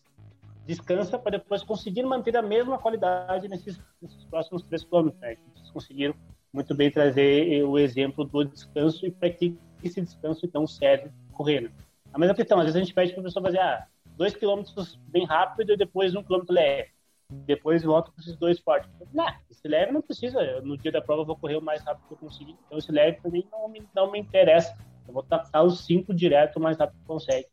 descansa 0.66 1.18
para 1.18 1.38
depois 1.38 1.62
conseguir 1.62 2.02
manter 2.02 2.36
a 2.36 2.42
mesma 2.42 2.78
qualidade 2.78 3.48
nesses, 3.48 3.80
nesses 4.00 4.24
próximos 4.24 4.62
três 4.62 4.84
km. 4.84 5.10
Né? 5.20 5.36
Conseguiram 5.72 6.14
muito 6.52 6.74
bem 6.74 6.90
trazer 6.90 7.62
o 7.64 7.78
exemplo 7.78 8.24
do 8.24 8.44
descanso 8.44 9.06
e 9.06 9.10
para 9.10 9.30
que 9.30 9.56
esse 9.82 10.00
descanso, 10.00 10.44
então, 10.44 10.66
serve 10.66 11.10
correr. 11.32 11.60
Né? 11.60 11.70
A 12.12 12.18
mesma 12.18 12.34
questão, 12.34 12.58
às 12.58 12.64
vezes 12.64 12.76
a 12.76 12.84
gente 12.84 12.94
pede 12.94 13.12
para 13.12 13.20
a 13.20 13.24
pessoa 13.24 13.42
fazer 13.42 13.60
ah, 13.60 13.86
dois 14.16 14.34
quilômetros 14.34 14.98
bem 15.08 15.24
rápido 15.24 15.72
e 15.72 15.76
depois 15.76 16.14
um 16.14 16.22
quilômetro 16.22 16.54
leve 16.54 16.96
depois 17.28 17.82
volto 17.82 18.12
com 18.12 18.20
esses 18.20 18.36
dois 18.36 18.58
fortes. 18.60 18.90
Não, 19.12 19.26
esse 19.50 19.66
leve 19.66 19.92
não 19.92 20.00
precisa. 20.00 20.60
No 20.60 20.76
dia 20.76 20.92
da 20.92 21.02
prova 21.02 21.22
eu 21.22 21.26
vou 21.26 21.36
correr 21.36 21.56
o 21.56 21.62
mais 21.62 21.82
rápido 21.82 22.06
que 22.06 22.14
eu 22.14 22.18
conseguir. 22.18 22.56
Então 22.66 22.78
esse 22.78 22.92
leve 22.92 23.20
também 23.20 23.46
não 23.50 23.68
me, 23.68 23.82
não 23.94 24.10
me 24.10 24.18
interessa. 24.18 24.76
Eu 25.06 25.14
vou 25.14 25.22
tacar 25.22 25.64
os 25.64 25.84
cinco 25.84 26.14
direto 26.14 26.56
o 26.56 26.60
mais 26.60 26.78
rápido 26.78 26.98
que 27.00 27.06
consegue. 27.06 27.46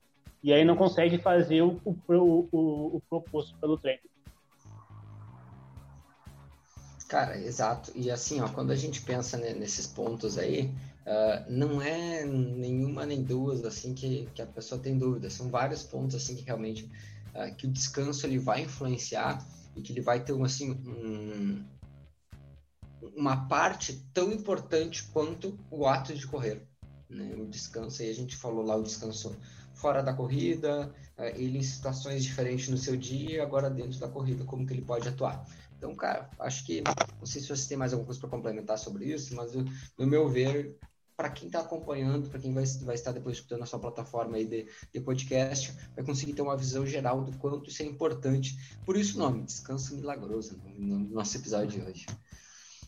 E 0.44 0.52
aí 0.52 0.66
não 0.66 0.76
consegue 0.76 1.18
fazer 1.18 1.62
o, 1.62 1.80
o, 1.86 1.96
o, 2.52 2.98
o 2.98 3.02
proposto 3.10 3.58
pelo 3.60 3.78
treino. 3.78 4.02
Cara, 7.08 7.38
exato. 7.38 7.92
E 7.96 8.12
assim, 8.12 8.42
ó, 8.42 8.50
quando 8.50 8.72
a 8.72 8.76
gente 8.76 9.02
pensa 9.02 9.38
nesses 9.38 9.88
pontos 9.88 10.38
aí, 10.38 10.74
uh, 11.06 11.50
não 11.50 11.82
é 11.82 12.26
nenhuma 12.26 13.06
nem 13.06 13.24
duas 13.24 13.64
assim 13.64 13.94
que, 13.94 14.28
que 14.34 14.42
a 14.42 14.48
pessoa 14.48 14.82
tem 14.82 14.98
dúvida. 14.98 15.30
São 15.30 15.48
vários 15.50 15.84
pontos 15.84 16.16
assim 16.16 16.36
que 16.36 16.44
realmente 16.44 16.92
uh, 17.36 17.56
que 17.56 17.68
o 17.68 17.72
descanso 17.72 18.26
ele 18.26 18.40
vai 18.40 18.64
influenciar 18.64 19.46
e 19.76 19.82
que 19.82 19.94
ele 19.94 20.02
vai 20.02 20.24
ter 20.24 20.34
assim, 20.42 20.72
um, 20.72 21.64
uma 23.16 23.48
parte 23.48 24.04
tão 24.14 24.32
importante 24.32 25.04
quanto 25.04 25.58
o 25.70 25.88
ato 25.88 26.14
de 26.14 26.28
correr. 26.28 26.68
Né? 27.10 27.36
O 27.36 27.46
descanso, 27.46 28.02
aí 28.02 28.10
a 28.10 28.16
gente 28.16 28.36
falou 28.36 28.64
lá, 28.64 28.76
o 28.76 28.84
descanso 28.84 29.36
fora 29.74 30.02
da 30.02 30.14
corrida, 30.14 30.94
eh, 31.18 31.34
ele 31.36 31.58
em 31.58 31.64
situações 31.64 32.24
diferentes 32.24 32.70
no 32.70 32.78
seu 32.78 32.96
dia, 32.96 33.44
agora 33.44 33.70
dentro 33.70 34.00
da 34.00 34.08
corrida, 34.08 34.46
como 34.46 34.66
que 34.66 34.74
ele 34.74 34.82
pode 34.82 35.08
atuar. 35.08 35.46
Então, 35.78 35.94
cara, 35.96 36.30
acho 36.40 36.66
que, 36.66 36.82
não 37.20 37.26
sei 37.26 37.42
se 37.42 37.50
você 37.50 37.68
tem 37.68 37.78
mais 37.78 37.92
alguma 37.92 38.06
coisa 38.06 38.22
para 38.22 38.30
complementar 38.30 38.78
sobre 38.78 39.06
isso, 39.06 39.36
mas 39.36 39.52
no 39.54 40.08
meu 40.08 40.30
ver, 40.30 40.78
para 41.16 41.30
quem 41.30 41.48
está 41.48 41.60
acompanhando, 41.60 42.30
para 42.30 42.40
quem 42.40 42.54
vai, 42.54 42.66
vai 42.66 42.96
estar 42.96 43.12
depois 43.12 43.38
escutando 43.38 43.64
a 43.64 43.66
sua 43.66 43.80
plataforma 43.80 44.38
aí 44.38 44.46
de, 44.46 44.68
de 44.92 45.02
podcast, 45.02 45.78
vai 45.96 46.04
conseguir 46.04 46.34
ter 46.34 46.42
uma 46.42 46.58
visão 46.58 46.86
geral 46.86 47.24
do 47.24 47.38
quanto 47.38 47.70
isso 47.70 47.84
é 47.84 47.86
importante. 47.86 48.58
Por 48.86 48.96
isso 48.98 49.18
o 49.18 49.20
nome, 49.20 49.44
Descanso 49.44 49.96
Milagroso, 49.96 50.58
no, 50.64 51.00
no 51.00 51.10
nosso 51.10 51.38
episódio 51.38 51.82
de 51.82 51.82
hoje. 51.82 52.06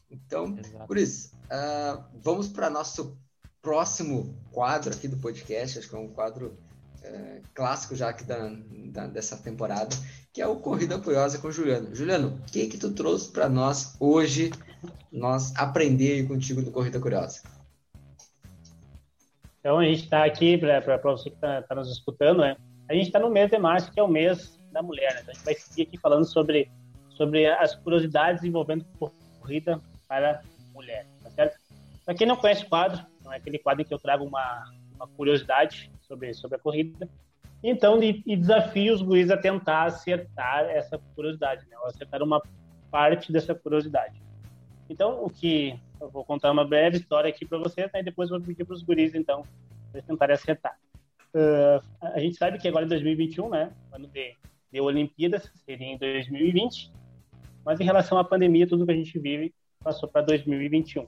Então, 0.09 0.57
Exato. 0.57 0.87
por 0.87 0.97
isso, 0.97 1.31
uh, 1.45 2.03
vamos 2.23 2.47
para 2.47 2.69
nosso 2.69 3.17
próximo 3.66 4.32
quadro 4.51 4.93
aqui 4.93 5.07
do 5.07 5.18
podcast, 5.18 5.80
acho 5.80 5.89
que 5.89 5.95
é 5.95 5.97
um 5.97 6.07
quadro 6.07 6.55
uh, 7.03 7.41
clássico 7.51 7.95
já 7.95 8.09
aqui 8.09 8.24
da, 8.24 8.51
da, 8.91 9.07
dessa 9.07 9.36
temporada, 9.38 9.89
que 10.32 10.39
é 10.39 10.45
o 10.45 10.57
Corrida 10.57 10.97
Apoiosa 10.97 11.39
com 11.39 11.47
o 11.47 11.51
Juliano. 11.51 11.95
Juliano, 11.95 12.39
o 12.39 12.51
que 12.51 12.68
que 12.68 12.78
tu 12.78 12.93
trouxe 12.93 13.32
para 13.32 13.49
nós 13.49 13.95
hoje, 13.99 14.51
nós 15.11 15.51
aprender 15.55 16.28
contigo 16.28 16.61
no 16.61 16.70
Corrida 16.70 16.99
Curiosa? 16.99 17.41
Então, 19.59 19.80
a 19.80 19.86
gente 19.86 20.03
está 20.03 20.24
aqui, 20.24 20.59
para 20.59 20.97
você 20.97 21.32
que 21.32 21.36
está 21.36 21.63
tá 21.63 21.74
nos 21.74 21.89
escutando, 21.89 22.41
né? 22.41 22.55
a 22.88 22.93
gente 22.93 23.07
está 23.07 23.20
no 23.20 23.32
mês 23.32 23.49
de 23.49 23.57
março, 23.57 23.91
que 23.91 23.99
é 23.99 24.03
o 24.03 24.07
mês 24.07 24.59
da 24.72 24.84
mulher. 24.84 25.11
Né? 25.16 25.20
Então, 25.22 25.32
a 25.32 25.34
gente 25.34 25.45
vai 25.45 25.55
seguir 25.55 25.82
aqui 25.88 25.97
falando 25.97 26.26
sobre, 26.26 26.70
sobre 27.09 27.47
as 27.47 27.74
curiosidades 27.74 28.43
envolvendo 28.43 28.86
corrida 29.39 29.82
para 30.07 30.43
mulher, 30.72 31.07
tá 31.24 31.32
certo? 31.32 31.57
Para 32.05 32.13
quem 32.13 32.28
não 32.28 32.36
conhece 32.36 32.63
o 32.63 32.70
quadro, 32.70 33.03
não 33.26 33.34
é 33.34 33.38
aquele 33.38 33.59
quadro 33.59 33.82
em 33.82 33.86
que 33.86 33.93
eu 33.93 33.99
trago 33.99 34.23
uma, 34.23 34.63
uma 34.95 35.07
curiosidade 35.07 35.91
sobre, 36.07 36.34
sobre 36.34 36.55
a 36.55 36.59
corrida, 36.59 37.09
então, 37.67 38.01
e, 38.01 38.23
e 38.28 38.36
desafio 38.36 38.93
os 38.93 39.01
guris 39.01 39.32
a 39.32 39.38
tentar 39.38 39.86
acertar 39.86 40.65
essa 40.65 40.99
curiosidade, 41.15 41.65
né? 41.67 41.76
Ou 41.80 41.88
acertar 41.88 42.21
uma 42.21 42.39
parte 42.91 43.32
dessa 43.32 43.55
curiosidade. 43.55 44.21
Então, 44.88 45.23
o 45.23 45.32
que 45.32 45.76
eu 45.99 46.09
vou 46.09 46.23
contar 46.23 46.51
uma 46.51 46.63
breve 46.63 46.97
história 46.97 47.28
aqui 47.28 47.43
para 47.43 47.57
vocês, 47.57 47.91
né, 47.91 48.01
e 48.01 48.03
depois 48.03 48.30
vou 48.30 48.39
pedir 48.39 48.65
para 48.65 48.76
os 48.76 48.84
guris, 48.84 49.15
então, 49.15 49.43
para 49.91 50.01
tentarem 50.03 50.36
acertar. 50.36 50.78
Uh, 51.34 51.84
a 52.01 52.19
gente 52.19 52.38
sabe 52.38 52.59
que 52.59 52.67
agora 52.67 52.86
é 52.86 52.88
2021, 52.88 53.49
né? 53.49 53.71
Ano 53.91 54.07
de, 54.07 54.36
de 54.71 54.80
Olimpíadas, 54.80 55.51
seria 55.65 55.88
em 55.88 55.97
2020, 55.97 56.91
mas 57.65 57.80
em 57.80 57.84
relação 57.84 58.19
à 58.19 58.23
pandemia, 58.23 58.67
tudo 58.67 58.86
que 58.86 58.91
a 58.91 58.95
gente 58.95 59.17
vive 59.17 59.53
passou 59.84 60.07
para 60.07 60.21
2021. 60.21 61.07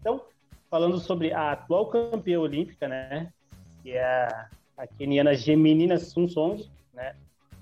Então, 0.00 0.22
falando 0.70 0.98
sobre 0.98 1.32
a 1.32 1.52
atual 1.52 1.86
campeã 1.86 2.40
olímpica, 2.40 2.88
né? 2.88 3.32
Que 3.82 3.92
é 3.92 4.04
a, 4.04 4.48
a 4.78 4.86
keniana 4.86 5.34
Geminina 5.34 5.98
Sumsong, 5.98 6.68
né? 6.92 7.14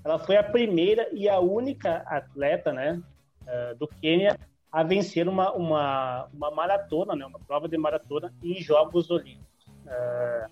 Ela 0.03 0.19
foi 0.19 0.37
a 0.37 0.43
primeira 0.43 1.09
e 1.11 1.27
a 1.27 1.39
única 1.39 1.97
atleta, 2.05 2.71
né? 2.71 3.01
Uh, 3.43 3.75
do 3.75 3.87
Quênia 3.87 4.39
a 4.71 4.83
vencer 4.83 5.27
uma, 5.27 5.53
uma, 5.53 6.27
uma 6.33 6.51
maratona, 6.51 7.15
né? 7.15 7.25
Uma 7.25 7.39
prova 7.39 7.67
de 7.67 7.77
maratona 7.77 8.33
em 8.43 8.61
Jogos 8.61 9.09
Olímpicos. 9.09 9.65
Uh, 9.85 10.49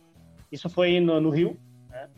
isso 0.51 0.69
foi 0.69 0.99
no, 0.99 1.19
no 1.19 1.29
Rio, 1.29 1.57
né? 1.89 2.09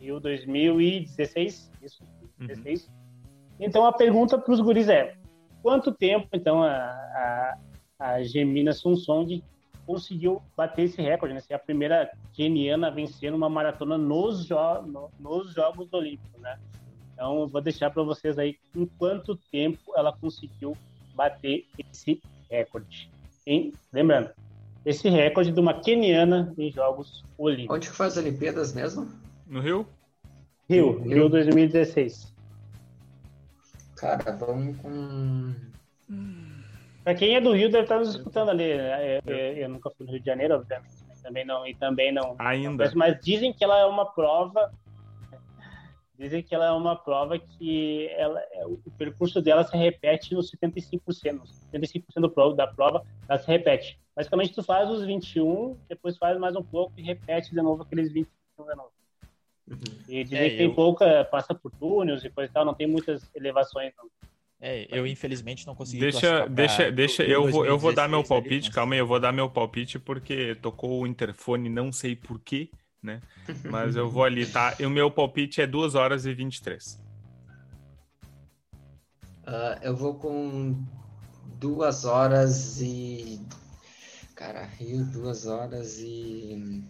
Rio 0.00 0.20
2016, 0.20 1.70
isso, 1.82 2.04
2016. 2.38 2.86
Uhum. 2.86 2.94
Então 3.60 3.84
a 3.84 3.92
pergunta 3.92 4.38
para 4.38 4.52
os 4.52 4.60
guris 4.60 4.88
é: 4.88 5.16
quanto 5.62 5.92
tempo 5.92 6.28
então 6.32 6.62
a, 6.62 6.74
a, 6.76 7.58
a 7.98 8.22
Gemina 8.22 8.72
Sunsong 8.72 9.42
conseguiu 9.88 10.42
bater 10.54 10.82
esse 10.82 11.00
recorde, 11.00 11.34
né? 11.34 11.40
Ser 11.40 11.54
a 11.54 11.58
primeira 11.58 12.12
keniana 12.34 12.88
a 12.88 12.90
vencer 12.90 13.32
uma 13.32 13.48
maratona 13.48 13.96
nos, 13.96 14.44
jo 14.44 14.54
no, 14.82 15.10
nos 15.18 15.54
Jogos 15.54 15.90
Olímpicos, 15.94 16.38
né? 16.42 16.58
Então 17.14 17.40
eu 17.40 17.48
vou 17.48 17.62
deixar 17.62 17.88
para 17.90 18.02
vocês 18.02 18.38
aí 18.38 18.58
em 18.76 18.84
quanto 18.84 19.34
tempo 19.50 19.80
ela 19.96 20.14
conseguiu 20.14 20.76
bater 21.14 21.66
esse 21.78 22.20
recorde. 22.50 23.10
Em, 23.46 23.72
lembrando, 23.90 24.30
esse 24.84 25.08
recorde 25.08 25.50
de 25.52 25.58
uma 25.58 25.80
keniana 25.80 26.52
em 26.58 26.70
Jogos 26.70 27.24
Olímpicos. 27.38 27.74
Onde 27.74 27.88
que 27.88 27.96
faz 27.96 28.18
as 28.18 28.22
Olimpíadas 28.22 28.74
mesmo? 28.74 29.10
No 29.46 29.60
Rio? 29.60 29.88
Rio, 30.68 30.98
Rio, 30.98 31.14
Rio 31.14 31.28
2016. 31.30 32.30
Cara, 33.96 34.32
vamos 34.32 34.76
com. 34.76 35.54
Pra 37.08 37.14
quem 37.14 37.34
é 37.34 37.40
do 37.40 37.54
Rio, 37.54 37.70
deve 37.70 37.84
estar 37.84 37.98
nos 37.98 38.10
escutando 38.10 38.50
ali. 38.50 38.76
Né? 38.76 39.16
Eu, 39.16 39.34
eu, 39.34 39.56
eu, 39.56 39.68
nunca 39.70 39.88
fui 39.88 40.04
no 40.04 40.12
Rio 40.12 40.20
de 40.20 40.26
Janeiro, 40.26 40.56
obviamente. 40.56 40.92
Também 41.22 41.42
não, 41.42 41.66
e 41.66 41.74
também 41.74 42.12
não. 42.12 42.36
Ainda. 42.38 42.84
Não 42.84 42.92
mas 42.96 43.18
dizem 43.22 43.50
que 43.50 43.64
ela 43.64 43.78
é 43.78 43.86
uma 43.86 44.04
prova. 44.04 44.70
Dizem 46.18 46.42
que 46.42 46.54
ela 46.54 46.66
é 46.66 46.72
uma 46.72 46.96
prova 46.96 47.38
que 47.38 48.10
ela, 48.10 48.38
é, 48.52 48.66
o 48.66 48.78
percurso 48.98 49.40
dela 49.40 49.64
se 49.64 49.74
repete 49.74 50.34
nos 50.34 50.52
75%. 50.52 51.00
75% 51.72 52.54
da 52.54 52.66
prova, 52.66 53.02
ela 53.26 53.38
se 53.38 53.46
repete. 53.46 53.98
Basicamente, 54.14 54.52
tu 54.52 54.62
faz 54.62 54.90
os 54.90 55.02
21, 55.02 55.78
depois 55.88 56.18
faz 56.18 56.38
mais 56.38 56.56
um 56.56 56.62
pouco 56.62 56.92
e 56.98 57.02
repete 57.02 57.52
de 57.52 57.62
novo 57.62 57.84
aqueles 57.84 58.12
21 58.12 58.28
de 58.66 58.74
novo. 58.76 58.92
Uhum. 59.66 59.76
E 60.10 60.24
dizem 60.24 60.40
é, 60.40 60.50
que 60.50 60.56
tem 60.58 60.66
eu... 60.66 60.74
pouca, 60.74 61.24
passa 61.24 61.54
por 61.54 61.70
túneis 61.70 62.22
e 62.22 62.28
coisa 62.28 62.50
e 62.50 62.52
tal, 62.52 62.66
não 62.66 62.74
tem 62.74 62.86
muitas 62.86 63.30
elevações. 63.34 63.94
Não. 63.96 64.10
É, 64.60 64.88
eu 64.90 65.06
infelizmente 65.06 65.66
não 65.66 65.74
consegui. 65.74 66.00
Deixa, 66.00 66.46
deixa, 66.48 66.90
deixa. 66.90 67.22
Eu 67.22 67.48
vou, 67.48 67.64
eu 67.64 67.78
vou 67.78 67.94
dar 67.94 68.08
meu 68.08 68.24
palpite. 68.24 68.66
Ali, 68.66 68.74
calma 68.74 68.94
aí, 68.94 68.98
eu 68.98 69.06
vou 69.06 69.20
dar 69.20 69.32
meu 69.32 69.48
palpite 69.48 69.98
porque 70.00 70.56
tocou 70.56 71.02
o 71.02 71.06
interfone, 71.06 71.68
não 71.68 71.92
sei 71.92 72.16
porquê, 72.16 72.70
né? 73.00 73.20
Mas 73.70 73.94
eu 73.94 74.10
vou 74.10 74.24
ali, 74.24 74.44
tá? 74.46 74.74
E 74.78 74.84
o 74.84 74.90
meu 74.90 75.10
palpite 75.10 75.60
é 75.60 75.66
2 75.66 75.94
horas 75.94 76.26
e 76.26 76.34
23. 76.34 76.94
Uh, 79.46 79.46
ah, 79.46 79.78
eu 79.80 79.96
vou 79.96 80.14
com 80.14 80.84
2 81.60 82.04
horas 82.04 82.80
e. 82.80 83.40
Cara, 84.34 84.64
Rio, 84.64 85.04
2 85.04 85.46
horas 85.46 86.00
e. 86.00 86.82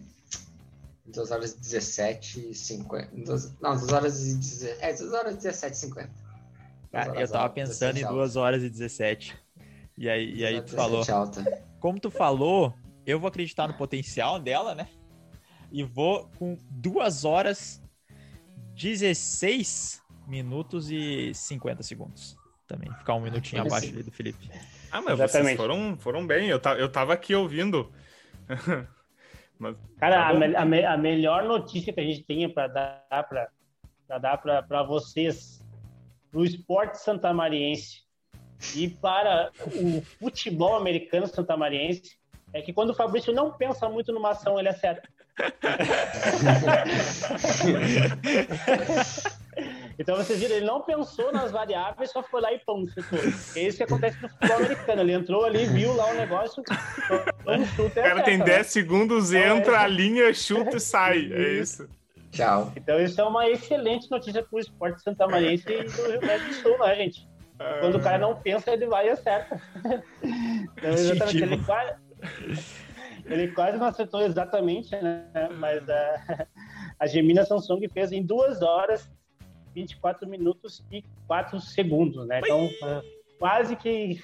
2 1.05 1.31
horas 1.31 1.51
e 1.53 1.59
17, 1.59 2.53
50. 2.53 3.11
não, 3.61 3.77
2 3.77 3.93
horas 3.93 4.27
e 4.27 4.35
17. 4.35 4.83
É, 4.83 4.93
2 4.93 5.13
horas 5.13 5.33
e 5.35 5.37
17, 5.37 5.77
50. 5.77 6.18
Cara, 6.91 7.19
eu 7.19 7.27
tava 7.27 7.49
pensando 7.49 7.97
em 7.97 8.05
2 8.05 8.35
horas 8.35 8.63
e 8.63 8.69
17. 8.69 9.35
E 9.97 10.09
aí, 10.09 10.33
e 10.33 10.45
aí 10.45 10.61
tu 10.61 10.75
falou. 10.75 11.03
Alta. 11.09 11.43
Como 11.79 11.99
tu 11.99 12.09
falou, 12.09 12.73
eu 13.05 13.19
vou 13.19 13.27
acreditar 13.27 13.67
no 13.67 13.73
potencial 13.75 14.39
dela, 14.39 14.73
né? 14.73 14.87
E 15.71 15.83
vou 15.83 16.29
com 16.37 16.57
2 16.69 17.25
horas 17.25 17.81
16 18.73 20.01
minutos 20.27 20.89
e 20.89 21.33
50 21.33 21.83
segundos. 21.83 22.37
Também. 22.67 22.91
Ficar 22.93 23.15
um 23.15 23.21
minutinho 23.21 23.61
abaixo 23.61 23.87
ali 23.89 24.03
do 24.03 24.11
Felipe. 24.11 24.49
Ah, 24.91 25.01
mas 25.01 25.19
Exatamente. 25.19 25.45
vocês 25.45 25.57
foram, 25.57 25.97
foram 25.97 26.25
bem. 26.25 26.49
Eu, 26.49 26.61
eu 26.77 26.91
tava 26.91 27.13
aqui 27.13 27.35
ouvindo. 27.35 27.91
Mas, 29.59 29.75
Cara, 29.97 30.15
tá 30.15 30.29
a, 30.29 30.33
me, 30.33 30.55
a, 30.55 30.65
me, 30.65 30.85
a, 30.85 30.97
melhor 30.97 31.43
notícia 31.43 31.91
que 31.91 31.99
a 31.99 32.03
gente 32.03 32.23
tem 32.23 32.47
para 32.47 32.67
dar 32.67 33.27
para 34.07 34.17
dar 34.17 34.37
para 34.37 34.83
vocês 34.83 35.58
no 36.31 36.43
esporte 36.43 36.99
santamariense 36.99 38.03
e 38.75 38.89
para 38.89 39.51
o 39.73 40.01
futebol 40.19 40.75
americano 40.75 41.27
santamariense 41.27 42.19
é 42.53 42.61
que 42.61 42.73
quando 42.73 42.91
o 42.91 42.95
Fabrício 42.95 43.33
não 43.33 43.51
pensa 43.51 43.87
muito 43.87 44.11
numa 44.11 44.31
ação, 44.31 44.59
ele 44.59 44.69
acerta. 44.69 45.07
Então 49.99 50.15
vocês 50.15 50.39
viram, 50.39 50.55
ele 50.55 50.65
não 50.65 50.81
pensou 50.81 51.29
nas 51.33 51.51
variáveis, 51.51 52.11
só 52.11 52.23
foi 52.23 52.39
lá 52.39 52.53
e 52.53 52.59
pum, 52.59 52.87
chutou. 52.87 53.19
É 53.53 53.63
isso 53.63 53.77
que 53.77 53.83
acontece 53.83 54.17
no 54.21 54.29
futebol 54.29 54.55
americano. 54.55 55.01
Ele 55.01 55.11
entrou 55.11 55.43
ali, 55.43 55.65
viu 55.65 55.93
lá 55.93 56.11
o 56.11 56.13
negócio, 56.13 56.63
um. 57.45 57.85
O 57.85 57.91
cara 57.91 58.23
tem 58.23 58.39
10 58.39 58.47
né? 58.47 58.63
segundos, 58.63 59.33
então, 59.33 59.57
entra, 59.57 59.73
é... 59.73 59.79
alinha, 59.79 60.33
chuta 60.33 60.77
e 60.77 60.79
sai. 60.79 61.29
É 61.33 61.51
isso. 61.59 61.89
Tchau. 62.31 62.71
Então 62.75 62.99
isso 62.99 63.19
é 63.19 63.23
uma 63.23 63.49
excelente 63.49 64.09
notícia 64.09 64.43
para 64.43 64.55
o 64.55 64.59
esporte 64.59 65.01
santamarense 65.01 65.65
e 65.67 65.83
do 65.83 66.11
Rio 66.11 66.19
Grande 66.19 66.45
do 66.45 66.53
Sul, 66.53 66.77
né, 66.79 66.95
gente? 66.95 67.27
Quando 67.81 67.95
o 67.95 68.01
cara 68.01 68.17
não 68.17 68.35
pensa, 68.35 68.71
ele 68.71 68.85
vai 68.85 69.07
e 69.07 69.09
acerta. 69.09 69.61
Então, 70.23 70.91
exatamente, 70.91 71.43
ele 71.43 71.63
quase, 71.63 71.95
ele 73.25 73.47
quase 73.49 73.77
não 73.77 73.87
acertou 73.87 74.21
exatamente, 74.21 74.95
né? 74.95 75.25
Mas 75.57 75.89
a, 75.89 76.47
a 76.97 77.07
Gemina 77.07 77.43
Samsung 77.43 77.85
fez 77.89 78.13
em 78.13 78.23
duas 78.23 78.61
horas 78.61 79.11
24 79.75 80.27
minutos 80.27 80.85
e 80.89 81.03
4 81.27 81.59
segundos, 81.59 82.25
né? 82.27 82.39
Então, 82.39 82.69
quase 83.37 83.75
que 83.75 84.21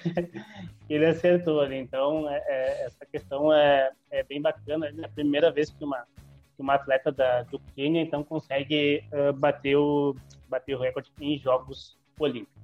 ele 0.88 1.06
acertou 1.06 1.60
ali. 1.60 1.76
Então, 1.76 2.28
é, 2.30 2.42
é, 2.46 2.84
essa 2.86 3.04
questão 3.04 3.52
é, 3.52 3.90
é 4.10 4.22
bem 4.22 4.40
bacana. 4.40 4.86
É 4.86 5.04
a 5.04 5.08
primeira 5.08 5.50
vez 5.50 5.70
que 5.70 5.84
uma, 5.84 6.04
que 6.56 6.62
uma 6.62 6.74
atleta 6.74 7.12
da, 7.12 7.42
do 7.42 7.60
Quênia, 7.74 8.02
então, 8.02 8.24
consegue 8.24 9.04
uh, 9.12 9.32
bater, 9.32 9.76
o, 9.76 10.16
bater 10.48 10.74
o 10.74 10.80
recorde 10.80 11.12
em 11.20 11.38
Jogos 11.38 11.96
Olímpicos. 12.18 12.56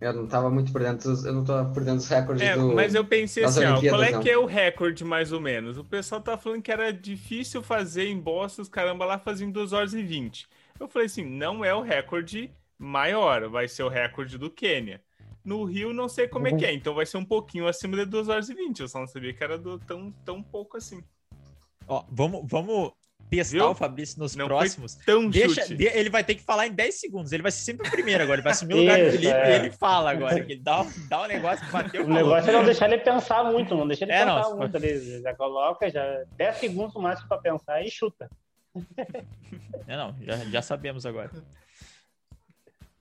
Eu 0.00 0.12
não 0.12 0.24
estava 0.24 0.50
muito 0.50 0.70
por 0.70 0.82
dentro, 0.82 1.12
eu 1.24 1.32
não 1.32 1.44
tô 1.44 1.52
por 1.66 1.82
dentro 1.82 1.96
dos 1.96 2.08
recordes 2.08 2.46
é, 2.46 2.54
do, 2.54 2.74
Mas 2.74 2.94
eu 2.94 3.04
pensei 3.04 3.44
assim, 3.44 3.64
ó, 3.64 3.80
qual 3.80 4.02
é 4.02 4.10
não. 4.10 4.20
que 4.20 4.28
é 4.28 4.36
o 4.36 4.44
recorde, 4.44 5.04
mais 5.04 5.32
ou 5.32 5.40
menos? 5.40 5.78
O 5.78 5.84
pessoal 5.84 6.20
tá 6.20 6.36
falando 6.36 6.60
que 6.60 6.72
era 6.72 6.92
difícil 6.92 7.62
fazer 7.62 8.08
em 8.08 8.18
Boston, 8.18 8.62
os 8.62 8.68
caramba 8.68 9.06
lá 9.06 9.18
faziam 9.18 9.50
2 9.50 9.72
horas 9.72 9.94
e 9.94 10.02
20. 10.02 10.46
Eu 10.78 10.88
falei 10.88 11.06
assim, 11.06 11.24
não 11.24 11.64
é 11.64 11.72
o 11.72 11.80
recorde 11.80 12.50
maior, 12.78 13.48
vai 13.48 13.68
ser 13.68 13.84
o 13.84 13.88
recorde 13.88 14.36
do 14.36 14.50
Quênia. 14.50 15.00
No 15.44 15.64
Rio, 15.64 15.92
não 15.92 16.08
sei 16.08 16.26
como 16.26 16.46
uhum. 16.46 16.54
é 16.54 16.58
que 16.58 16.66
é, 16.66 16.74
então 16.74 16.94
vai 16.94 17.06
ser 17.06 17.16
um 17.16 17.24
pouquinho 17.24 17.68
acima 17.68 17.96
de 17.96 18.04
2 18.04 18.28
horas 18.28 18.48
e 18.48 18.54
20. 18.54 18.80
Eu 18.80 18.88
só 18.88 18.98
não 18.98 19.06
sabia 19.06 19.32
que 19.32 19.44
era 19.44 19.56
do, 19.56 19.78
tão, 19.78 20.10
tão 20.24 20.42
pouco 20.42 20.76
assim. 20.76 21.02
Ó, 21.86 22.04
vamos, 22.10 22.42
vamos 22.46 22.92
testar 23.30 23.58
Viu? 23.58 23.70
o 23.70 23.74
Fabrício 23.74 24.18
nos 24.18 24.36
não 24.36 24.46
próximos. 24.46 24.94
tão 24.94 25.28
Deixa, 25.28 25.74
de, 25.74 25.84
ele 25.84 26.10
vai 26.10 26.22
ter 26.22 26.34
que 26.34 26.42
falar 26.42 26.66
em 26.66 26.72
10 26.72 26.94
segundos. 26.94 27.32
Ele 27.32 27.42
vai 27.42 27.52
ser 27.52 27.62
sempre 27.62 27.86
o 27.86 27.90
primeiro 27.90 28.22
agora. 28.22 28.36
Ele 28.36 28.42
vai 28.42 28.52
assumir 28.52 28.74
o 28.74 28.76
lugar 28.78 28.98
do 28.98 29.10
Felipe 29.10 29.32
é. 29.32 29.50
e 29.50 29.54
ele 29.54 29.70
fala 29.70 30.10
agora. 30.10 30.44
Que 30.44 30.52
ele 30.52 30.60
dá, 30.60 30.86
dá 31.08 31.22
um 31.22 31.26
negócio, 31.26 31.66
bateu. 31.70 32.04
O 32.04 32.08
negócio 32.08 32.50
é 32.50 32.52
não 32.52 32.64
deixar 32.64 32.90
ele 32.90 33.02
pensar 33.02 33.44
muito, 33.44 33.74
não 33.74 33.86
deixa 33.86 34.04
ele 34.04 34.12
é, 34.12 34.24
pensar 34.24 34.50
não, 34.50 34.56
muito. 34.56 34.76
Ele 34.76 35.22
já 35.22 35.34
coloca 35.34 35.90
já 35.90 36.24
10 36.36 36.56
segundos 36.56 36.94
no 36.94 37.02
máximo 37.02 37.28
para 37.28 37.38
pensar 37.38 37.82
e 37.82 37.90
chuta. 37.90 38.30
É, 39.86 39.98
não, 39.98 40.14
já, 40.22 40.36
já 40.46 40.62
sabemos 40.62 41.04
agora. 41.04 41.30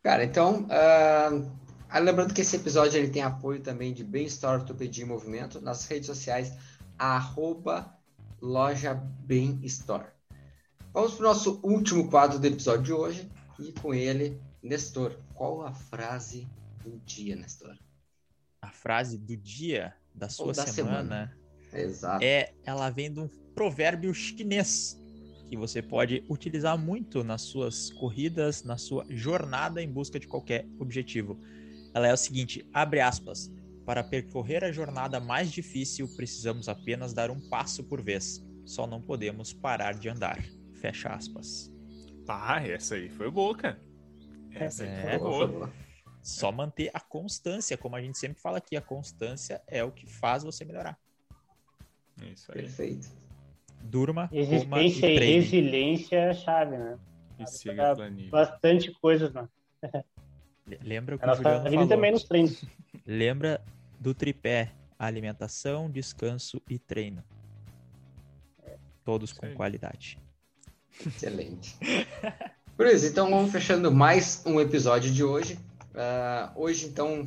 Cara, 0.01 0.25
então, 0.25 0.67
uh, 0.67 1.99
lembrando 2.01 2.33
que 2.33 2.41
esse 2.41 2.57
episódio 2.57 2.97
ele 2.97 3.09
tem 3.09 3.21
apoio 3.21 3.61
também 3.61 3.93
de 3.93 4.03
Bem 4.03 4.25
Store 4.25 4.59
Ortopedia 4.59 5.05
e 5.05 5.07
Movimento 5.07 5.61
nas 5.61 5.85
redes 5.85 6.07
sociais, 6.07 6.53
arroba 6.99 7.97
loja 8.43 8.93
Bem 8.93 9.57
Store. 9.63 10.07
Vamos 10.91 11.13
para 11.13 11.21
o 11.21 11.27
nosso 11.29 11.61
último 11.63 12.09
quadro 12.09 12.37
do 12.37 12.45
episódio 12.45 12.83
de 12.83 12.91
hoje 12.91 13.31
e 13.57 13.71
com 13.71 13.93
ele, 13.93 14.37
Nestor, 14.61 15.17
qual 15.33 15.65
a 15.65 15.71
frase 15.71 16.45
do 16.83 16.99
dia, 17.05 17.37
Nestor? 17.37 17.77
A 18.61 18.69
frase 18.69 19.17
do 19.17 19.37
dia 19.37 19.95
da 20.13 20.27
sua 20.27 20.51
da 20.51 20.67
semana, 20.67 21.33
semana. 21.71 21.87
Exato. 21.87 22.23
é 22.23 22.53
ela 22.65 22.89
vem 22.89 23.11
de 23.11 23.21
um 23.21 23.29
provérbio 23.55 24.13
chinês 24.13 25.01
que 25.47 25.55
você 25.55 25.81
pode 25.81 26.25
utilizar 26.29 26.77
muito 26.77 27.23
nas 27.23 27.43
suas 27.43 27.91
corridas, 27.91 28.61
na 28.61 28.75
sua 28.75 29.05
jornada 29.09 29.81
em 29.81 29.89
busca 29.89 30.19
de 30.19 30.27
qualquer 30.27 30.67
objetivo. 30.79 31.39
Ela 31.93 32.09
é 32.09 32.13
o 32.13 32.17
seguinte, 32.17 32.67
abre 32.73 32.99
aspas, 32.99 33.49
Para 33.85 34.03
percorrer 34.03 34.63
a 34.63 34.71
jornada 34.71 35.19
mais 35.19 35.51
difícil, 35.51 36.07
precisamos 36.15 36.69
apenas 36.69 37.13
dar 37.13 37.29
um 37.29 37.39
passo 37.49 37.83
por 37.83 38.01
vez. 38.01 38.41
Só 38.65 38.87
não 38.87 39.01
podemos 39.01 39.51
parar 39.51 39.93
de 39.93 40.07
andar. 40.07 40.41
Fecha 40.73 41.09
aspas. 41.09 41.71
Ah, 42.27 42.65
essa 42.65 42.95
aí 42.95 43.09
foi 43.09 43.29
boa, 43.29 43.55
cara. 43.55 43.81
Essa 44.51 44.85
é, 44.85 45.19
foi 45.19 45.47
boa. 45.47 45.71
Só 46.21 46.51
manter 46.51 46.89
a 46.93 47.01
constância, 47.01 47.77
como 47.77 47.97
a 47.97 48.01
gente 48.01 48.17
sempre 48.17 48.41
fala 48.41 48.57
aqui, 48.57 48.77
a 48.77 48.81
constância 48.81 49.61
é 49.67 49.83
o 49.83 49.91
que 49.91 50.07
faz 50.07 50.43
você 50.43 50.63
melhorar. 50.63 50.97
Isso 52.21 52.51
aí. 52.53 52.61
Perfeito. 52.61 53.11
Durma, 53.81 54.29
Resistência 54.31 55.07
e, 55.07 55.15
e 55.15 55.19
resiliência 55.19 56.15
é 56.15 56.29
a 56.29 56.33
chave, 56.33 56.77
né? 56.77 56.97
E 57.37 57.45
siga 57.45 57.91
a 57.91 57.95
planilha. 57.95 58.31
Bastante 58.31 58.91
coisas, 58.93 59.33
né? 59.33 59.49
Lembra 60.81 61.15
o 61.15 61.19
que 61.19 61.25
o 61.25 61.35
Juliano 61.35 61.69
falou. 61.69 61.87
também 61.87 62.11
nos 62.11 62.23
treinos. 62.23 62.63
Lembra 63.05 63.61
do 63.99 64.13
tripé, 64.13 64.71
alimentação, 64.97 65.89
descanso 65.89 66.61
e 66.69 66.79
treino. 66.79 67.23
Todos 69.03 69.33
com 69.33 69.53
qualidade. 69.53 70.17
Excelente. 71.05 71.75
Por 72.77 72.87
isso, 72.87 73.05
então 73.05 73.29
vamos 73.29 73.51
fechando 73.51 73.91
mais 73.91 74.43
um 74.45 74.59
episódio 74.59 75.11
de 75.11 75.23
hoje. 75.23 75.59
Uh, 75.93 76.61
hoje, 76.61 76.87
então, 76.87 77.25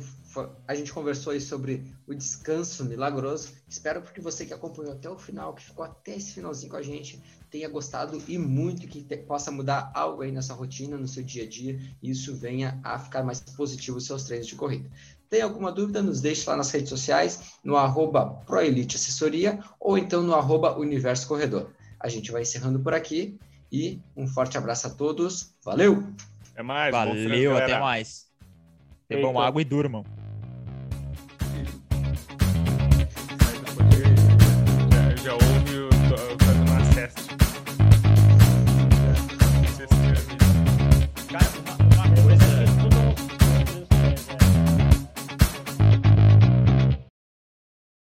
a 0.67 0.75
gente 0.75 0.91
conversou 0.93 1.33
aí 1.33 1.41
sobre 1.41 1.83
o 2.05 2.13
descanso 2.13 2.85
milagroso. 2.85 3.49
Espero 3.67 4.01
que 4.01 4.21
você 4.21 4.45
que 4.45 4.53
acompanhou 4.53 4.93
até 4.93 5.09
o 5.09 5.17
final, 5.17 5.53
que 5.53 5.63
ficou 5.63 5.85
até 5.85 6.15
esse 6.15 6.33
finalzinho 6.33 6.71
com 6.71 6.77
a 6.77 6.81
gente, 6.81 7.21
tenha 7.49 7.69
gostado 7.69 8.21
e 8.27 8.37
muito 8.37 8.87
que 8.87 9.01
te, 9.01 9.17
possa 9.17 9.51
mudar 9.51 9.91
algo 9.93 10.21
aí 10.21 10.31
nessa 10.31 10.53
rotina, 10.53 10.97
no 10.97 11.07
seu 11.07 11.23
dia 11.23 11.43
a 11.43 11.47
dia, 11.47 11.79
e 12.01 12.09
isso 12.09 12.35
venha 12.35 12.79
a 12.83 12.99
ficar 12.99 13.23
mais 13.23 13.39
positivo 13.39 13.97
os 13.97 14.05
seus 14.05 14.23
treinos 14.23 14.47
de 14.47 14.55
corrida. 14.55 14.89
Tem 15.29 15.41
alguma 15.41 15.71
dúvida? 15.71 16.01
Nos 16.01 16.21
deixe 16.21 16.49
lá 16.49 16.55
nas 16.55 16.71
redes 16.71 16.89
sociais, 16.89 17.53
no 17.63 17.75
arroba 17.75 18.25
Proelite 18.45 18.95
Assessoria 18.95 19.59
ou 19.79 19.97
então 19.97 20.23
no 20.23 20.33
arroba 20.33 20.77
Universo 20.77 21.27
Corredor. 21.27 21.71
A 21.99 22.07
gente 22.07 22.31
vai 22.31 22.43
encerrando 22.43 22.79
por 22.79 22.93
aqui 22.93 23.37
e 23.71 23.99
um 24.15 24.27
forte 24.27 24.57
abraço 24.57 24.87
a 24.87 24.89
todos. 24.89 25.53
Valeu! 25.63 26.03
Até 26.53 26.63
mais. 26.63 26.91
Valeu, 26.91 27.57
até 27.57 27.79
mais. 27.79 28.27
Bebam 29.09 29.39
água 29.39 29.61
e 29.61 29.65
durmam. 29.65 30.03